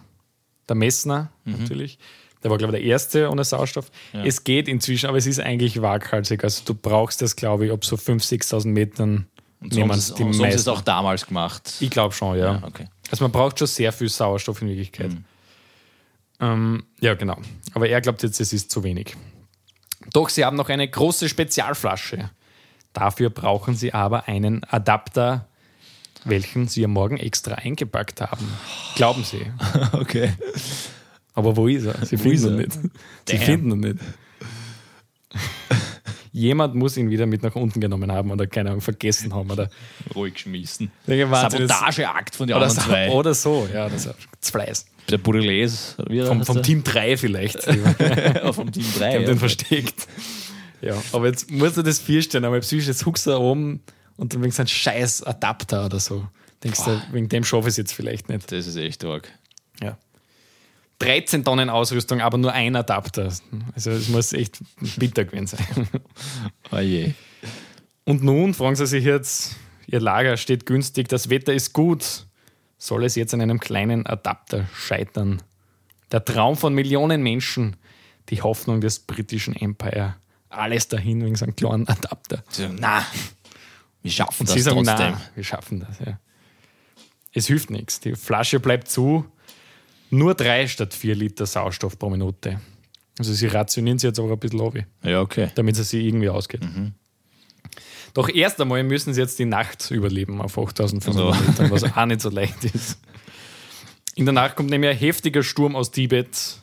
der 0.68 0.76
Messner 0.76 1.32
natürlich. 1.46 1.98
Der 2.44 2.50
war, 2.52 2.58
glaube 2.58 2.78
ich, 2.78 2.82
der 2.84 2.90
Erste 2.90 3.30
ohne 3.30 3.44
Sauerstoff. 3.44 3.92
Ja. 4.14 4.24
Es 4.24 4.44
geht 4.44 4.68
inzwischen, 4.68 5.08
aber 5.08 5.18
es 5.18 5.26
ist 5.26 5.40
eigentlich 5.40 5.82
waghalsig. 5.82 6.44
Also 6.44 6.64
du 6.66 6.74
brauchst 6.74 7.22
das, 7.22 7.36
glaube 7.36 7.66
ich, 7.66 7.72
ab 7.72 7.84
so 7.84 7.96
5.000, 7.98 8.44
6.000 8.44 8.68
Metern 8.68 9.28
Und 9.62 9.74
so 9.74 9.82
haben 9.82 9.92
sie 9.94 10.00
es- 10.00 10.08
so 10.08 10.24
haben 10.24 10.34
sie 10.34 10.44
es 10.48 10.68
auch 10.68 10.82
damals 10.82 11.26
gemacht. 11.28 11.74
Ich 11.82 11.90
glaube 11.90 12.14
schon, 12.14 12.38
ja. 12.38 12.54
ja, 12.56 12.64
okay. 12.66 12.88
Also 13.12 13.24
man 13.26 13.32
braucht 13.32 13.60
schon 13.60 13.68
sehr 13.68 13.92
viel 13.92 14.08
Sauerstoff 14.08 14.62
in 14.62 14.70
Wirklichkeit. 14.70 15.12
Ähm, 16.40 16.84
ja, 17.02 17.16
genau. 17.16 17.38
Aber 17.74 17.90
er 17.90 18.00
glaubt 18.02 18.24
jetzt, 18.24 18.40
es 18.40 18.54
ist 18.54 18.72
zu 18.72 18.84
wenig. 18.84 19.16
Doch 20.14 20.30
sie 20.30 20.46
haben 20.46 20.56
noch 20.56 20.70
eine 20.70 20.88
große 20.88 21.28
Spezialflasche. 21.28 22.30
Dafür 22.94 23.30
brauchen 23.30 23.76
sie 23.76 23.94
aber 23.94 24.28
einen 24.28 24.64
Adapter, 24.64 25.48
welchen 26.24 26.68
sie 26.68 26.86
am 26.86 26.92
Morgen 26.92 27.18
extra 27.18 27.56
eingepackt 27.56 28.22
haben. 28.22 28.48
Glauben 28.96 29.24
sie. 29.26 29.46
okay. 29.92 30.32
Aber 31.40 31.56
wo 31.56 31.68
ist 31.68 31.86
er? 31.86 32.06
Sie 32.06 32.20
Wo 32.20 32.24
finden 32.24 32.48
ihn 32.50 32.56
nicht. 32.58 32.74
Sie 32.74 33.38
Damn. 33.38 33.42
finden 33.42 33.72
ihn 33.72 33.80
nicht. 33.80 34.00
Jemand 36.32 36.76
muss 36.76 36.96
ihn 36.98 37.10
wieder 37.10 37.26
mit 37.26 37.42
nach 37.44 37.56
unten 37.56 37.80
genommen 37.80 38.12
haben 38.12 38.30
oder 38.32 38.46
keine 38.46 38.70
Ahnung, 38.70 38.82
vergessen 38.82 39.34
haben. 39.34 39.50
Oder 39.50 39.70
Ruhig 40.14 40.34
geschmissen. 40.36 40.92
Sabotageakt 41.08 42.36
von 42.36 42.48
den 42.48 42.56
oder, 42.58 42.68
anderen 42.68 42.88
zwei. 42.90 43.10
oder 43.10 43.34
so, 43.34 43.68
ja, 43.74 43.90
das 43.90 44.06
ist 44.06 44.52
Fleiß. 44.52 44.86
Der 45.10 45.18
wie 45.26 46.22
Vom, 46.24 46.44
vom? 46.46 46.62
Team 46.62 46.84
3 46.84 47.18
vielleicht. 47.18 47.66
Haben 47.66 47.96
Ja, 48.36 48.54
vom 48.54 48.72
Team 48.72 48.86
3. 48.98 49.24
den 49.24 49.40
versteckt. 49.40 50.08
Ja, 50.82 50.96
aber 51.14 51.28
jetzt 51.28 51.50
musst 51.50 51.78
du 51.78 51.82
das 51.82 52.00
vorstellen, 52.00 52.46
aber 52.46 52.60
psychisch, 52.60 52.88
jetzt 52.88 53.06
huckst 53.06 53.26
du 53.26 53.32
da 53.32 53.38
oben 53.38 53.82
und 54.18 54.34
dann 54.34 54.44
wegen 54.44 54.52
so 54.52 54.62
ein 54.62 54.68
scheiß 54.68 55.24
Adapter 55.24 55.86
oder 55.86 56.00
so. 56.00 56.28
Denkst 56.64 56.84
du, 56.86 57.02
wegen 57.12 57.28
dem 57.30 57.44
schaffe 57.44 57.68
ich 57.70 57.74
es 57.74 57.78
jetzt 57.78 57.94
vielleicht 57.94 58.30
nicht. 58.30 58.52
Das 58.52 58.68
ist 58.68 58.76
echt 58.76 59.04
arg. 59.04 59.30
Ja. 59.82 59.98
13 61.00 61.44
Tonnen 61.46 61.70
Ausrüstung, 61.70 62.22
aber 62.22 62.38
nur 62.38 62.52
ein 62.52 62.76
Adapter. 62.76 63.32
Also 63.74 63.92
es 63.92 64.10
muss 64.10 64.34
echt 64.34 64.60
bitter 64.98 65.26
gewesen 65.26 65.48
sein. 65.48 65.88
Oh 66.72 66.78
je. 66.78 67.14
Und 68.06 68.24
nun 68.24 68.54
fragen 68.54 68.76
sie 68.76 68.86
sich 68.86 69.04
jetzt, 69.06 69.56
ihr 69.88 70.00
Lager 70.00 70.38
steht 70.38 70.66
günstig, 70.66 71.08
das 71.08 71.30
Wetter 71.30 71.54
ist 71.54 71.74
gut. 71.74 72.28
Soll 72.78 73.04
es 73.06 73.16
jetzt 73.16 73.34
an 73.34 73.42
einem 73.42 73.60
kleinen 73.60 74.06
Adapter 74.06 74.68
scheitern? 74.74 75.42
Der 76.12 76.24
Traum 76.24 76.56
von 76.58 76.74
Millionen 76.74 77.24
Menschen, 77.24 77.76
die 78.30 78.42
Hoffnung 78.42 78.82
des 78.82 79.00
britischen 79.00 79.56
Empire. 79.56 80.16
Alles 80.50 80.88
dahin 80.88 81.24
wegen 81.24 81.36
so 81.36 81.46
einem 81.46 81.56
kleinen 81.56 81.88
Adapter. 81.88 82.44
Sagen, 82.50 82.78
na, 82.80 83.06
wir 84.02 84.12
schaffen 84.12 84.42
Und 84.42 84.50
das 84.50 84.56
sie 84.56 84.62
sagen, 84.62 84.84
trotzdem. 84.84 85.12
nein, 85.12 85.22
wir 85.36 85.44
schaffen 85.44 85.80
das. 85.80 86.00
Ja. 86.00 86.20
Es 87.34 87.48
hilft 87.48 87.70
nichts. 87.70 88.00
Die 88.00 88.16
Flasche 88.16 88.60
bleibt 88.60 88.90
zu. 88.90 89.26
Nur 90.10 90.34
drei 90.36 90.68
statt 90.68 90.94
vier 90.94 91.16
Liter 91.16 91.46
Sauerstoff 91.46 91.98
pro 92.00 92.10
Minute. 92.10 92.60
Also 93.18 93.34
sie 93.34 93.48
rationieren 93.48 94.00
sie 94.00 94.08
jetzt 94.08 94.20
aber 94.20 94.32
ein 94.34 94.40
bisschen 94.40 94.62
auf, 94.62 94.74
Ja, 95.04 95.22
okay. 95.22 95.50
damit 95.56 95.78
es 95.78 95.90
sich 95.90 96.06
irgendwie 96.06 96.30
ausgeht. 96.30 96.62
Doch 98.14 98.30
erst 98.30 98.60
einmal 98.62 98.84
müssen 98.84 99.14
sie 99.14 99.22
jetzt 99.22 99.38
die 99.40 99.46
Nacht 99.46 99.92
überleben 99.92 100.42
auf 100.42 100.58
8500 100.58 101.14
So. 101.36 101.46
Metern, 101.46 101.72
was 101.72 101.84
auch 101.84 102.06
nicht 102.06 102.22
so 102.22 102.30
leicht 102.30 102.64
ist. 102.66 103.00
In 104.16 104.26
der 104.26 104.34
Nacht 104.34 104.56
kommt 104.56 104.70
nämlich 104.70 104.90
ein 104.92 104.98
heftiger 104.98 105.44
Sturm 105.44 105.76
aus 105.76 105.92
Tibet. 105.92 106.58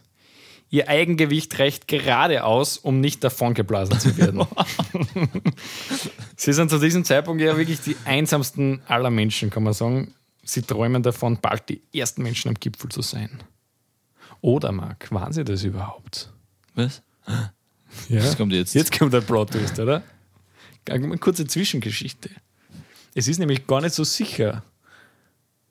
Ihr 0.69 0.89
Eigengewicht 0.89 1.57
reicht 1.61 1.87
gerade 1.87 2.43
aus, 2.43 2.77
um 2.79 3.01
nicht 3.01 3.23
davongeblasen 3.23 4.01
zu 4.01 4.17
werden. 4.17 4.45
Sie 6.37 6.53
sind 6.53 6.71
zu 6.71 6.79
diesem 6.79 7.05
Zeitpunkt 7.05 7.41
ja 7.41 7.57
wirklich 7.57 7.81
die 7.81 7.97
einsamsten 8.05 8.83
aller 8.89 9.11
Menschen, 9.11 9.51
kann 9.51 9.63
man 9.63 9.73
sagen. 9.75 10.13
Sie 10.47 10.63
träumen 10.63 11.03
davon, 11.03 11.39
bald 11.41 11.69
die 11.69 11.83
ersten 11.93 12.23
Menschen 12.23 12.49
am 12.49 12.55
Gipfel 12.55 12.89
zu 12.91 13.03
sein. 13.03 13.43
Oder, 14.41 14.71
Marc, 14.71 15.11
waren 15.11 15.33
sie 15.33 15.45
das 15.45 15.65
überhaupt? 15.65 16.33
Was? 16.75 17.03
Ja. 18.09 18.21
Das 18.21 18.37
kommt 18.37 18.53
jetzt. 18.53 18.75
Jetzt 18.75 18.97
kommt 18.97 19.13
der 19.13 19.23
Plot-Twist, 19.23 19.79
oder? 19.81 20.03
Eine 20.89 21.19
kurze 21.19 21.47
Zwischengeschichte. 21.47 22.31
Es 23.15 23.27
ist 23.27 23.39
nämlich 23.39 23.67
gar 23.67 23.81
nicht 23.81 23.95
so 23.95 24.05
sicher, 24.05 24.63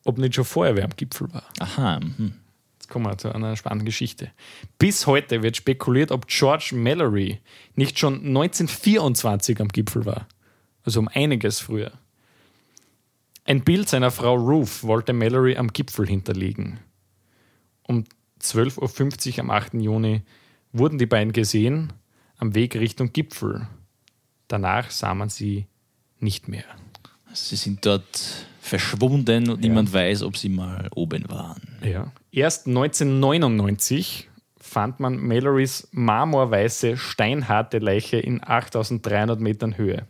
ob 0.03 0.17
nicht 0.17 0.35
schon 0.35 0.43
vorher 0.43 0.75
wer 0.75 0.83
am 0.83 0.95
Gipfel 0.95 1.31
war. 1.33 1.45
Aha. 1.59 1.99
Mhm. 2.01 2.33
Jetzt 2.73 2.89
kommen 2.89 3.05
wir 3.05 3.17
zu 3.17 3.33
einer 3.33 3.55
spannenden 3.55 3.85
Geschichte. 3.85 4.31
Bis 4.77 5.07
heute 5.07 5.41
wird 5.41 5.55
spekuliert, 5.55 6.11
ob 6.11 6.27
George 6.27 6.71
Mallory 6.73 7.39
nicht 7.75 7.97
schon 7.97 8.15
1924 8.15 9.61
am 9.61 9.69
Gipfel 9.69 10.05
war. 10.05 10.27
Also 10.83 10.99
um 10.99 11.07
einiges 11.07 11.61
früher. 11.61 11.93
Ein 13.47 13.63
Bild 13.63 13.87
seiner 13.87 14.09
Frau 14.09 14.35
Ruth 14.35 14.83
wollte 14.83 15.13
Mallory 15.13 15.55
am 15.55 15.71
Gipfel 15.71 16.07
hinterlegen. 16.07 16.79
Um 17.83 18.03
12.50 18.41 19.33
Uhr 19.33 19.39
am 19.39 19.51
8. 19.51 19.75
Juni 19.75 20.23
wurden 20.73 20.97
die 20.97 21.05
beiden 21.05 21.31
gesehen 21.31 21.93
am 22.37 22.55
Weg 22.55 22.75
Richtung 22.75 23.13
Gipfel. 23.13 23.67
Danach 24.47 24.89
sah 24.89 25.13
man 25.13 25.29
sie 25.29 25.67
nicht 26.19 26.47
mehr. 26.47 26.65
Sie 27.33 27.55
sind 27.55 27.85
dort 27.85 28.47
verschwunden 28.59 29.49
und 29.51 29.61
niemand 29.61 29.93
weiß, 29.93 30.23
ob 30.23 30.37
sie 30.37 30.49
mal 30.49 30.89
oben 30.95 31.29
waren. 31.29 31.77
Ja. 31.83 32.11
Erst 32.31 32.65
1999 32.65 34.27
fand 34.57 34.99
man 34.99 35.17
Mallorys 35.17 35.87
marmorweiße, 35.91 36.97
steinharte 36.97 37.77
Leiche 37.77 38.17
in 38.17 38.41
8300 38.43 39.39
Metern 39.39 39.77
Höhe. 39.77 40.07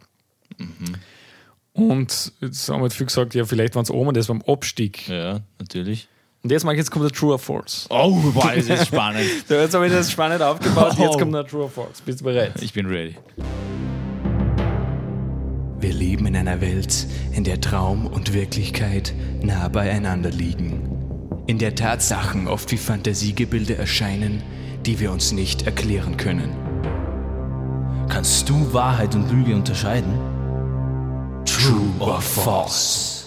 Und 1.76 2.32
jetzt 2.40 2.70
haben 2.70 2.82
wir 2.82 2.90
viel 2.90 3.06
gesagt, 3.06 3.36
ja, 3.36 3.44
vielleicht 3.44 3.76
waren 3.76 3.84
es 3.84 3.92
oben, 3.92 4.14
das 4.14 4.30
war 4.30 4.38
am 4.38 4.42
Abstieg. 4.44 5.10
Ja, 5.10 5.42
natürlich. 5.60 6.08
Und 6.42 6.52
jetzt, 6.52 6.64
Marc, 6.64 6.78
jetzt 6.78 6.90
kommt 6.90 7.04
der 7.04 7.12
True 7.12 7.34
or 7.34 7.40
False. 7.40 7.88
Oh, 7.90 8.18
wow, 8.34 8.52
das 8.56 8.70
ist 8.70 8.88
spannend. 8.88 9.26
So, 9.50 9.56
jetzt 9.56 9.74
habe 9.74 9.86
ich 9.88 9.92
das 9.92 10.10
spannend 10.10 10.42
aufgebaut, 10.42 10.96
jetzt 10.98 11.20
kommt 11.20 11.34
der 11.34 11.46
True 11.46 11.64
or 11.64 11.70
False. 11.70 12.02
Bist 12.06 12.22
du 12.22 12.24
bereit? 12.24 12.54
Ich 12.62 12.72
bin 12.72 12.86
ready. 12.86 13.18
Wir 15.80 15.94
leben 15.94 16.28
in 16.28 16.38
einer 16.38 16.62
Welt, 16.62 17.08
in 17.34 17.44
der 17.44 17.60
Traum 17.60 18.08
und 18.08 18.34
Wirklichkeit 18.34 19.14
nah 19.42 19.68
beieinander 19.68 20.30
liegen. 20.30 21.44
In 21.48 21.58
der 21.58 21.76
Tatsachen 21.76 22.48
oft 22.48 22.72
wie 22.72 22.78
Fantasiegebilde 22.78 23.76
erscheinen, 23.76 24.42
die 24.86 25.00
wir 25.02 25.12
uns 25.12 25.34
nicht 25.34 25.64
erklären 25.64 26.16
können. 26.16 26.56
Kannst 28.08 28.48
du 28.48 28.72
Wahrheit 28.72 29.14
und 29.14 29.30
Lüge 29.30 29.54
unterscheiden? 29.56 30.35
True 31.58 31.94
or 32.00 32.22
false? 32.22 33.26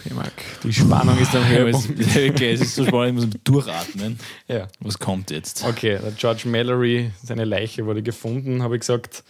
Okay, 0.00 0.14
Marc, 0.14 0.32
die 0.64 0.72
Spannung 0.72 1.16
ist 1.18 1.34
am 1.34 1.46
Höhepunkt. 1.46 1.88
okay, 2.00 2.52
es 2.52 2.60
ist 2.60 2.74
so 2.74 2.84
spannend, 2.84 3.20
ich 3.20 3.26
muss 3.26 3.40
durchatmen. 3.44 4.18
Ja. 4.48 4.66
Was 4.80 4.98
kommt 4.98 5.30
jetzt? 5.30 5.64
Okay, 5.64 5.98
der 6.02 6.10
George 6.12 6.48
Mallory, 6.48 7.12
seine 7.22 7.44
Leiche 7.44 7.86
wurde 7.86 8.02
gefunden, 8.02 8.62
habe 8.62 8.76
ich 8.76 8.80
gesagt. 8.80 9.22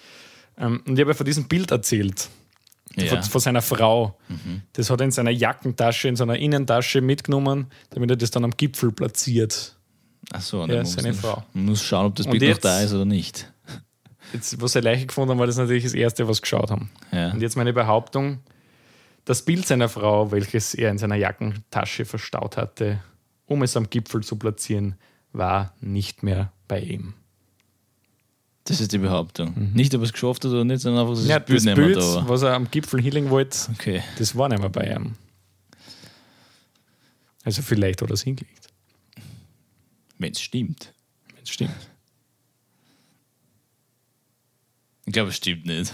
Ähm, 0.58 0.82
und 0.86 0.94
ich 0.94 1.00
habe 1.00 1.10
ja 1.10 1.14
von 1.16 1.26
diesem 1.26 1.46
Bild 1.48 1.70
erzählt, 1.70 2.28
Ja. 2.96 3.06
von, 3.06 3.22
von 3.22 3.40
seiner 3.40 3.62
Frau. 3.62 4.16
Das 4.72 4.88
hat 4.90 5.00
er 5.00 5.04
in 5.04 5.10
seiner 5.12 5.30
Jackentasche, 5.30 6.08
in 6.08 6.16
seiner 6.16 6.36
Innentasche 6.38 7.00
mitgenommen, 7.00 7.66
damit 7.90 8.10
er 8.10 8.16
das 8.16 8.30
dann 8.30 8.44
am 8.44 8.52
Gipfel 8.56 8.92
platziert. 8.92 9.76
Achso, 10.32 10.64
Ja, 10.66 10.84
seine 10.84 11.12
Frau. 11.14 11.42
Man 11.52 11.66
muss 11.66 11.82
schauen, 11.82 12.06
ob 12.06 12.14
das 12.16 12.26
Bild 12.26 12.42
noch 12.42 12.48
jetzt- 12.48 12.64
da 12.64 12.80
ist 12.80 12.92
oder 12.94 13.04
nicht. 13.04 13.50
Jetzt, 14.32 14.60
wo 14.60 14.66
sie 14.66 14.80
Leiche 14.80 15.06
gefunden 15.06 15.30
haben, 15.30 15.38
war 15.38 15.46
das 15.46 15.56
natürlich 15.56 15.84
das 15.84 15.94
Erste, 15.94 16.26
was 16.28 16.36
sie 16.38 16.42
geschaut 16.42 16.70
haben. 16.70 16.90
Ja. 17.12 17.32
Und 17.32 17.40
jetzt 17.42 17.56
meine 17.56 17.72
Behauptung, 17.72 18.38
das 19.24 19.42
Bild 19.44 19.66
seiner 19.66 19.88
Frau, 19.88 20.30
welches 20.30 20.74
er 20.74 20.90
in 20.90 20.98
seiner 20.98 21.16
Jackentasche 21.16 22.04
verstaut 22.04 22.56
hatte, 22.56 23.02
um 23.46 23.62
es 23.62 23.76
am 23.76 23.90
Gipfel 23.90 24.22
zu 24.22 24.36
platzieren, 24.36 24.94
war 25.32 25.74
nicht 25.80 26.22
mehr 26.22 26.52
bei 26.68 26.80
ihm. 26.80 27.14
Das 28.64 28.80
ist 28.80 28.92
die 28.92 28.98
Behauptung. 28.98 29.72
Nicht, 29.74 29.94
ob 29.94 30.02
er 30.02 30.04
es 30.04 30.12
geschafft 30.12 30.44
hat 30.44 30.52
oder 30.52 30.64
nicht, 30.64 30.80
sondern 30.80 31.02
einfach, 31.06 31.16
dass 31.18 31.26
Ja, 31.26 31.40
das 31.40 31.46
Bild 31.48 31.66
das 31.66 31.74
Bild, 31.74 31.96
da 31.96 32.00
war. 32.16 32.28
was 32.28 32.42
er 32.42 32.54
am 32.54 32.70
Gipfel 32.70 33.02
healing 33.02 33.30
wollte, 33.30 33.58
Okay. 33.72 34.02
das 34.18 34.36
war 34.36 34.48
nicht 34.48 34.60
mehr 34.60 34.68
bei 34.68 34.84
ihm. 34.94 35.14
Also 37.44 37.62
vielleicht 37.62 38.02
hat 38.02 38.10
er 38.10 38.14
es 38.14 38.22
hingelegt, 38.22 38.68
Wenn 40.18 40.32
es 40.32 40.40
stimmt. 40.40 40.92
wenn 41.34 41.42
es 41.42 41.50
stimmt. 41.50 41.89
Ich 45.10 45.12
glaube, 45.14 45.30
es 45.30 45.36
stimmt 45.38 45.66
nicht. 45.66 45.92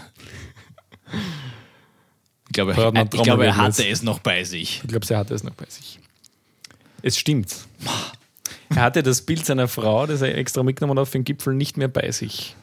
Ich 2.49 2.53
glaube, 2.53 2.77
hat 2.77 2.95
er, 2.95 3.03
ich 3.05 3.23
glaube, 3.23 3.47
er 3.47 3.57
hatte 3.57 3.83
es 3.89 4.03
noch 4.03 4.19
bei 4.19 4.45
sich. 4.45 4.83
Ich 4.83 4.89
glaube, 4.91 5.07
sie 5.07 5.17
hatte 5.17 5.33
es 5.33 5.43
noch 5.43 5.55
bei 5.55 5.65
sich. 5.71 5.99
Es 7.03 7.17
stimmt. 7.19 7.57
Er 8.69 8.83
hatte 8.83 9.03
das 9.03 9.23
Bild 9.23 9.47
seiner 9.47 9.69
Frau, 9.69 10.07
das 10.07 10.21
er 10.23 10.37
extra 10.37 10.63
mitgenommen 10.65 10.99
hat 10.99 11.07
für 11.09 11.19
den 11.19 11.25
Gipfel, 11.25 11.55
nicht 11.55 11.77
mehr 11.79 11.87
bei 11.89 12.11
sich. 12.11 12.57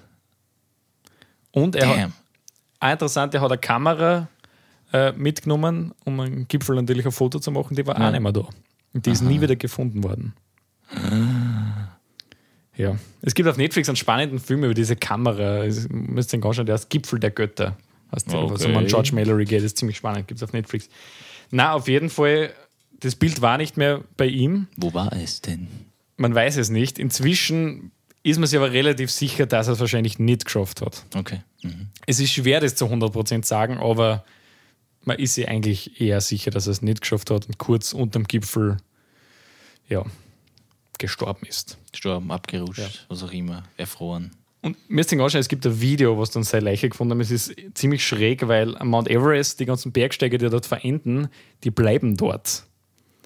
Und 1.52 1.76
er 1.78 1.88
hat, 1.88 1.98
Damn. 1.98 2.14
auch 2.82 2.92
interessant, 2.92 3.34
er 3.34 3.42
hat 3.42 3.52
eine 3.52 3.58
Kamera 3.58 4.28
äh, 4.92 5.14
mitgenommen, 5.14 5.94
um 6.04 6.20
am 6.20 6.48
Gipfel 6.48 6.76
natürlich 6.76 7.06
ein 7.06 7.12
Foto 7.14 7.40
zu 7.40 7.50
machen, 7.52 7.76
die 7.76 7.88
war 7.88 7.98
Ja. 8.00 8.08
auch 8.08 8.12
nicht 8.12 8.22
mehr 8.22 8.34
da. 8.34 8.48
Und 8.94 9.06
die 9.06 9.12
ist 9.12 9.22
nie 9.22 9.40
wieder 9.42 9.56
gefunden 9.56 10.04
worden. 10.04 10.34
Ja. 12.76 12.98
Es 13.22 13.36
gibt 13.36 13.48
auf 13.48 13.58
Netflix 13.58 13.88
einen 13.90 13.96
spannenden 13.96 14.40
Film 14.40 14.64
über 14.64 14.74
diese 14.74 14.96
Kamera. 14.96 15.64
Es- 15.66 15.88
Müsst 15.90 16.34
den 16.34 16.44
anschauen, 16.44 16.66
der 16.66 16.74
heißt 16.74 16.90
Gipfel 16.90 17.20
der 17.20 17.32
Götter. 17.32 17.78
Heißt 18.12 18.34
Okay. 18.34 18.76
an 18.76 18.88
George 18.88 19.12
Mallory 19.14 19.46
geht, 19.46 19.64
ist 19.64 19.78
ziemlich 19.78 19.98
spannend, 19.98 20.28
gibt 20.28 20.40
es 20.40 20.44
auf 20.44 20.54
Netflix. 20.54 20.90
Na, 21.52 21.74
auf 21.74 21.88
jeden 21.88 22.10
Fall, 22.10 22.52
das 23.00 23.16
Bild 23.16 23.42
war 23.42 23.58
nicht 23.58 23.78
mehr 23.78 24.04
bei 24.18 24.26
ihm. 24.28 24.68
Wo 24.78 24.94
war 24.94 25.14
es 25.14 25.42
denn? 25.42 25.68
Man 26.18 26.34
weiß 26.34 26.58
es 26.58 26.70
nicht. 26.70 27.00
Inzwischen 27.00 27.92
ist 28.24 28.40
man 28.40 28.48
sich 28.48 28.58
aber 28.58 28.72
relativ 28.72 29.12
sicher, 29.12 29.46
dass 29.46 29.68
er 29.68 29.74
es 29.74 29.80
wahrscheinlich 29.80 30.18
nicht 30.20 30.46
geschafft 30.46 30.82
hat. 30.82 31.04
Okay. 31.16 31.42
Mhm. 31.64 31.88
Es 32.08 32.20
ist 32.20 32.32
schwer, 32.32 32.60
das 32.60 32.76
zu 32.76 32.86
100% 32.86 33.46
sagen, 33.46 33.78
aber 33.78 34.24
man 35.04 35.20
ist 35.20 35.36
sich 35.36 35.48
eigentlich 35.48 36.00
eher 36.00 36.22
sicher, 36.22 36.50
dass 36.52 36.68
er 36.68 36.72
es 36.72 36.82
nicht 36.82 37.02
geschafft 37.02 37.30
hat 37.32 37.46
und 37.48 37.58
kurz 37.58 37.94
unterm 37.94 38.24
Gipfel 38.24 38.78
ja, 39.90 40.06
gestorben 41.04 41.46
ist. 41.46 41.78
Gestorben, 41.92 42.32
abgerutscht, 42.32 42.80
Ja. 42.80 42.88
was 43.10 43.24
auch 43.24 43.34
immer, 43.34 43.64
erfroren. 43.76 44.32
Und 44.62 44.78
müsst 44.90 45.12
ihr 45.12 45.20
anschauen, 45.20 45.42
es 45.42 45.50
gibt 45.50 45.66
ein 45.66 45.82
Video, 45.82 46.18
was 46.18 46.32
dann 46.32 46.44
seine 46.44 46.64
Leiche 46.64 46.88
gefunden 46.88 47.12
haben. 47.12 47.20
Es 47.20 47.30
ist 47.30 47.54
ziemlich 47.74 48.08
schräg, 48.08 48.48
weil 48.48 48.78
am 48.78 48.88
Mount 48.88 49.10
Everest, 49.10 49.60
die 49.60 49.66
ganzen 49.66 49.92
Bergsteiger, 49.92 50.38
die 50.38 50.50
dort 50.50 50.66
verenden, 50.66 51.28
die 51.66 51.72
bleiben 51.72 52.16
dort. 52.16 52.64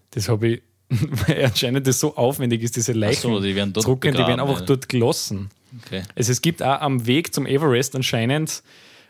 Das 0.10 0.28
habe 0.28 0.48
ich, 0.48 0.62
weil 0.90 1.46
anscheinend 1.46 1.86
das 1.86 2.00
so 2.00 2.16
aufwendig 2.16 2.64
ist, 2.64 2.76
diese 2.76 2.94
Leichen 2.94 3.32
so, 3.32 3.40
die 3.40 3.56
werden 3.56 3.74
dort 3.74 3.84
zurückgehen, 3.84 4.16
die 4.16 4.22
werden 4.22 4.38
begraben, 4.38 4.50
einfach 4.50 4.62
ja. 4.62 4.66
dort 4.66 4.90
gelassen. 4.90 5.50
Okay. 5.86 6.02
Also 6.16 6.32
es 6.32 6.42
gibt 6.42 6.64
auch 6.64 6.82
am 6.82 7.06
Weg 7.06 7.32
zum 7.32 7.46
Everest 7.46 7.96
anscheinend, 7.96 8.64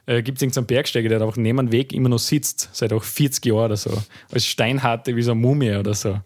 äh, 0.06 0.22
gibt 0.22 0.40
es 0.40 0.42
irgendeinen 0.42 0.68
Bergsteiger, 0.68 1.08
der 1.08 1.22
einfach 1.22 1.38
neben 1.38 1.58
dem 1.58 1.72
Weg 1.72 1.94
immer 1.94 2.10
noch 2.10 2.20
sitzt, 2.20 2.70
seit 2.74 2.92
auch 2.92 3.06
40 3.06 3.46
Jahren 3.46 3.68
oder 3.68 3.78
so. 3.78 4.04
Als 4.30 4.46
Steinharte 4.46 5.16
wie 5.16 5.22
so 5.22 5.32
eine 5.32 5.40
Mumie 5.40 5.76
oder 5.76 5.94
so. 5.94 6.20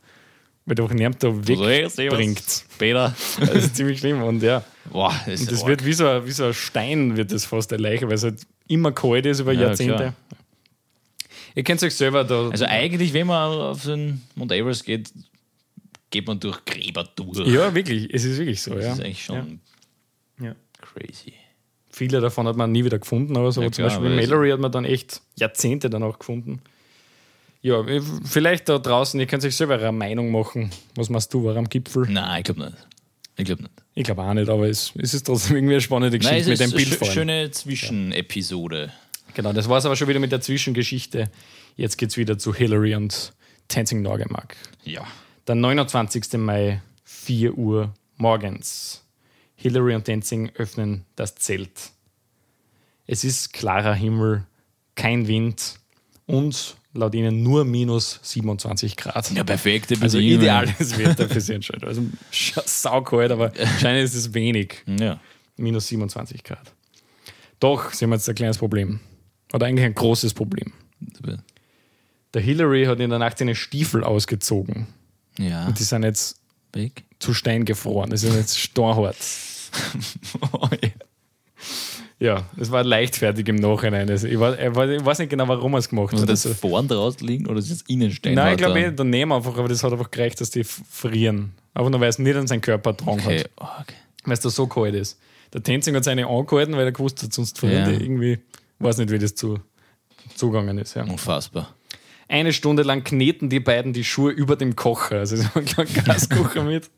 Weil 0.66 0.76
der 0.76 0.88
niemand 0.93 1.24
da 1.24 1.30
wegbringt. 1.47 2.66
Peter. 2.78 3.16
Das 3.39 3.49
ist 3.55 3.76
ziemlich 3.76 3.99
schlimm. 3.99 4.22
Und 4.22 4.43
ja, 4.43 4.64
Boah, 4.91 5.14
das, 5.26 5.41
und 5.41 5.51
das 5.51 5.66
wird 5.66 5.84
wie 5.86 5.93
so, 5.93 6.07
ein- 6.07 6.26
wie 6.26 6.32
so 6.32 6.45
ein 6.45 6.53
Stein, 6.53 7.18
wird 7.18 7.32
das 7.32 7.45
fast 7.45 7.72
der 7.72 7.80
Leiche, 7.80 8.07
weil 8.07 8.14
es 8.16 8.24
halt 8.24 8.41
immer 8.68 8.91
kalt 8.91 9.26
ist 9.26 9.39
über 9.39 9.53
Ja, 9.53 9.62
Jahrzehnte. 9.64 9.95
klar. 9.95 10.14
Ihr 11.55 11.64
könnt 11.64 11.84
euch 11.84 11.95
selber 11.95 12.24
da. 12.24 12.49
Also 12.49 12.66
eigentlich, 12.66 13.12
wenn 13.14 13.28
man 13.28 13.51
auf 13.59 13.84
den 13.84 14.22
Mount 14.36 14.51
Everest 14.51 14.86
geht, 14.86 15.12
geht 16.09 16.28
man 16.28 16.39
durch 16.39 16.64
Gräber 16.66 17.07
durch. 17.16 17.45
ja, 17.47 17.74
wirklich, 17.74 18.14
es 18.14 18.24
ist 18.24 18.38
wirklich 18.38 18.62
so. 18.62 18.74
Das 18.76 18.86
Ja. 18.86 18.93
ist 18.93 18.99
eigentlich 19.01 19.24
schon 19.24 19.59
Ja. 20.39 20.55
Crazy. 20.80 21.34
Viele 21.89 22.22
davon 22.22 22.47
hat 22.47 22.55
man 22.55 22.72
nie 22.72 22.86
wieder 22.86 22.99
gefunden, 22.99 23.36
aber 23.36 23.51
so 23.51 23.62
Ja, 23.62 23.72
zum 23.72 23.86
klar, 23.86 23.99
Beispiel 23.99 24.16
Mallory 24.16 24.51
hat 24.51 24.59
man 24.59 24.72
dann 24.72 24.86
echt 24.86 25.22
Jahrzehnte 25.36 25.89
danach 25.89 26.20
gefunden. 26.20 26.62
Ja, 27.62 27.84
vielleicht 28.24 28.70
da 28.70 28.80
draußen, 28.80 29.20
ihr 29.20 29.28
könnt 29.28 29.43
euch 29.45 29.55
selber 29.55 29.76
eine 29.76 29.91
Meinung 29.91 30.32
machen. 30.32 30.72
Was 30.95 31.09
machst 31.09 31.34
du, 31.34 31.43
war 31.43 31.55
am 31.55 31.70
Gipfel? 31.70 32.07
Nein, 32.09 32.39
ich 32.39 32.45
glaube 32.45 32.62
nicht. 32.62 32.88
Ich 33.38 33.45
glaube 33.45 33.64
nicht. 33.64 33.74
Ich 33.93 34.03
glaube 34.03 34.24
auch 34.24 34.34
nicht, 34.34 34.49
aber 34.49 34.68
es, 34.68 34.93
es 34.97 35.14
ist 35.14 35.28
trotzdem 35.28 35.57
irgendwie 35.57 35.76
eine 35.76 35.82
spannende 35.82 36.18
Nein, 36.18 36.38
Geschichte 36.38 36.53
es 36.53 36.59
mit 36.59 36.72
dem 36.72 36.76
Bild 36.76 37.01
eine 37.01 37.12
schöne 37.12 37.51
Zwischenepisode. 37.51 38.91
Genau, 39.34 39.53
das 39.53 39.70
war 39.70 39.78
es 39.78 39.86
aber 39.86 39.95
schon 39.95 40.07
wieder 40.07 40.20
mit 40.20 40.32
der 40.32 40.41
Zwischengeschichte. 40.41 41.30
Jetzt 41.76 41.97
geht 41.97 42.09
es 42.09 42.18
wieder 42.18 42.38
zu 42.38 42.53
Hillary 42.53 42.95
und 42.95 43.34
Tenzing 43.68 44.01
Norgemark. 44.01 44.55
Ja. 44.84 45.05
Der 45.47 45.55
29. 45.55 46.34
Mai, 46.34 46.82
4 47.03 47.57
Uhr 47.57 47.93
morgens. 48.18 49.03
Hillary 49.55 49.95
und 49.95 50.05
Tenzing 50.05 50.51
öffnen 50.55 51.05
das 51.16 51.36
Zelt. 51.36 51.91
Es 53.07 53.24
ist 53.24 53.53
klarer 53.53 53.93
Himmel, 53.93 54.45
kein 54.95 55.28
Wind 55.28 55.80
und 56.26 56.78
laut 56.94 57.16
ihnen 57.16 57.42
nur 57.44 57.64
minus 57.66 58.20
27 58.24 58.98
Grad. 58.98 59.32
Ja, 59.32 59.44
perfekte 59.44 59.96
Also 60.02 60.18
Bedingungen. 60.18 60.42
ideales 60.42 60.98
Wetter 60.98 61.30
für 61.30 61.42
sie 61.42 61.56
anscheinend. 61.56 61.86
Also 61.86 62.04
saukalt, 62.32 63.32
aber 63.32 63.52
anscheinend 63.58 64.04
ist 64.04 64.16
es 64.16 64.34
wenig. 64.34 64.84
Ja. 64.86 65.20
Minus 65.58 65.88
27 65.88 66.44
Grad. 66.44 66.74
Doch, 67.60 67.92
sie 67.94 68.06
haben 68.06 68.12
jetzt 68.14 68.28
ein 68.28 68.36
kleines 68.36 68.58
Problem. 68.58 69.00
Oder 69.54 69.68
eigentlich 69.68 69.86
ein 69.86 69.94
großes 69.96 70.34
Problem. 70.34 70.72
Der 72.34 72.42
Hillary 72.42 72.86
hat 72.86 73.00
in 73.00 73.10
der 73.10 73.20
Nacht 73.20 73.38
seine 73.38 73.56
Stiefel 73.56 74.04
ausgezogen. 74.04 74.88
Ja. 75.38 75.68
Und 75.68 75.78
die 75.80 75.84
sind 75.84 76.04
jetzt 76.04 76.38
Weg. 76.74 77.04
zu 77.20 77.34
Stein 77.34 77.66
gefroren. 77.66 78.10
Das 78.10 78.24
ist 78.24 78.34
jetzt 78.34 78.58
storhart. 78.60 79.18
Oh, 80.54 80.68
ja. 80.82 80.89
Ja, 82.22 82.43
es 82.55 82.69
war 82.69 82.84
leichtfertig 82.84 83.47
im 83.49 83.55
Nachhinein. 83.55 84.07
Also 84.09 84.28
ich, 84.28 84.39
weiß, 84.39 84.55
ich 84.59 84.65
weiß- 84.67 85.11
ich 85.13 85.19
nicht 85.19 85.30
genau, 85.32 85.47
warum 85.47 85.74
er 85.74 85.80
es 85.80 85.89
gemacht 85.89 86.13
hat. 86.13 86.22
das 86.30 86.45
Also, 86.45 86.53
vorn 86.53 86.88
draus 86.88 87.19
liegen 87.19 87.47
oder 87.47 87.57
ist 87.57 87.72
das 87.72 87.82
Innenstein? 87.88 88.36
nein, 88.36 88.51
ich 88.53 88.57
glaube 88.57 88.80
eh 88.80 88.91
daneben 88.95 89.34
einfach, 89.34 89.57
aber 89.57 89.67
das 89.67 89.84
hat 89.84 89.91
einfach 89.91 90.11
gereicht, 90.11 90.39
dass 90.39 90.51
die 90.51 90.63
frieren. 90.63 91.53
Aber 91.74 91.89
nur 91.89 91.99
weil 91.99 92.09
es 92.09 92.19
nicht 92.19 92.36
an 92.36 92.45
seinen 92.45 92.61
Körper 92.61 92.93
dran 92.93 93.19
Okay. 93.19 93.39
hat. 93.39 93.49
Oh, 93.59 93.65
okay. 93.82 93.95
Weil 94.24 94.34
es 94.34 94.39
da 94.39 94.49
so 94.51 94.67
kalt 94.67 94.93
ist. 94.93 95.19
Der 95.51 95.63
Tenzing 95.63 95.95
hat 95.95 96.03
seine 96.03 96.28
angehalten, 96.28 96.76
weil 96.76 96.86
er 96.86 96.91
gewusst 96.91 97.24
hat, 97.24 97.34
sonst 97.34 97.57
frieren 97.57 97.89
Ja. 97.91 97.97
die 97.97 98.03
irgendwie. 98.05 98.39
weiß 98.78 98.97
nicht, 98.97 99.09
wie 99.11 99.17
das 99.19 99.34
zu, 99.36 99.59
zugegangen 100.36 100.78
ist. 100.78 100.93
Ja. 100.93 101.03
Unfassbar. 101.03 101.74
Eine 102.28 102.53
Stunde 102.53 102.84
lang 102.84 103.03
kneten 103.03 103.49
die 103.49 103.59
beiden 103.59 103.93
die 103.93 104.03
Schuhe 104.03 104.32
über 104.32 104.55
dem 104.55 104.76
Kocher. 104.76 105.17
Also 105.17 105.36
sie 105.38 105.45
haben 105.45 105.55
einen 105.55 105.65
kleinen 105.65 105.93
Gaskocher 106.05 106.63
mit. 106.63 106.89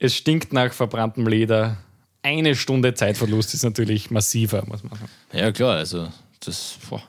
Es 0.00 0.16
stinkt 0.16 0.52
nach 0.52 0.72
verbranntem 0.72 1.26
Leder. 1.28 1.78
Eine 2.22 2.54
Stunde 2.54 2.94
Zeitverlust 2.94 3.52
ist 3.54 3.64
natürlich 3.64 4.10
massiver, 4.10 4.64
muss 4.66 4.84
man 4.84 4.92
sagen. 4.92 5.10
Ja, 5.32 5.50
klar, 5.50 5.76
also 5.76 6.08
das. 6.40 6.78
Boah. 6.88 7.02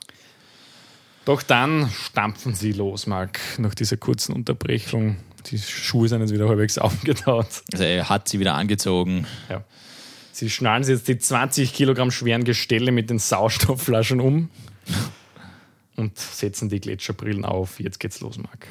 Doch 1.26 1.42
dann 1.42 1.90
stampfen 1.90 2.54
sie 2.54 2.74
los, 2.74 3.08
Marc, 3.08 3.40
nach 3.58 3.74
dieser 3.76 3.98
kurzen 3.98 4.34
Unterbrechung. 4.34 5.18
Die 5.48 5.58
Schuhe 5.58 6.08
sind 6.10 6.22
jetzt 6.22 6.34
wieder 6.34 6.50
halbwegs 6.50 6.78
aufgetaut. 6.80 7.48
Also 7.72 7.84
er 7.84 8.10
hat 8.10 8.28
sie 8.28 8.40
wieder 8.40 8.56
angezogen. 8.56 9.26
Ja. 9.50 9.64
Sie 10.32 10.50
schnallen 10.50 10.84
sich 10.84 10.96
jetzt 10.96 11.08
die 11.08 11.20
20 11.20 11.74
Kilogramm 11.74 12.10
schweren 12.10 12.44
Gestelle 12.44 12.92
mit 12.92 13.10
den 13.10 13.20
Sauerstoffflaschen 13.20 14.20
um 14.20 14.50
und 15.96 16.18
setzen 16.18 16.70
die 16.70 16.80
Gletscherbrillen 16.80 17.46
auf. 17.46 17.80
Jetzt 17.80 18.00
geht's 18.00 18.20
los, 18.20 18.38
Marc. 18.38 18.68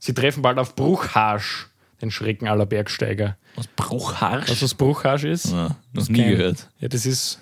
Sie 0.00 0.12
treffen 0.12 0.42
bald 0.42 0.58
auf 0.58 0.74
Bruchharsch, 0.74 1.68
den 2.02 2.10
Schrecken 2.10 2.48
aller 2.48 2.66
Bergsteiger. 2.66 3.36
Was 3.56 3.66
Bruchharsch? 3.68 4.46
Du, 4.46 4.62
was 4.62 4.74
Bruchharsch 4.74 5.24
ist? 5.24 5.52
ja, 5.52 5.76
Das 5.94 6.08
nie 6.08 6.18
kein- 6.20 6.30
gehört. 6.30 6.68
Ja, 6.80 6.88
das 6.88 7.06
ist, 7.06 7.38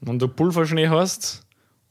wenn 0.00 0.18
du 0.18 0.28
Pulverschnee 0.28 0.88
hast 0.88 1.42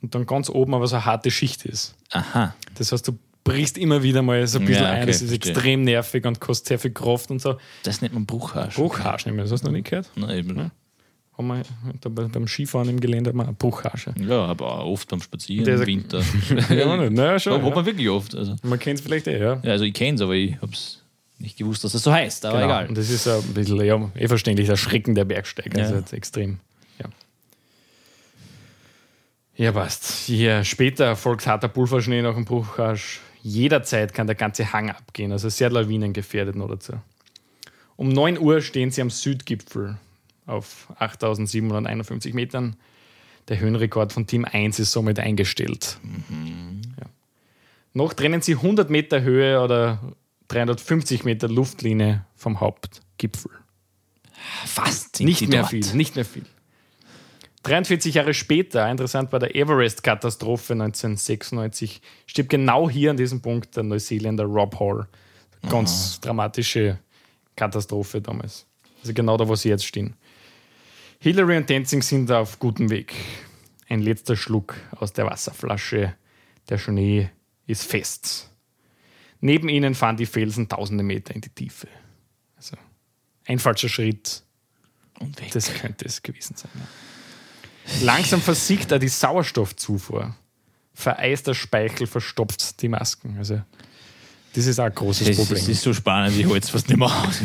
und 0.01 0.13
dann 0.13 0.25
ganz 0.25 0.49
oben 0.49 0.73
aber 0.73 0.87
so 0.87 0.95
eine 0.97 1.05
harte 1.05 1.31
Schicht 1.31 1.65
ist. 1.65 1.95
Aha. 2.11 2.53
Das 2.75 2.91
heißt, 2.91 3.07
du 3.07 3.17
brichst 3.43 3.77
immer 3.77 4.03
wieder 4.03 4.21
mal 4.21 4.45
so 4.45 4.59
ein 4.59 4.65
bisschen 4.65 4.83
Ja, 4.83 4.91
okay, 4.91 5.01
ein. 5.01 5.07
Das 5.07 5.21
ist 5.21 5.29
verstehe. 5.29 5.51
extrem 5.53 5.83
nervig 5.83 6.25
und 6.25 6.39
kostet 6.39 6.67
sehr 6.67 6.79
viel 6.79 6.91
Kraft 6.91 7.31
und 7.31 7.41
so. 7.41 7.57
Das 7.83 8.01
nennt 8.01 8.13
man 8.13 8.25
Bruchharsch. 8.25 8.75
Bruchharsch, 8.75 9.25
mehr. 9.25 9.35
Das 9.35 9.51
hast 9.51 9.61
du 9.61 9.67
noch 9.67 9.73
nicht 9.73 9.89
gehört? 9.89 10.09
Nein, 10.15 10.37
eben. 10.37 10.71
Haben 11.37 11.47
wir 11.47 11.63
da 12.01 12.09
bei- 12.09 12.25
beim 12.25 12.47
Skifahren 12.47 12.89
im 12.89 12.99
Gelände 12.99 13.29
haben 13.31 13.37
wir 13.37 13.43
eine 13.45 13.53
Bruchharsche. 13.53 14.13
Ja, 14.19 14.45
aber 14.45 14.79
auch 14.79 14.85
oft 14.91 15.09
beim 15.09 15.21
Spazieren 15.21 15.67
im 15.81 15.87
Winter. 15.87 16.21
Ja, 16.69 16.97
nicht. 16.97 17.13
naja, 17.13 17.39
schon. 17.39 17.53
Ja, 17.53 17.59
hat 17.61 17.69
Ja. 17.69 17.75
man 17.75 17.85
wirklich 17.85 18.09
oft. 18.09 18.35
Also, 18.35 18.55
Man 18.61 18.77
kennt 18.77 18.99
es 18.99 19.05
vielleicht 19.05 19.25
eh, 19.27 19.39
ja. 19.39 19.59
ja, 19.63 19.71
also 19.71 19.85
ich 19.85 19.93
kenne 19.93 20.15
es, 20.15 20.21
aber 20.21 20.33
ich 20.35 20.55
habe 20.61 20.71
es 20.73 21.00
nicht 21.41 21.57
gewusst, 21.57 21.83
dass 21.83 21.91
das 21.93 22.03
so 22.03 22.11
heißt. 22.11 22.45
Aber 22.45 22.59
Genau. 22.59 22.69
egal. 22.69 22.87
Und 22.87 22.97
das 22.97 23.09
ist 23.09 23.27
ein 23.27 23.41
bisschen, 23.53 23.83
ja, 23.83 24.09
eh 24.15 24.27
verständlich, 24.27 24.67
der 24.67 24.77
Schrecken 24.77 25.15
der 25.15 25.25
Bergsteiger. 25.25 25.77
Ja. 25.77 25.85
Also 25.85 25.95
jetzt 25.97 26.13
extrem. 26.13 26.59
Ja. 26.99 27.05
Ja, 29.55 29.71
passt. 29.71 30.05
Hier 30.25 30.63
später 30.63 31.15
folgt 31.15 31.45
harter 31.47 31.67
Pulverschnee 31.67 32.21
nach 32.21 32.35
dem 32.35 32.45
Bruchharsch. 32.45 33.19
Jederzeit 33.43 34.13
kann 34.13 34.27
der 34.27 34.35
ganze 34.35 34.71
Hang 34.71 34.89
abgehen, 34.89 35.31
also 35.31 35.49
sehr 35.49 35.69
lawinengefährdet 35.69 36.55
noch 36.55 36.69
dazu. 36.69 36.93
Um 37.95 38.09
9 38.09 38.39
Uhr 38.39 38.61
stehen 38.61 38.91
sie 38.91 39.01
am 39.01 39.09
Südgipfel 39.09 39.97
auf 40.45 40.87
8751 40.99 42.33
Metern. 42.33 42.75
Der 43.47 43.59
Höhenrekord 43.59 44.13
von 44.13 44.27
Team 44.27 44.45
1 44.45 44.79
ist 44.79 44.91
somit 44.91 45.19
eingestellt. 45.19 45.97
Ja. 46.99 47.05
Noch 47.93 48.13
trennen 48.13 48.41
sie 48.41 48.53
100 48.55 48.89
Meter 48.89 49.21
Höhe 49.21 49.59
oder 49.61 49.99
350 50.51 51.23
Meter 51.23 51.47
Luftlinie 51.47 52.25
vom 52.35 52.59
Hauptgipfel. 52.59 53.51
Fast 54.65 55.15
sind 55.15 55.27
Nicht 55.27 55.47
mehr 55.47 55.61
dort. 55.61 55.69
viel, 55.69 55.85
nicht 55.93 56.15
mehr 56.15 56.25
viel. 56.25 56.45
43 57.63 58.15
Jahre 58.15 58.33
später, 58.33 58.89
interessant 58.89 59.29
bei 59.29 59.39
der 59.39 59.55
Everest-Katastrophe 59.55 60.73
1996, 60.73 62.01
stirbt 62.25 62.49
genau 62.49 62.89
hier 62.89 63.11
an 63.11 63.17
diesem 63.17 63.41
Punkt 63.41 63.77
der 63.77 63.83
Neuseeländer 63.83 64.43
Rob 64.43 64.77
Hall. 64.79 65.07
Ganz 65.69 66.19
dramatische 66.19 66.99
Katastrophe 67.55 68.19
damals. 68.19 68.65
Also 69.01 69.13
genau 69.13 69.37
da, 69.37 69.47
wo 69.47 69.55
sie 69.55 69.69
jetzt 69.69 69.85
stehen. 69.85 70.15
Hillary 71.19 71.55
und 71.57 71.67
Tenzing 71.67 72.01
sind 72.01 72.29
auf 72.31 72.59
gutem 72.59 72.89
Weg. 72.89 73.13
Ein 73.87 74.01
letzter 74.01 74.35
Schluck 74.35 74.75
aus 74.97 75.13
der 75.13 75.27
Wasserflasche. 75.27 76.15
Der 76.67 76.77
Schnee 76.77 77.29
ist 77.67 77.83
fest. 77.83 78.50
Neben 79.41 79.69
ihnen 79.69 79.95
fahren 79.95 80.17
die 80.17 80.25
Felsen 80.27 80.69
tausende 80.69 81.03
Meter 81.03 81.33
in 81.33 81.41
die 81.41 81.49
Tiefe. 81.49 81.87
Also 82.55 82.77
ein 83.45 83.59
falscher 83.59 83.89
Schritt 83.89 84.43
Und 85.19 85.39
weg. 85.41 85.51
das 85.51 85.73
könnte 85.73 86.05
es 86.05 86.21
gewesen 86.21 86.55
sein. 86.55 86.71
Ja. 86.75 88.05
Langsam 88.05 88.41
versiegt 88.41 88.91
er 88.91 88.99
die 88.99 89.07
Sauerstoffzufuhr. 89.07 90.35
Vereister 90.93 91.55
Speichel 91.55 92.05
verstopft 92.05 92.81
die 92.81 92.89
Masken. 92.89 93.37
Also, 93.37 93.61
das 94.53 94.67
ist 94.67 94.79
auch 94.79 94.85
ein 94.85 94.93
großes 94.93 95.27
das, 95.27 95.37
Problem. 95.37 95.57
das 95.57 95.67
ist 95.67 95.81
so 95.81 95.93
spannend, 95.93 96.37
ich 96.37 96.45
halte 96.45 96.59
es 96.59 96.69
fast 96.69 96.87
nicht 96.89 96.97
mehr 96.97 97.07
aus. 97.07 97.41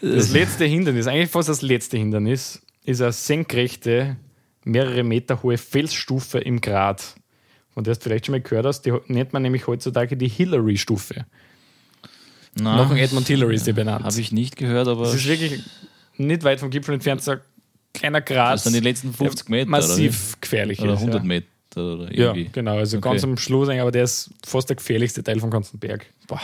Das 0.00 0.30
letzte 0.30 0.66
Hindernis, 0.66 1.06
eigentlich 1.06 1.30
fast 1.30 1.48
das 1.48 1.62
letzte 1.62 1.96
Hindernis, 1.96 2.62
ist 2.84 3.00
eine 3.00 3.12
senkrechte, 3.12 4.16
mehrere 4.62 5.02
Meter 5.02 5.42
hohe 5.42 5.58
Felsstufe 5.58 6.38
im 6.38 6.60
Grat. 6.60 7.16
Der 7.84 7.94
du 7.94 8.00
vielleicht 8.00 8.26
schon 8.26 8.32
mal 8.32 8.40
gehört 8.40 8.64
hast, 8.66 8.82
die 8.82 8.92
nennt 9.08 9.32
man 9.32 9.42
nämlich 9.42 9.66
heutzutage 9.66 10.16
die 10.16 10.28
Hillary-Stufe. 10.28 11.26
Nach 12.58 12.88
dem 12.88 12.96
Edmund 12.96 13.26
Hillary 13.26 13.54
ist 13.56 13.66
die 13.66 13.72
benannt. 13.74 14.04
Habe 14.04 14.20
ich 14.20 14.32
nicht 14.32 14.56
gehört, 14.56 14.88
aber 14.88 15.04
Das 15.04 15.14
ist 15.14 15.26
wirklich 15.28 15.62
nicht 16.16 16.42
weit 16.42 16.58
vom 16.60 16.70
Gipfel 16.70 16.94
entfernt, 16.94 17.22
so 17.22 17.32
ein 17.32 17.40
kleiner 17.92 18.22
Grat. 18.22 18.54
das 18.54 18.64
sind 18.64 18.72
die 18.74 18.80
letzten 18.80 19.12
50 19.12 19.48
Meter. 19.50 19.68
massiv 19.70 20.38
gefährlich 20.40 20.80
Oder, 20.80 20.94
ist. 20.94 21.00
100 21.00 21.20
ja. 21.20 21.26
Meter 21.26 21.46
oder 21.76 22.04
Ja, 22.14 22.32
irgendwie. 22.32 22.48
genau. 22.50 22.78
Also 22.78 22.96
Okay. 22.96 23.10
ganz 23.10 23.24
am 23.24 23.36
Schluss, 23.36 23.68
aber 23.68 23.90
der 23.92 24.04
ist 24.04 24.30
fast 24.46 24.70
der 24.70 24.76
gefährlichste 24.76 25.22
Teil 25.22 25.38
vom 25.38 25.50
ganzen 25.50 25.78
Berg. 25.78 26.06
Boah. 26.26 26.40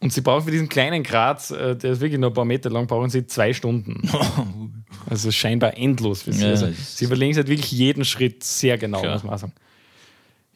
Und 0.00 0.12
sie 0.12 0.22
brauchen 0.22 0.44
für 0.46 0.50
diesen 0.50 0.68
kleinen 0.70 1.02
Grat, 1.02 1.48
äh, 1.50 1.76
der 1.76 1.92
ist 1.92 2.00
wirklich 2.00 2.18
nur 2.18 2.30
ein 2.30 2.34
paar 2.34 2.44
Meter 2.46 2.70
lang, 2.70 2.86
brauchen 2.86 3.10
sie 3.10 3.26
zwei 3.26 3.52
Stunden. 3.52 4.00
Also 5.10 5.30
scheinbar 5.32 5.76
endlos 5.76 6.22
für 6.22 6.32
sie. 6.32 6.44
Ja, 6.44 6.50
also, 6.50 6.68
sie 6.72 7.04
überlegen 7.06 7.32
sich 7.34 7.38
halt 7.38 7.48
wirklich 7.48 7.72
jeden 7.72 8.04
Schritt 8.04 8.44
sehr 8.44 8.78
genau, 8.78 9.00
Klar. 9.00 9.14
muss 9.14 9.24
man 9.24 9.36
sagen. 9.36 9.52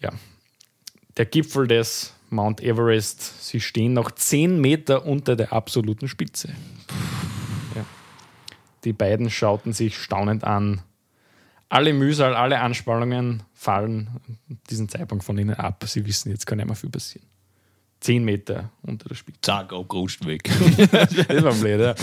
Ja. 0.01 0.13
Der 1.17 1.27
Gipfel 1.27 1.67
des 1.67 2.13
Mount 2.31 2.63
Everest, 2.63 3.45
sie 3.45 3.61
stehen 3.61 3.93
noch 3.93 4.11
10 4.11 4.61
Meter 4.61 5.07
unter 5.07 5.37
der 5.37 5.53
absoluten 5.53 6.09
Spitze. 6.09 6.49
Ja. 7.75 7.85
Die 8.85 8.93
beiden 8.93 9.31
schauten 9.31 9.73
sich 9.73 9.97
staunend 9.97 10.45
an. 10.45 10.83
Alle 11.69 11.93
Mühsal, 11.93 12.35
alle 12.35 12.61
Anspannungen 12.61 13.43
fallen 13.55 14.09
diesen 14.71 14.89
Zeitpunkt 14.89 15.25
von 15.25 15.39
ihnen 15.39 15.55
ab. 15.55 15.85
Sie 15.87 16.07
wissen, 16.07 16.31
jetzt 16.31 16.47
kann 16.47 16.59
nicht 16.59 16.67
mehr 16.67 16.77
viel 16.77 16.91
passieren. 16.91 17.27
10 18.01 18.25
Meter 18.25 18.71
unter 18.83 19.09
der 19.09 19.15
Spitze. 19.15 19.41
Zack, 19.43 19.73
abgerutscht 19.73 20.25
weg. 20.27 20.49
Das 20.93 21.43
war 21.43 21.55
blöd, 21.55 21.81
ja. 21.81 21.95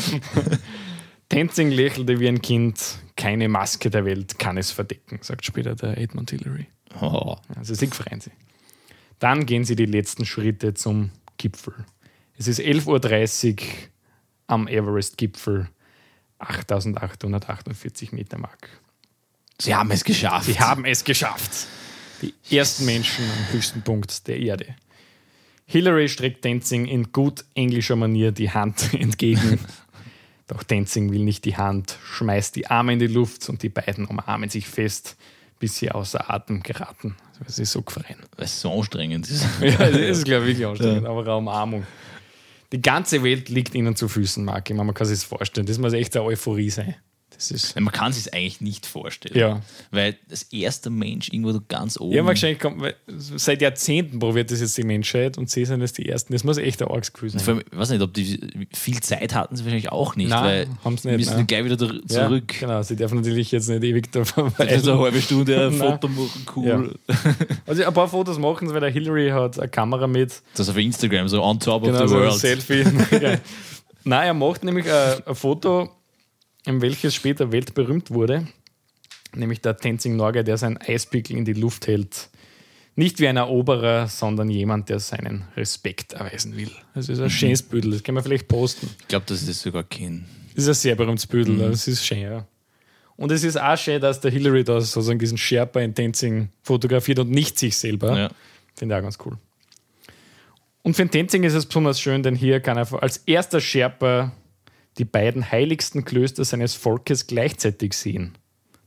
Tenzing 1.29 1.71
lächelte 1.71 2.19
wie 2.19 2.27
ein 2.27 2.41
Kind. 2.41 2.97
Keine 3.15 3.47
Maske 3.47 3.89
der 3.89 4.05
Welt 4.05 4.37
kann 4.39 4.57
es 4.57 4.71
verdecken, 4.71 5.19
sagt 5.21 5.45
später 5.45 5.75
der 5.75 5.97
Edmund 5.97 6.31
Hillary. 6.31 6.67
Oh. 7.01 7.37
Also 7.55 7.73
sie 7.73 7.87
freuen 7.87 8.21
sich. 8.21 8.33
Dann 9.19 9.45
gehen 9.45 9.65
sie 9.65 9.75
die 9.75 9.85
letzten 9.85 10.25
Schritte 10.25 10.73
zum 10.73 11.11
Gipfel. 11.37 11.85
Es 12.37 12.47
ist 12.47 12.59
11.30 12.59 13.61
Uhr 13.61 13.67
am 14.47 14.67
Everest-Gipfel. 14.67 15.69
8848 16.39 18.11
Meter 18.11 18.37
Mark. 18.37 18.69
Sie 19.59 19.73
haben 19.73 19.91
es 19.91 20.03
geschafft. 20.03 20.45
Sie 20.45 20.59
haben 20.59 20.83
es 20.83 21.03
geschafft. 21.03 21.67
Die 22.21 22.33
ersten 22.55 22.85
Menschen 22.85 23.25
am 23.25 23.53
höchsten 23.53 23.81
Punkt 23.81 24.27
der 24.27 24.39
Erde. 24.39 24.75
Hillary 25.65 26.09
streckt 26.09 26.41
Tenzing 26.41 26.85
in 26.85 27.11
gut 27.11 27.45
englischer 27.55 27.95
Manier 27.95 28.31
die 28.31 28.51
Hand 28.51 28.93
entgegen. 28.99 29.59
Doch 30.47 30.63
Tenzing 30.63 31.11
will 31.11 31.23
nicht 31.23 31.45
die 31.45 31.55
Hand, 31.55 31.97
schmeißt 32.03 32.55
die 32.55 32.67
Arme 32.67 32.93
in 32.93 32.99
die 32.99 33.07
Luft 33.07 33.47
und 33.49 33.63
die 33.63 33.69
beiden 33.69 34.05
umarmen 34.05 34.49
sich 34.49 34.67
fest, 34.67 35.15
bis 35.63 35.77
sie 35.77 35.89
außer 35.89 36.29
Atem 36.29 36.61
geraten. 36.61 37.15
Sie 37.47 37.61
ist 37.61 37.71
so 37.71 37.81
gefreien. 37.81 38.17
Weil 38.35 38.43
es 38.43 38.59
so 38.59 38.69
anstrengend 38.69 39.29
ist. 39.29 39.45
Ja, 39.61 39.77
das 39.77 39.95
ist, 39.95 40.25
glaube 40.25 40.43
ich, 40.43 40.57
wirklich 40.57 40.67
anstrengend, 40.67 41.05
aber 41.05 41.21
eine 41.21 41.37
Umarmung. 41.37 41.87
Die 42.73 42.81
ganze 42.81 43.23
Welt 43.23 43.47
liegt 43.47 43.73
ihnen 43.73 43.95
zu 43.95 44.09
Füßen, 44.09 44.43
Marc. 44.43 44.69
Ich 44.69 44.75
meine, 44.75 44.87
man 44.87 44.93
kann 44.93 45.07
sich 45.07 45.19
das 45.19 45.23
vorstellen. 45.23 45.65
Das 45.65 45.77
muss 45.77 45.93
echt 45.93 46.17
eine 46.17 46.25
Euphorie 46.25 46.69
sein. 46.69 46.95
Das 47.35 47.51
ist. 47.51 47.79
Man 47.79 47.91
kann 47.91 48.13
sich 48.13 48.27
es 48.27 48.33
eigentlich 48.33 48.61
nicht 48.61 48.85
vorstellen. 48.85 49.37
Ja. 49.37 49.61
Weil 49.91 50.15
das 50.29 50.43
erste 50.51 50.89
Mensch 50.89 51.29
irgendwo 51.29 51.59
ganz 51.67 51.99
oben. 51.99 52.13
Ja, 52.15 52.25
wahrscheinlich 52.25 52.59
kommt, 52.59 52.81
seit 53.07 53.61
Jahrzehnten 53.61 54.19
probiert 54.19 54.51
das 54.51 54.61
jetzt 54.61 54.77
die 54.77 54.83
Menschheit 54.83 55.37
und 55.37 55.49
sie 55.49 55.65
sind 55.65 55.81
jetzt 55.81 55.97
die 55.97 56.07
Ersten. 56.07 56.33
Das 56.33 56.43
muss 56.43 56.57
echt 56.57 56.81
ein 56.81 56.87
arges 56.89 57.11
Gefühl 57.13 57.29
sein. 57.31 57.41
Vor 57.41 57.53
allem, 57.55 57.63
ich 57.71 57.77
weiß 57.77 57.89
nicht, 57.89 58.01
ob 58.01 58.13
die 58.13 58.67
viel 58.73 58.99
Zeit 59.01 59.33
hatten 59.33 59.55
sie 59.55 59.63
wahrscheinlich 59.63 59.91
auch 59.91 60.15
nicht, 60.15 60.29
Nein, 60.29 60.43
weil 60.43 60.67
haben's 60.83 61.01
die 61.01 61.07
nicht, 61.09 61.17
müssen 61.17 61.33
nein. 61.35 61.47
gleich 61.47 61.65
wieder 61.65 61.77
der- 61.77 61.93
Ja, 62.09 62.27
zurück. 62.27 62.53
genau, 62.59 62.81
sie 62.83 62.95
dürfen 62.95 63.17
natürlich 63.19 63.51
jetzt 63.51 63.67
nicht 63.69 63.83
ewig 63.83 64.11
da 64.11 64.19
Also 64.19 64.33
verweilen. 64.49 64.89
eine 64.89 64.99
halbe 64.99 65.21
Stunde 65.21 65.67
ein. 65.67 65.73
Foto 65.73 66.07
machen, 66.07 66.45
cool. 66.55 66.95
Also 67.65 67.83
ein 67.83 67.93
paar 67.93 68.07
Fotos 68.07 68.37
machen 68.39 68.67
sie, 68.67 68.73
weil 68.73 68.81
der 68.81 68.91
Hillary 68.91 69.29
hat 69.29 69.59
eine 69.59 69.69
Kamera 69.69 70.07
mit. 70.07 70.41
Das 70.55 70.69
auf 70.69 70.77
Instagram, 70.77 71.27
so 71.27 71.43
on 71.43 71.59
top 71.59 71.83
Genau, 71.83 71.95
of 71.95 72.01
the 72.03 72.07
so 72.09 72.15
ein 72.15 72.21
world. 72.27 72.39
Selfie. 72.39 72.83
Nein, 74.05 74.27
er 74.27 74.33
macht 74.33 74.63
nämlich 74.63 74.85
ein, 74.91 75.25
ein 75.25 75.35
Foto, 75.35 75.89
welches 76.65 77.15
später 77.15 77.51
weltberühmt 77.51 78.11
wurde. 78.11 78.47
Nämlich 79.35 79.61
der 79.61 79.77
Tenzing 79.77 80.15
Norgay, 80.15 80.43
der 80.43 80.57
seinen 80.57 80.77
Eispickel 80.77 81.35
in 81.35 81.45
die 81.45 81.53
Luft 81.53 81.87
hält. 81.87 82.29
Nicht 82.95 83.19
wie 83.19 83.27
ein 83.27 83.37
Eroberer, 83.37 84.07
sondern 84.07 84.49
jemand, 84.49 84.89
der 84.89 84.99
seinen 84.99 85.45
Respekt 85.57 86.13
erweisen 86.13 86.55
will. 86.55 86.69
Das 86.93 87.09
ist 87.09 87.19
ein 87.19 87.29
schönes 87.29 87.63
Büdel, 87.63 87.91
das 87.91 88.03
kann 88.03 88.13
man 88.13 88.23
vielleicht 88.23 88.47
posten. 88.47 88.87
Ich 88.99 89.07
glaube, 89.07 89.25
das 89.27 89.41
sogar 89.41 89.83
kenne. 89.83 90.25
Das 90.53 90.65
ist 90.65 90.69
ein 90.69 90.73
sehr 90.75 90.95
berühmtes 90.95 91.25
Büdel, 91.25 91.57
das 91.57 91.87
ist 91.87 92.05
schön, 92.05 92.19
ja. 92.19 92.45
Und 93.15 93.31
es 93.31 93.43
ist 93.43 93.59
auch 93.59 93.77
schön, 93.77 93.99
dass 93.99 94.19
der 94.19 94.31
Hillary 94.31 94.63
da 94.63 94.79
sozusagen 94.79 95.17
diesen 95.17 95.37
Sherpa 95.37 95.79
in 95.81 95.95
Tenzing 95.95 96.49
fotografiert 96.61 97.19
und 97.19 97.31
nicht 97.31 97.57
sich 97.57 97.77
selber. 97.77 98.17
Ja. 98.17 98.29
Finde 98.75 98.95
ich 98.95 98.99
auch 98.99 99.03
ganz 99.03 99.17
cool. 99.25 99.37
Und 100.83 100.95
für 100.95 101.03
den 101.03 101.11
Tenzing 101.11 101.43
ist 101.43 101.53
es 101.53 101.65
besonders 101.65 101.99
schön, 101.99 102.21
denn 102.23 102.35
hier 102.35 102.59
kann 102.59 102.77
er 102.77 103.01
als 103.01 103.17
erster 103.17 103.61
Sherpa 103.61 104.31
die 104.97 105.05
beiden 105.05 105.49
heiligsten 105.51 106.05
Klöster 106.05 106.45
seines 106.45 106.75
Volkes 106.75 107.27
gleichzeitig 107.27 107.93
sehen. 107.93 108.33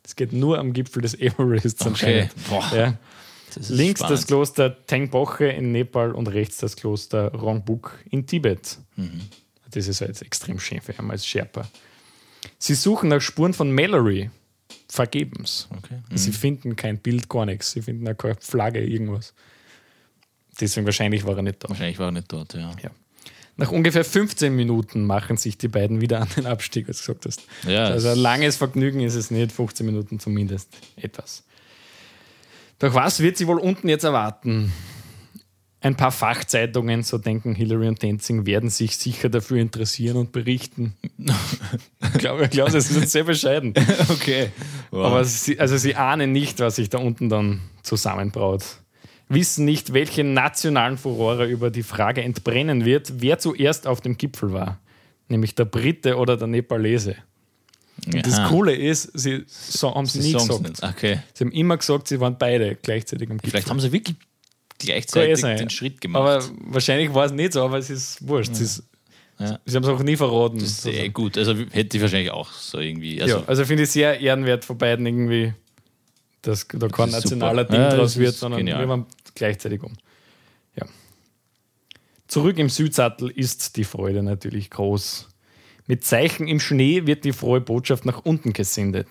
Das 0.03 0.15
geht 0.17 0.33
nur 0.33 0.59
am 0.59 0.73
Gipfel 0.73 1.03
des 1.03 1.15
Everests 1.15 1.85
anscheinend. 1.85 2.31
Boah, 2.49 2.65
Ja. 2.75 2.99
das 3.55 3.69
Links 3.71 4.01
spannend. 4.01 4.19
das 4.19 4.27
Kloster 4.27 4.87
Tengboche 4.87 5.47
in 5.49 5.73
Nepal 5.73 6.13
und 6.13 6.29
rechts 6.29 6.59
das 6.59 6.77
Kloster 6.77 7.33
Rongbuk 7.33 7.99
in 8.11 8.27
Tibet. 8.27 8.79
Mhm. 8.97 9.23
Das 9.71 9.89
ist 9.89 10.01
halt 10.01 10.21
extrem 10.23 10.61
schön 10.61 10.81
für 10.81 10.93
ihn 10.93 11.11
als 11.11 11.27
Sherpa. 11.27 11.69
Sie 12.59 12.75
suchen 12.75 13.09
nach 13.09 13.21
Spuren 13.21 13.53
von 13.53 13.73
Mallory. 13.75 14.31
Vergebens. 14.89 15.69
Okay. 15.77 15.99
Sie 16.15 16.31
finden 16.33 16.77
kein 16.77 16.99
Bild, 16.99 17.29
gar 17.29 17.45
nichts. 17.45 17.73
Sie 17.73 17.83
finden 17.83 18.07
auch 18.09 18.17
keine 18.17 18.37
Flagge, 18.41 18.85
irgendwas. 18.85 19.35
Deswegen 20.61 20.87
wahrscheinlich 20.87 21.25
war 21.27 21.37
er 21.37 21.43
nicht 21.43 21.63
da. 21.65 21.69
Wahrscheinlich 21.69 21.99
war 21.99 22.07
er 22.09 22.13
nicht 22.13 22.33
dort, 22.33 22.55
ja. 22.55 22.71
Ja. 22.83 22.91
Nach 23.59 23.71
ungefähr 23.71 24.05
15 24.05 24.55
Minuten 24.55 25.05
machen 25.05 25.37
sich 25.39 25.57
die 25.57 25.69
beiden 25.69 26.01
wieder 26.03 26.21
an 26.21 26.29
den 26.37 26.47
Abstieg, 26.47 26.89
als 26.89 26.99
du 26.99 27.15
gesagt 27.15 27.25
hast. 27.27 27.43
Ja, 27.67 27.85
Also 27.87 28.09
ein 28.09 28.15
es- 28.15 28.21
langes 28.21 28.57
Vergnügen 28.57 29.01
ist 29.01 29.15
es 29.15 29.31
nicht, 29.31 29.51
15 29.53 29.87
Minuten 29.87 30.19
zumindest 30.21 30.69
etwas. 30.97 31.43
Doch 32.79 32.93
was 32.95 33.21
wird 33.21 33.39
sie 33.39 33.47
wohl 33.47 33.59
unten 33.59 33.89
jetzt 33.89 34.05
erwarten? 34.05 34.73
Ein 35.81 35.95
paar 35.97 36.11
Fachzeitungen, 36.13 37.03
so 37.03 37.17
denken 37.17 37.55
Hillary 37.55 37.87
und 37.89 38.01
Tenzing, 38.01 38.45
werden 38.45 38.69
sich 38.71 38.97
sicher 38.97 39.29
dafür 39.29 39.59
interessieren 39.59 40.17
und 40.17 40.33
berichten. 40.33 40.95
ich 41.19 42.19
glaube, 42.19 42.49
glaube, 42.49 42.73
das 42.73 42.91
ist 42.91 43.01
jetzt 43.01 43.13
sehr 43.13 43.25
bescheiden. 43.25 43.73
okay. 44.11 44.51
Wow. 44.91 45.07
Aber 45.07 45.25
sie, 45.25 45.59
also 45.61 45.77
sie 45.77 45.95
ahnen 45.95 46.33
nicht, 46.33 46.61
was 46.61 46.77
sich 46.77 46.91
da 46.91 46.99
unten 46.99 47.29
dann 47.29 47.61
zusammenbraut. 47.83 48.65
Wissen 49.29 49.65
nicht, 49.65 49.93
welche 49.93 50.23
nationalen 50.25 50.99
Furore 50.99 51.47
über 51.47 51.71
die 51.71 51.83
Frage 51.83 52.23
entbrennen 52.23 52.85
wird, 52.85 53.15
wer 53.21 53.39
zuerst 53.39 53.87
auf 53.87 54.01
dem 54.01 54.17
Gipfel 54.17 54.53
war. 54.53 54.79
Nämlich 55.29 55.55
der 55.57 55.65
Brite 55.65 56.17
oder 56.17 56.37
der 56.37 56.47
Nepalese. 56.47 57.17
Und 58.07 58.27
das. 58.27 58.49
Coole 58.49 58.75
ist, 58.75 59.11
sie 59.19 59.43
so, 59.47 59.95
haben 59.95 60.05
es 60.05 60.13
Sie 60.13 60.21
nie 60.21 60.33
gesagt. 60.35 60.63
nicht. 60.63 60.83
Okay. 60.83 61.21
Sie 61.35 61.45
haben 61.45 61.53
immer 61.53 61.77
gesagt, 61.77 62.09
sie 62.09 62.21
waren 62.21 62.37
beide 62.39 62.77
gleichzeitig 62.77 63.29
am 63.31 63.39
Gipfel. 63.39 63.51
Vielleicht 63.51 63.71
haben 63.71 63.81
sie 63.81 63.91
wirklich 63.91 64.17
Kann 64.17 64.81
eh 64.83 64.85
gleichzeitig 64.87 65.39
sein. 65.39 65.57
den 65.57 65.71
Schritt 65.71 66.01
gemacht. 66.01 66.21
Aber 66.21 66.45
wahrscheinlich 66.69 67.13
war 67.13 67.25
es 67.27 67.33
nicht 67.33 67.55
so, 67.55 67.63
aber 67.65 67.79
es 67.79 67.91
ist 67.91 68.27
wurscht. 68.29 68.55
Sie, 68.55 68.65
ist, 68.65 68.85
Ja. 69.41 69.59
sie 69.65 69.75
haben 69.77 69.83
es 69.83 69.89
auch 69.89 70.03
nie 70.03 70.15
verraten. 70.17 70.59
das 70.59 70.69
ist 70.69 70.87
eh 70.87 71.09
gut. 71.09 71.37
Also 71.39 71.55
hätte 71.73 71.97
ich 71.97 72.03
wahrscheinlich 72.03 72.31
auch 72.31 72.53
so 72.53 72.79
irgendwie. 72.79 73.21
Also, 73.23 73.39
ja, 73.39 73.45
also 73.47 73.65
finde 73.65 73.83
ich 73.85 73.91
sehr 73.91 74.21
ehrenwert 74.21 74.65
von 74.65 74.77
beiden 74.79 75.05
irgendwie, 75.07 75.55
dass 76.47 76.67
da 76.69 76.89
kein 76.89 77.11
nationaler 77.11 77.63
super. 77.63 77.73
Ding 77.73 77.81
Ja, 77.83 77.97
draus 77.97 78.17
wird, 78.17 78.35
sondern 78.35 78.59
genial. 78.59 78.81
wir 78.81 78.89
waren 78.89 79.07
gleichzeitig 79.35 79.83
um. 79.83 79.93
Ja. 80.77 80.87
Zurück 82.29 82.59
im 82.59 82.69
Südsattel 82.69 83.31
ist 83.31 83.77
die 83.77 83.85
Freude 83.85 84.23
natürlich 84.23 84.71
groß. 84.71 85.29
Mit 85.87 86.05
Zeichen 86.05 86.49
im 86.49 86.61
Schnee 86.61 87.07
wird 87.07 87.25
die 87.25 87.33
frohe 87.33 87.61
Botschaft 87.61 88.05
nach 88.07 88.25
unten 88.25 88.53
gesendet. 88.53 89.09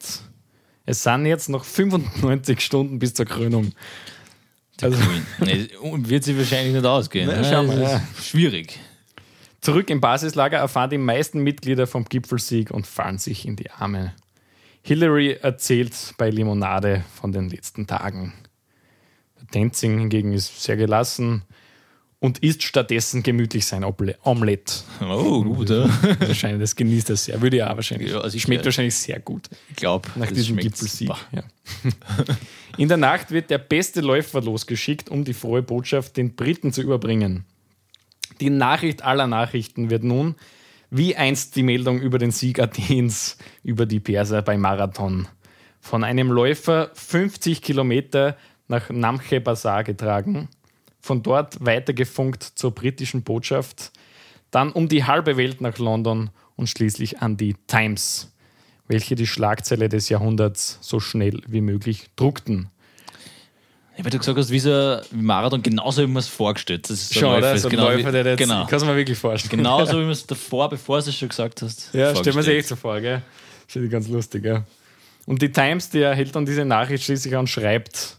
Es 0.85 1.03
sind 1.03 1.25
jetzt 1.25 1.49
noch 1.49 1.63
95 1.63 2.59
Stunden 2.59 2.99
bis 2.99 3.13
zur 3.13 3.25
Krönung. 3.25 3.71
Also, 4.81 4.97
Queen. 4.97 5.25
nee, 5.39 5.75
und 5.77 6.09
wird 6.09 6.25
sie 6.25 6.37
wahrscheinlich 6.37 6.73
nicht 6.73 6.85
ausgehen. 6.85 7.29
Na, 7.33 7.43
schauen 7.43 7.67
wir, 7.69 7.77
das 7.77 7.91
ja. 7.93 8.07
Schwierig. 8.21 8.77
Zurück 9.61 9.89
im 9.89 10.01
Basislager 10.01 10.57
erfahren 10.57 10.89
die 10.89 10.97
meisten 10.97 11.39
Mitglieder 11.39 11.87
vom 11.87 12.05
Gipfelsieg 12.05 12.71
und 12.71 12.85
fallen 12.85 13.17
sich 13.17 13.47
in 13.47 13.55
die 13.55 13.71
Arme. 13.71 14.13
Hillary 14.87 15.33
erzählt 15.41 16.13
bei 16.17 16.29
Limonade 16.29 17.03
von 17.19 17.31
den 17.31 17.49
letzten 17.49 17.87
Tagen. 17.87 18.33
Der 19.41 19.47
Tenzing 19.47 19.97
hingegen 19.97 20.31
ist 20.31 20.61
sehr 20.61 20.77
gelassen 20.77 21.41
und 22.19 22.37
isst 22.43 22.61
stattdessen 22.61 23.23
gemütlich 23.23 23.65
sein 23.65 23.83
Omelette. 23.83 24.73
Oh, 25.01 25.43
gut, 25.43 25.71
ja. 25.71 25.89
Wahrscheinlich, 26.19 26.61
das 26.61 26.75
genießt 26.75 27.09
er 27.09 27.15
sehr. 27.15 27.41
Würde 27.41 27.57
ja 27.57 27.71
auch 27.71 27.77
wahrscheinlich. 27.77 28.11
Ja, 28.11 28.19
also 28.19 28.37
ich- 28.37 28.43
schmeckt 28.43 28.63
wahrscheinlich 28.63 28.93
sehr 28.93 29.19
gut 29.19 29.49
Ich 29.71 29.75
glaube, 29.75 30.07
nach 30.17 30.31
diesem 30.31 30.57
Gipfelsieg. 30.57 31.09
Ja. 31.31 31.43
In 32.77 32.87
der 32.87 32.97
Nacht 32.97 33.31
wird 33.31 33.49
der 33.49 33.57
beste 33.57 34.01
Läufer 34.01 34.39
losgeschickt, 34.41 35.09
um 35.09 35.23
die 35.23 35.33
frohe 35.33 35.63
Botschaft 35.63 36.15
den 36.15 36.35
Briten 36.35 36.71
zu 36.71 36.83
überbringen. 36.83 37.45
Die 38.39 38.51
Nachricht 38.51 39.03
aller 39.03 39.25
Nachrichten 39.25 39.89
wird 39.89 40.03
nun, 40.03 40.35
wie 40.97 41.17
einst 41.17 41.57
die 41.57 41.63
Meldung 41.63 41.99
über 41.99 42.19
den 42.19 42.31
Sieg 42.31 42.57
Athens 42.57 43.37
über 43.63 43.85
die 43.85 43.99
Perser 43.99 44.41
beim 44.41 44.61
Marathon, 44.61 45.27
von 45.81 46.05
einem 46.05 46.31
Läufer 46.31 46.89
50 46.93 47.61
Kilometer 47.61 48.37
nach 48.69 48.89
Namche 48.89 49.41
Bazar 49.41 49.83
getragen, 49.83 50.47
von 51.01 51.21
dort 51.21 51.63
weitergefunkt 51.63 52.43
zur 52.43 52.71
britischen 52.71 53.23
Botschaft, 53.23 53.91
dann 54.51 54.71
um 54.71 54.87
die 54.87 55.03
halbe 55.03 55.35
Welt 55.35 55.59
nach 55.59 55.77
London 55.79 56.29
und 56.55 56.69
schließlich 56.69 57.19
an 57.19 57.35
die 57.35 57.55
Times, 57.67 58.33
welche 58.87 59.15
die 59.15 59.27
Schlagzeile 59.27 59.89
des 59.89 60.07
Jahrhunderts 60.07 60.77
so 60.79 61.01
schnell 61.01 61.41
wie 61.45 61.61
möglich 61.61 62.05
druckten. 62.15 62.69
Ja, 63.97 64.03
weil 64.03 64.11
du 64.11 64.17
gesagt 64.17 64.37
hast, 64.37 64.49
wie 64.49 64.59
so 64.59 64.71
ein 64.71 65.01
Marathon, 65.11 65.63
genauso 65.63 66.01
wie 66.01 66.07
man 66.07 66.17
es 66.17 66.27
vorgestellt 66.27 66.89
Das 66.89 67.01
ist 67.01 67.13
Schon, 67.13 67.35
oder? 67.35 67.53
ist 67.53 67.61
So 67.61 67.69
ein 67.69 67.71
genau 67.71 67.89
Läufer, 67.89 68.11
der 68.11 68.25
jetzt, 68.25 68.39
genau. 68.39 68.65
kannst 68.65 68.85
du 68.85 68.89
mir 68.89 68.97
wirklich 68.97 69.17
vorstellen. 69.17 69.57
Genauso 69.57 69.93
wie 69.93 70.01
man 70.03 70.11
es 70.11 70.27
davor, 70.27 70.69
bevor 70.69 70.99
du 71.01 71.09
es 71.09 71.15
schon 71.15 71.29
gesagt 71.29 71.61
hast. 71.61 71.93
Ja, 71.93 72.13
stell 72.15 72.33
mir 72.33 72.43
sich 72.43 72.53
vorgestellt. 72.53 72.59
echt 72.59 72.67
so 72.67 72.75
vor, 72.75 72.99
gell? 72.99 73.21
Finde 73.67 73.85
ich 73.85 73.91
ganz 73.91 74.07
lustig, 74.09 74.43
ja. 74.45 74.63
Und 75.25 75.41
die 75.41 75.51
Times, 75.51 75.89
die 75.89 76.01
erhält 76.01 76.35
dann 76.35 76.45
diese 76.45 76.65
Nachricht 76.65 77.03
schließlich 77.05 77.35
und 77.35 77.47
schreibt, 77.49 78.17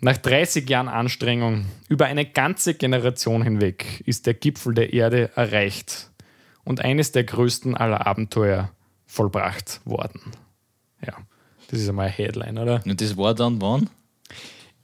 nach 0.00 0.16
30 0.16 0.68
Jahren 0.68 0.88
Anstrengung 0.88 1.66
über 1.88 2.06
eine 2.06 2.24
ganze 2.24 2.74
Generation 2.74 3.42
hinweg 3.42 4.02
ist 4.06 4.26
der 4.26 4.34
Gipfel 4.34 4.74
der 4.74 4.92
Erde 4.92 5.30
erreicht 5.36 6.10
und 6.64 6.80
eines 6.80 7.12
der 7.12 7.24
größten 7.24 7.76
aller 7.76 8.06
Abenteuer 8.06 8.70
vollbracht 9.06 9.80
worden. 9.84 10.20
Ja, 11.06 11.14
das 11.70 11.80
ist 11.80 11.88
einmal 11.88 12.06
eine 12.06 12.14
Headline, 12.14 12.58
oder? 12.58 12.82
Und 12.84 13.00
das 13.00 13.16
war 13.16 13.34
dann 13.34 13.60
wann? 13.60 13.90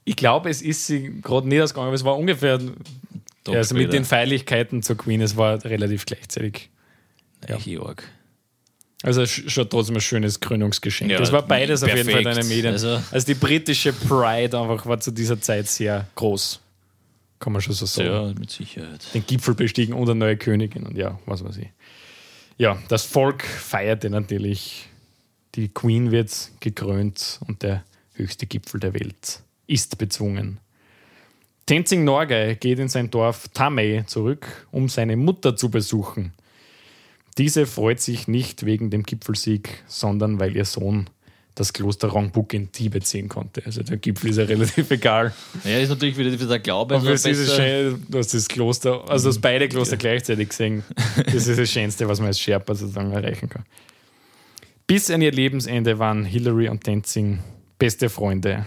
Ich 0.07 0.15
glaube, 0.15 0.49
es 0.49 0.61
ist 0.61 0.87
sie 0.87 1.19
gerade 1.21 1.47
nicht 1.47 1.61
ausgegangen, 1.61 1.87
aber 1.87 1.95
es 1.95 2.03
war 2.05 2.17
ungefähr, 2.17 2.53
also 2.53 2.71
mit 3.51 3.65
später. 3.65 3.89
den 3.91 4.05
Feierlichkeiten 4.05 4.81
zur 4.81 4.97
Queen, 4.97 5.19
es 5.21 5.35
war 5.35 5.63
relativ 5.65 6.05
gleichzeitig. 6.05 6.69
Ja. 7.47 7.57
Georg. 7.57 8.03
Also 9.03 9.21
sch- 9.23 9.49
schon 9.49 9.69
trotzdem 9.69 9.95
ein 9.95 10.01
schönes 10.01 10.39
Krönungsgeschenk. 10.39 11.11
Ja, 11.11 11.19
das 11.19 11.31
war 11.31 11.43
beides 11.45 11.83
auf 11.83 11.89
jeden 11.93 12.09
Fall 12.09 12.19
in 12.19 12.23
perfekt. 12.23 12.43
den 12.43 12.55
Medien. 12.55 12.73
Also- 12.73 12.99
Also, 13.11 13.25
die 13.27 13.33
britische 13.35 13.91
Pride 13.93 14.57
einfach 14.59 14.85
war 14.85 14.99
zu 14.99 15.11
dieser 15.11 15.39
Zeit 15.39 15.67
sehr 15.67 16.07
groß. 16.15 16.59
Kann 17.39 17.53
man 17.53 17.61
schon 17.61 17.73
so 17.75 17.85
sagen. 17.85 18.09
Ja, 18.09 18.33
mit 18.39 18.49
Sicherheit. 18.49 19.01
Den 19.13 19.25
Gipfel 19.27 19.53
bestiegen 19.53 19.93
und 19.93 20.09
eine 20.09 20.17
neue 20.17 20.37
Königin 20.37 20.83
und 20.83 20.97
ja, 20.97 21.19
was 21.27 21.43
weiß 21.43 21.57
ich. 21.57 21.67
Ja, 22.57 22.81
das 22.87 23.03
Volk 23.03 23.43
feierte 23.43 24.09
natürlich. 24.09 24.87
Die 25.55 25.67
Queen 25.67 26.11
wird 26.11 26.31
gekrönt 26.59 27.39
und 27.47 27.61
der 27.61 27.83
höchste 28.15 28.47
Gipfel 28.47 28.79
der 28.79 28.93
Welt 28.95 29.41
ist 29.67 29.97
bezwungen. 29.97 30.59
Tenzing 31.65 32.05
Norgay 32.05 32.55
geht 32.55 32.79
in 32.79 32.87
sein 32.87 33.11
Dorf 33.11 33.49
Tamei 33.53 34.03
zurück, 34.07 34.67
um 34.71 34.87
seine 34.87 35.17
Mutter 35.17 35.55
zu 35.55 35.69
besuchen. 35.69 36.33
Diese 37.37 37.65
freut 37.65 37.99
sich 37.99 38.27
nicht 38.27 38.65
wegen 38.65 38.89
dem 38.89 39.03
Gipfelsieg, 39.03 39.83
sondern 39.85 40.39
weil 40.39 40.55
ihr 40.55 40.65
Sohn 40.65 41.09
das 41.53 41.73
Kloster 41.73 42.07
Rongbuk 42.07 42.53
in 42.53 42.71
Tibet 42.71 43.05
sehen 43.05 43.29
konnte. 43.29 43.63
Also 43.65 43.81
der 43.81 43.97
Gipfel 43.97 44.29
ist 44.29 44.37
ja 44.37 44.45
relativ 44.45 44.89
egal. 44.91 45.33
Ja, 45.63 45.79
ist 45.79 45.89
natürlich 45.89 46.17
wieder 46.17 46.31
der 46.31 46.59
Glaube. 46.59 46.95
Aber 46.95 47.07
also 47.07 47.29
ist 47.29 47.39
es 47.39 47.55
schön, 47.55 48.05
du 48.07 48.17
hast 48.17 48.33
das 48.33 48.47
Kloster, 48.47 49.09
also 49.09 49.29
dass 49.29 49.39
beide 49.39 49.67
Kloster 49.67 49.97
gleichzeitig 49.97 50.49
gesehen. 50.49 50.83
Das 51.25 51.47
ist 51.47 51.59
das 51.59 51.69
Schönste, 51.69 52.07
was 52.07 52.19
man 52.19 52.27
als 52.27 52.39
Sherpa 52.39 52.75
sozusagen 52.75 53.11
erreichen 53.11 53.49
kann. 53.49 53.65
Bis 54.85 55.09
an 55.09 55.21
ihr 55.21 55.31
Lebensende 55.31 55.99
waren 55.99 56.23
Hillary 56.25 56.69
und 56.69 56.83
Tenzing 56.83 57.39
beste 57.77 58.09
Freunde. 58.09 58.65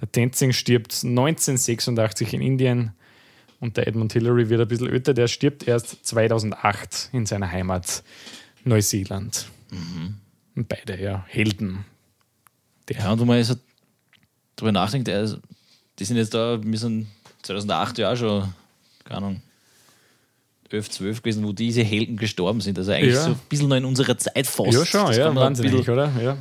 Der 0.00 0.10
Tenzing 0.10 0.52
stirbt 0.52 0.92
1986 1.04 2.34
in 2.34 2.42
Indien 2.42 2.92
und 3.60 3.76
der 3.76 3.86
Edmund 3.86 4.12
Hillary 4.12 4.48
wird 4.48 4.60
ein 4.60 4.68
bisschen 4.68 4.88
älter. 4.90 5.14
Der 5.14 5.28
stirbt 5.28 5.66
erst 5.68 6.04
2008 6.04 7.10
in 7.12 7.26
seiner 7.26 7.50
Heimat 7.50 8.02
Neuseeland. 8.64 9.46
Und 10.56 10.68
beide, 10.68 11.00
ja, 11.00 11.24
Helden. 11.28 11.84
Ja, 12.90 13.12
und 13.12 13.20
wenn 13.20 13.26
man 13.26 13.38
jetzt 13.38 13.56
darüber 14.56 14.72
nachdenkt, 14.72 15.08
die 15.08 16.04
sind 16.04 16.16
jetzt 16.16 16.34
da, 16.34 16.58
wir 16.62 16.78
sind 16.78 17.06
2008 17.42 17.98
ja 17.98 18.12
auch 18.12 18.16
schon, 18.16 18.52
keine 19.04 19.18
Ahnung, 19.18 19.42
11, 20.70 20.90
12 20.90 21.22
gewesen, 21.22 21.44
wo 21.44 21.52
diese 21.52 21.82
Helden 21.82 22.16
gestorben 22.16 22.60
sind. 22.60 22.78
Also 22.78 22.92
eigentlich 22.92 23.14
Ja. 23.14 23.22
so 23.24 23.30
ein 23.30 23.40
bisschen 23.48 23.68
noch 23.68 23.76
in 23.76 23.84
unserer 23.84 24.18
Zeit 24.18 24.46
fast. 24.46 24.72
Ja, 24.72 24.84
schon, 24.84 25.06
Das 25.06 25.16
ja, 25.16 25.34
wahnsinnig, 25.34 25.72
bisschen- 25.72 25.92
oder? 25.94 26.12
Ja. 26.20 26.36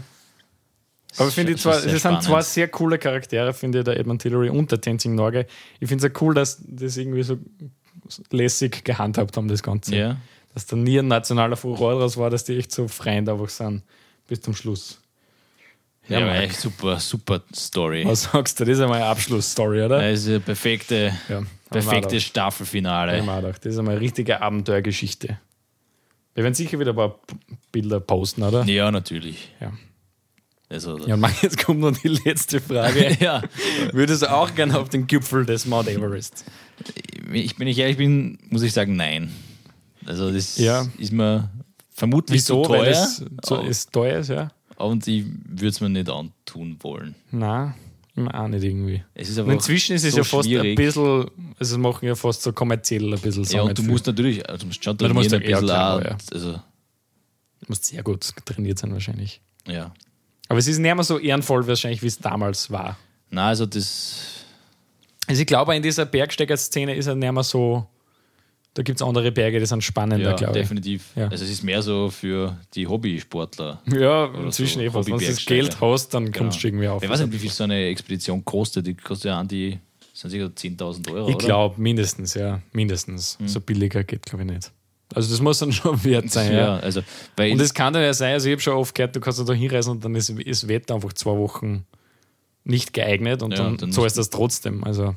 Aber 1.17 1.29
ich 1.29 1.35
finde, 1.35 1.55
zwar, 1.55 1.75
es 1.83 2.01
sind 2.01 2.23
zwei 2.23 2.41
sehr 2.41 2.67
coole 2.67 2.97
Charaktere, 2.97 3.53
finde 3.53 3.79
ich, 3.79 3.85
der 3.85 3.99
Edmund 3.99 4.23
Hillary 4.23 4.49
und 4.49 4.71
der 4.71 4.81
Tenzing 4.81 5.15
Norgay. 5.15 5.45
Ich 5.79 5.87
finde 5.87 6.05
es 6.05 6.13
ja 6.13 6.19
cool, 6.21 6.33
dass 6.33 6.61
das 6.67 6.97
irgendwie 6.97 7.23
so 7.23 7.37
lässig 8.31 8.83
gehandhabt 8.83 9.37
haben, 9.37 9.47
das 9.47 9.61
Ganze. 9.63 9.95
Ja. 9.95 10.17
Dass 10.53 10.65
da 10.65 10.75
nie 10.75 10.99
ein 10.99 11.07
nationaler 11.07 11.55
Furore 11.55 11.99
draus 11.99 12.17
war, 12.17 12.29
dass 12.29 12.43
die 12.43 12.57
echt 12.57 12.71
so 12.71 12.87
freund 12.87 13.29
einfach 13.29 13.49
sind 13.49 13.83
bis 14.27 14.41
zum 14.41 14.55
Schluss. 14.55 14.99
Ja, 16.07 16.19
Ja, 16.19 16.33
echt 16.35 16.59
super, 16.59 16.99
super 16.99 17.41
Story. 17.55 18.03
Was 18.05 18.23
sagst 18.23 18.59
du? 18.59 18.65
Das 18.65 18.77
ist 18.77 18.81
einmal 18.81 18.97
eine 19.01 19.07
Abschlussstory, 19.07 19.83
oder? 19.83 19.99
Das 19.99 20.19
ist 20.19 20.27
eine 20.27 20.39
perfekte, 20.41 21.13
Ja, 21.29 21.43
perfekte. 21.69 22.19
Staffelfinale. 22.19 23.23
Das 23.61 23.65
ist 23.65 23.77
einmal 23.77 23.95
eine 23.95 24.01
richtige 24.01 24.41
Abenteuergeschichte. 24.41 25.39
Wir 26.35 26.43
werden 26.43 26.55
sicher 26.55 26.79
wieder 26.79 26.91
ein 26.91 26.95
paar 26.95 27.19
Bilder 27.71 27.99
posten, 27.99 28.43
oder? 28.43 28.63
Ja, 28.65 28.91
natürlich. 28.91 29.51
Ja. 29.61 29.71
Also, 30.73 30.97
Ja, 31.07 31.15
Mann, 31.17 31.31
jetzt 31.41 31.63
kommt 31.63 31.79
noch 31.81 31.95
die 31.95 32.07
letzte 32.09 32.59
Frage. 32.59 33.15
ja. 33.19 33.43
Würdest 33.91 34.23
du 34.23 34.31
auch 34.31 34.53
gerne 34.55 34.77
auf 34.79 34.89
den 34.89 35.05
Gipfel 35.07 35.45
des 35.45 35.65
Mount 35.65 35.87
Everest? 35.87 36.45
Ich 37.31 37.55
bin 37.55 37.67
ich 37.67 37.77
ehrlich 37.77 37.97
bin, 37.97 38.39
muss 38.49 38.63
ich 38.63 38.73
sagen, 38.73 38.95
nein. 38.95 39.31
Also 40.05 40.31
das 40.31 40.57
Ja. 40.57 40.85
ist 40.97 41.11
mir 41.13 41.49
vermutlich 41.91 42.39
Wieso? 42.41 42.63
zu 42.63 42.69
Weil 42.71 42.79
teuer. 42.85 42.89
das 42.91 43.23
so 43.45 43.55
aber- 43.59 43.67
ist 43.67 43.93
teuer 43.93 44.19
ist, 44.19 44.29
ja? 44.29 44.49
und 44.77 45.07
ich 45.07 45.23
würde 45.47 45.67
es 45.67 45.79
mir 45.79 45.89
nicht 45.89 46.09
antun 46.09 46.75
wollen. 46.81 47.13
Nein, 47.31 47.75
auch 48.33 48.47
nicht 48.47 48.63
irgendwie. 48.63 49.03
Es 49.13 49.37
inzwischen 49.37 49.95
ist 49.95 50.03
es 50.03 50.11
so 50.11 50.17
ja 50.17 50.23
fast 50.23 50.49
schwierig. 50.49 50.71
ein 50.71 50.75
bisschen, 50.75 51.03
also 51.59 51.75
es 51.75 51.77
machen 51.77 52.05
ja 52.07 52.15
fast 52.15 52.41
so 52.41 52.51
kommerziell 52.51 53.13
ein 53.13 53.19
bisschen 53.21 53.43
Ja, 53.45 53.61
und 53.61 53.77
du 53.77 53.83
musst 53.83 54.07
natürlich, 54.07 54.47
also 54.49 54.61
du 54.61 54.67
musst 54.67 54.83
schon 54.83 54.97
Ja, 54.99 55.07
du 55.07 55.13
musst 55.13 55.29
trainieren 55.29 55.43
ein 55.47 55.51
bisschen 55.61 55.67
klar, 55.67 56.03
ja. 56.03 56.17
Also, 56.33 56.51
Du 56.53 57.65
musst 57.69 57.85
sehr 57.85 58.03
gut 58.03 58.27
trainiert 58.43 58.79
sein 58.79 58.91
wahrscheinlich. 58.91 59.39
ja. 59.67 59.93
Aber 60.49 60.59
es 60.59 60.67
ist 60.67 60.77
nicht 60.79 60.93
mehr 60.95 61.03
so 61.03 61.17
ehrenvoll 61.19 61.65
wahrscheinlich, 61.67 62.01
wie 62.03 62.07
es 62.07 62.19
damals 62.19 62.69
war. 62.71 62.97
Na, 63.29 63.47
also 63.47 63.65
das, 63.65 64.45
Also 65.27 65.41
ich 65.41 65.47
glaube, 65.47 65.75
in 65.75 65.81
dieser 65.81 66.05
Bergsteiger-Szene 66.05 66.95
ist 66.95 67.07
er 67.07 67.15
nicht 67.15 67.31
mehr 67.31 67.43
so, 67.43 67.87
da 68.75 68.81
gibt 68.83 68.99
es 68.99 69.07
andere 69.07 69.31
Berge, 69.31 69.59
die 69.59 69.65
sind 69.65 69.83
spannender, 69.83 70.31
ja, 70.31 70.35
glaube 70.35 70.57
ich. 70.57 70.63
definitiv. 70.63 71.05
Ja. 71.15 71.27
Also 71.29 71.45
es 71.45 71.51
ist 71.51 71.63
mehr 71.63 71.81
so 71.81 72.09
für 72.09 72.57
die 72.73 72.87
Hobbysportler. 72.87 73.81
Ja, 73.91 74.25
inzwischen 74.43 74.79
so 74.79 74.85
eh 74.85 74.89
fast. 74.89 75.09
Wenn 75.09 75.17
du 75.19 75.25
das. 75.25 75.45
Geld 75.45 75.79
hast, 75.79 76.13
dann 76.13 76.25
Genau. 76.25 76.37
kommst 76.39 76.63
du 76.63 76.67
irgendwie 76.67 76.87
auf. 76.87 77.01
Ich 77.03 77.09
weiß 77.09 77.21
nicht, 77.21 77.31
wie 77.33 77.37
viel 77.39 77.51
so 77.51 77.63
eine 77.63 77.85
Expedition 77.85 78.43
kostet. 78.43 78.85
Die 78.87 78.95
kostet 78.95 79.29
ja 79.29 79.39
an 79.39 79.47
die, 79.47 79.79
sind 80.13 80.29
sicher 80.31 80.45
10.000 80.47 81.11
Euro, 81.11 81.29
Ich 81.29 81.37
glaube, 81.37 81.79
mindestens, 81.81 82.33
ja. 82.35 82.61
Mindestens. 82.71 83.37
So 83.45 83.59
billiger 83.61 84.03
geht, 84.03 84.23
glaube 84.25 84.43
ich, 84.43 84.51
nicht. 84.51 84.71
Also 85.15 85.31
das 85.31 85.41
muss 85.41 85.59
dann 85.59 85.71
schon 85.71 86.03
wert 86.03 86.29
sein, 86.31 86.51
Ja, 86.53 86.59
ja. 86.59 86.77
also, 86.77 87.01
Und 87.37 87.59
es 87.61 87.73
kann 87.73 87.93
dann 87.93 88.03
ja 88.03 88.13
sein, 88.13 88.33
also 88.33 88.47
ich 88.47 88.53
habe 88.53 88.61
schon 88.61 88.73
oft 88.73 88.93
gehört, 88.95 89.15
du 89.15 89.19
kannst 89.19 89.39
da 89.47 89.53
hinreisen 89.53 89.91
und 89.91 90.03
dann 90.05 90.15
ist 90.15 90.33
das 90.45 90.67
Wetter 90.67 90.95
einfach 90.95 91.13
zwei 91.13 91.31
Wochen 91.37 91.85
nicht 92.63 92.93
geeignet 92.93 93.41
und 93.43 93.51
Ja, 93.51 93.57
dann, 93.57 93.77
dann 93.77 93.91
zahlst 93.91 94.17
du 94.17 94.19
das 94.21 94.29
trotzdem. 94.29 94.83
Also 94.83 95.15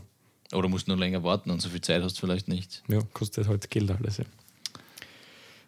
oder 0.52 0.68
musst 0.68 0.86
noch 0.88 0.96
länger 0.96 1.22
warten 1.24 1.50
und 1.50 1.60
so 1.60 1.68
viel 1.68 1.80
Zeit 1.80 2.02
hast 2.02 2.16
du 2.16 2.20
vielleicht 2.26 2.48
nicht. 2.48 2.82
ja, 2.88 3.00
kostet 3.12 3.48
halt 3.48 3.68
Geld 3.70 3.90
alles. 3.90 4.18
Ja, 4.18 4.24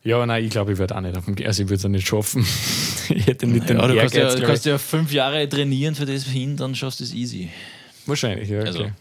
ja 0.04 0.24
nein, 0.26 0.44
ich 0.44 0.50
glaube, 0.50 0.72
ich 0.72 0.78
würde 0.78 0.96
auch 0.96 1.00
nicht 1.00 1.16
auf 1.16 1.24
dem 1.24 1.36
Also 1.46 1.62
ich 1.62 1.68
würde 1.68 1.78
es 1.78 1.84
auch 1.84 1.88
nicht 1.88 2.06
schaffen. 2.06 2.46
ich 3.08 3.26
hätte 3.26 3.46
nicht 3.46 3.68
den 3.68 3.78
Ja, 3.78 3.86
du 3.88 3.96
kannst 3.96 4.14
ja, 4.14 4.34
du 4.34 4.42
kannst 4.42 4.64
ja 4.66 4.78
fünf 4.78 5.12
Jahre 5.12 5.48
trainieren 5.48 5.94
für 5.94 6.06
das 6.06 6.24
hin, 6.24 6.56
dann 6.56 6.74
schaffst 6.74 7.00
du 7.00 7.04
es 7.04 7.12
easy. 7.12 7.44
ich. 7.44 8.08
Wahrscheinlich, 8.08 8.48
ja. 8.48 8.60
Also- 8.60 8.80
Okay. 8.80 8.92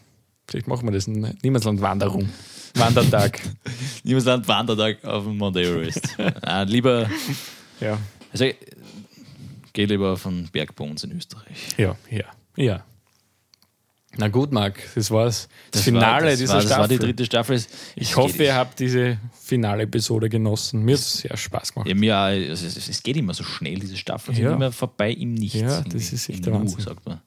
Vielleicht 0.49 0.67
machen 0.69 0.87
wir 0.87 0.93
das 0.93 1.09
eine 1.09 1.35
Niemandsland-Wanderung. 1.43 2.29
Wandertag. 2.75 3.39
Niemandsland 4.03 4.47
Wandertag 4.47 5.03
auf 5.03 5.23
dem 5.23 5.37
Mount 5.37 5.57
Everest. 5.57 6.09
ah, 6.41 6.63
lieber, 6.63 7.09
ja. 7.79 7.97
also 8.31 8.45
geh 9.73 9.85
lieber 9.85 10.13
auf 10.13 10.23
den 10.23 10.47
Berg 10.51 10.75
bei 10.75 10.85
uns 10.85 11.03
in 11.03 11.11
Österreich. 11.15 11.69
Ja, 11.77 11.95
ja, 12.09 12.25
ja. 12.55 12.83
Na 14.19 14.29
gut, 14.29 14.51
Marc, 14.51 14.79
das 14.95 15.11
war's. 15.11 15.47
Das, 15.69 15.81
war- 15.81 15.83
Finale 15.83 16.29
das 16.31 16.39
dieser 16.39 16.53
war, 16.55 16.61
das 16.61 16.65
Staffel. 16.71 16.81
war 16.81 16.87
die 16.87 16.97
dritte 16.97 17.25
Staffel. 17.25 17.63
Ich 17.95 18.07
geht- 18.07 18.15
hoffe, 18.15 18.43
ihr 18.45 18.55
habt 18.55 18.79
diese 18.79 19.19
Finale-Episode 19.43 20.27
genossen. 20.29 20.81
Mir 20.83 20.93
hat 20.95 21.01
es 21.01 21.17
sehr 21.19 21.37
Spaß 21.37 21.73
gemacht. 21.73 21.87
Ja, 21.87 21.93
mir, 21.93 22.15
auch, 22.15 22.21
also 22.49 22.65
es, 22.65 22.89
es 22.89 23.03
geht 23.03 23.15
immer 23.17 23.35
so 23.35 23.43
schnell, 23.43 23.77
diese 23.77 23.95
Staffel. 23.95 24.33
Es 24.33 24.39
Ja. 24.39 24.49
ist 24.49 24.55
immer 24.55 24.71
vorbei 24.71 25.11
im 25.11 25.35
Nichts. 25.35 25.59
Ja, 25.59 25.81
das 25.81 26.11
ist 26.13 26.29
echt 26.29 26.43
der 26.45 26.53
Nu, 26.53 26.59
Wahnsinn. 26.61 26.79
sagt 26.81 27.05
man. 27.05 27.21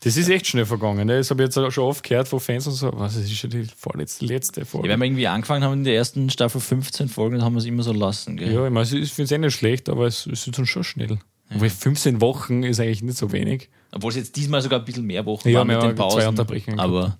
Das 0.00 0.16
ist 0.16 0.28
echt 0.28 0.46
schnell 0.46 0.66
vergangen. 0.66 1.06
Ne? 1.06 1.16
Das 1.18 1.30
habe 1.30 1.42
ich 1.42 1.46
jetzt 1.46 1.56
auch 1.58 1.70
schon 1.70 1.84
oft 1.84 2.02
gehört 2.04 2.28
von 2.28 2.40
Fans 2.40 2.66
und 2.66 2.74
so. 2.74 2.90
Was, 2.94 3.14
das 3.14 3.24
ist 3.24 3.36
schon 3.36 3.50
die 3.50 3.66
vorletzte, 3.76 4.24
letzte 4.26 4.60
Ja, 4.60 4.66
Folge. 4.66 4.88
wenn 4.88 5.00
wir 5.00 5.06
irgendwie 5.06 5.26
angefangen 5.26 5.64
haben 5.64 5.72
in 5.74 5.84
der 5.84 5.94
ersten 5.96 6.28
Staffel 6.30 6.60
15 6.60 7.08
Folgen, 7.08 7.36
dann 7.36 7.44
haben 7.44 7.54
wir 7.54 7.60
es 7.60 7.64
immer 7.64 7.82
so 7.82 7.92
lassen. 7.92 8.36
Gell? 8.36 8.52
Ja, 8.52 8.64
ich, 8.66 8.70
meine, 8.72 8.82
es 8.84 8.92
ist- 8.92 9.02
ich 9.08 9.12
finde 9.12 9.24
es 9.24 9.32
eh 9.32 9.38
nicht 9.38 9.54
schlecht, 9.54 9.88
aber 9.88 10.06
es, 10.06 10.26
es 10.26 10.46
ist 10.46 10.58
dann 10.58 10.66
schon 10.66 10.84
schnell. 10.84 11.18
Weil 11.48 11.70
15 11.70 12.20
Wochen 12.20 12.62
ist 12.64 12.80
eigentlich 12.80 13.02
nicht 13.02 13.16
so 13.18 13.30
wenig. 13.32 13.68
Obwohl 13.92 14.10
es 14.10 14.16
jetzt 14.16 14.36
diesmal 14.36 14.60
sogar 14.62 14.80
ein 14.80 14.84
bisschen 14.84 15.04
mehr 15.06 15.24
Wochen 15.26 15.48
Ja, 15.48 15.60
waren 15.60 15.68
mit 15.68 15.76
den 15.76 15.82
haben 15.90 15.96
zwei 15.96 16.02
Pausen. 16.02 16.28
Unterbrechungen 16.28 16.80
Aber 16.80 17.16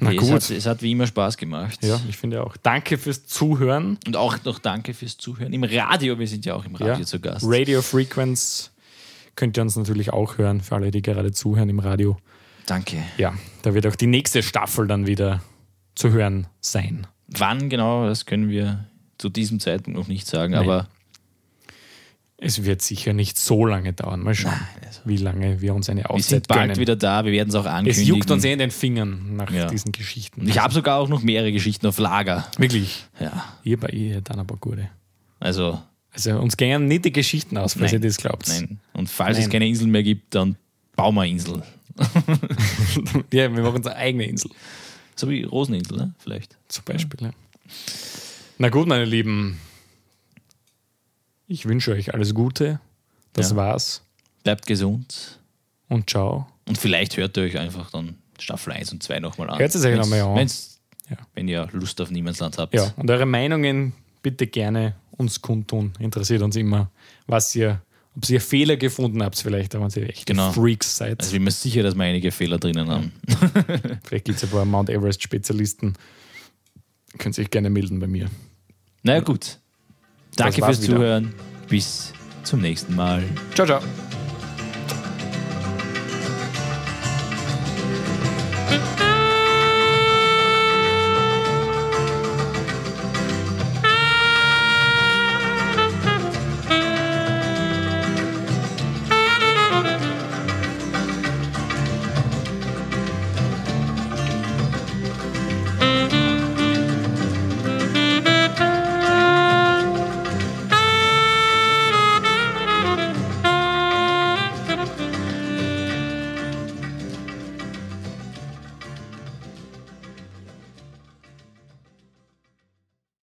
Na 0.00 0.10
nee, 0.10 0.16
gut. 0.16 0.28
Es, 0.38 0.50
hat, 0.50 0.56
es 0.56 0.66
hat 0.66 0.82
wie 0.82 0.90
immer 0.90 1.06
Spaß 1.06 1.36
gemacht. 1.36 1.78
Ja, 1.82 2.00
ich 2.08 2.16
finde 2.16 2.42
auch. 2.42 2.56
Danke 2.58 2.98
fürs 2.98 3.26
Zuhören. 3.26 3.96
Und 4.06 4.16
auch 4.16 4.36
noch 4.44 4.58
danke 4.58 4.92
fürs 4.92 5.16
Zuhören. 5.16 5.52
Im 5.52 5.62
Radio, 5.64 6.18
wir 6.18 6.26
sind 6.26 6.44
ja 6.44 6.54
auch 6.56 6.64
im 6.64 6.74
Radio 6.74 6.98
Ja. 6.98 7.04
zu 7.06 7.20
Gast. 7.20 7.44
Radio 7.48 7.80
Frequenz 7.80 8.72
könnt 9.36 9.56
ihr 9.58 9.62
uns 9.62 9.76
natürlich 9.76 10.12
auch 10.12 10.38
hören, 10.38 10.60
für 10.60 10.76
alle, 10.76 10.90
die 10.90 11.02
gerade 11.02 11.32
zuhören 11.32 11.68
im 11.68 11.78
Radio. 11.80 12.16
Danke. 12.66 13.02
Ja, 13.18 13.34
da 13.62 13.74
wird 13.74 13.86
auch 13.86 13.96
die 13.96 14.06
nächste 14.06 14.42
Staffel 14.42 14.86
dann 14.86 15.06
wieder 15.06 15.42
zu 15.94 16.10
hören 16.10 16.46
sein. 16.60 17.06
Wann 17.28 17.68
genau, 17.68 18.06
das 18.06 18.26
können 18.26 18.48
wir 18.48 18.86
zu 19.18 19.28
diesem 19.28 19.60
Zeitpunkt 19.60 19.98
noch 19.98 20.08
nicht 20.08 20.26
sagen, 20.26 20.52
Nein. 20.54 20.64
aber 20.64 20.88
Es 22.36 22.64
wird 22.64 22.82
sicher 22.82 23.12
nicht 23.12 23.38
so 23.38 23.64
lange 23.64 23.92
dauern. 23.92 24.20
Mal 24.20 24.34
schauen, 24.34 24.52
also- 24.84 25.00
wie 25.04 25.16
lange 25.16 25.60
wir 25.60 25.74
uns 25.74 25.88
eine 25.88 26.02
wir 26.02 26.10
Auszeit 26.10 26.28
sind 26.30 26.48
bald 26.48 26.60
gönnen. 26.62 26.76
wieder 26.76 26.96
da. 26.96 27.24
Wir 27.24 27.32
werden 27.32 27.48
es 27.48 27.54
auch 27.54 27.64
es 27.64 27.70
ankündigen. 27.70 28.06
juckt 28.06 28.30
uns 28.30 28.44
eh 28.44 28.52
in 28.52 28.58
den 28.58 28.70
Fingern 28.70 29.36
nach 29.36 29.50
Ja. 29.50 29.66
diesen 29.66 29.92
Geschichten. 29.92 30.46
Ich 30.48 30.58
habe 30.58 30.74
sogar 30.74 30.98
auch 30.98 31.08
noch 31.08 31.22
mehrere 31.22 31.52
Geschichten 31.52 31.86
auf 31.86 31.98
Lager. 31.98 32.46
Wirklich. 32.58 33.04
Ja, 33.20 33.44
Ihr 33.62 33.78
bei 33.78 33.88
ihr 33.88 34.20
dann 34.20 34.40
aber 34.40 34.56
gute. 34.56 34.88
also 35.40 35.80
Also 36.14 36.38
uns 36.38 36.56
gehen 36.56 36.86
nicht 36.86 37.04
die 37.04 37.12
Geschichten 37.12 37.56
aus, 37.58 37.74
falls 37.74 37.92
Nein. 37.92 38.02
ihr 38.02 38.08
das 38.08 38.16
glaubt. 38.16 38.46
nein. 38.48 38.78
Und 38.92 39.08
falls 39.10 39.36
es 39.36 39.44
Nein. 39.44 39.52
keine 39.52 39.68
Insel 39.68 39.88
mehr 39.88 40.02
gibt, 40.02 40.34
dann 40.34 40.56
bauen 40.96 41.14
wir 41.16 41.24
Insel. 41.26 41.62
Ja, 43.32 43.52
wir 43.54 43.62
machen 43.62 43.76
unsere 43.76 43.96
eigene 43.96 44.24
Insel 44.24 44.50
So 45.16 45.28
wie 45.28 45.42
Roseninsel, 45.44 45.96
ne? 45.96 46.14
Vielleicht. 46.18 46.56
zum 46.68 46.84
Beispiel. 46.84 47.20
Ja. 47.20 47.30
Na 48.58 48.68
gut, 48.68 48.86
meine 48.86 49.04
Lieben. 49.04 49.58
Ich 51.46 51.66
wünsche 51.66 51.92
euch 51.92 52.14
alles 52.14 52.34
Gute. 52.34 52.80
Das 53.32 53.50
Ja. 53.50 53.56
war's. 53.56 54.02
Bleibt 54.44 54.66
gesund. 54.66 55.38
Und 55.88 56.08
ciao. 56.10 56.46
Und 56.66 56.78
vielleicht 56.78 57.16
hört 57.16 57.36
ihr 57.36 57.42
euch 57.44 57.58
einfach 57.58 57.90
dann 57.90 58.16
Staffel 58.38 58.72
1 58.72 58.92
und 58.92 59.02
2 59.02 59.20
nochmal 59.20 59.50
an. 59.50 59.58
Hört 59.58 59.74
es 59.74 59.84
euch 59.84 59.96
nochmal 59.96 60.20
an. 60.22 60.36
wenn's- 60.36 60.80
Ja. 61.10 61.16
Wenn 61.34 61.48
ihr 61.48 61.68
Lust 61.72 62.00
auf 62.00 62.10
Niemandsland 62.10 62.56
habt. 62.58 62.74
Ja, 62.74 62.92
und 62.96 63.10
eure 63.10 63.26
Meinungen 63.26 63.92
bitte 64.22 64.46
gerne 64.46 64.94
uns 65.16 65.40
kundtun. 65.40 65.92
Interessiert 65.98 66.42
uns 66.42 66.56
immer, 66.56 66.90
was 67.26 67.54
ihr, 67.54 67.82
ob 68.16 68.28
ihr 68.28 68.40
Fehler 68.40 68.76
gefunden 68.76 69.22
habt, 69.22 69.36
vielleicht, 69.36 69.74
wenn 69.74 69.88
ihr 69.88 70.08
echt 70.08 70.26
Genau. 70.26 70.52
Freaks 70.52 70.96
seid. 70.96 71.20
Also 71.20 71.30
ich 71.30 71.34
bin 71.34 71.44
mir 71.44 71.50
sicher, 71.50 71.82
dass 71.82 71.94
wir 71.94 72.04
einige 72.04 72.30
Fehler 72.30 72.58
drinnen 72.58 72.88
haben. 72.88 73.12
vielleicht 74.04 74.24
gibt 74.26 74.38
es 74.38 74.44
ein 74.44 74.50
paar 74.50 74.64
Mount 74.64 74.90
Everest-Spezialisten. 74.90 75.94
Könnt 77.18 77.38
ihr 77.38 77.44
euch 77.44 77.50
gerne 77.50 77.70
melden 77.70 78.00
bei 78.00 78.06
mir. 78.06 78.28
Na 79.02 79.14
ja, 79.14 79.20
gut. 79.20 79.58
Danke 80.36 80.64
fürs 80.64 80.82
wieder. 80.82 80.94
Zuhören. 80.96 81.34
Bis 81.68 82.12
zum 82.42 82.60
nächsten 82.60 82.94
Mal. 82.94 83.22
Ciao, 83.54 83.66
ciao. 83.66 83.80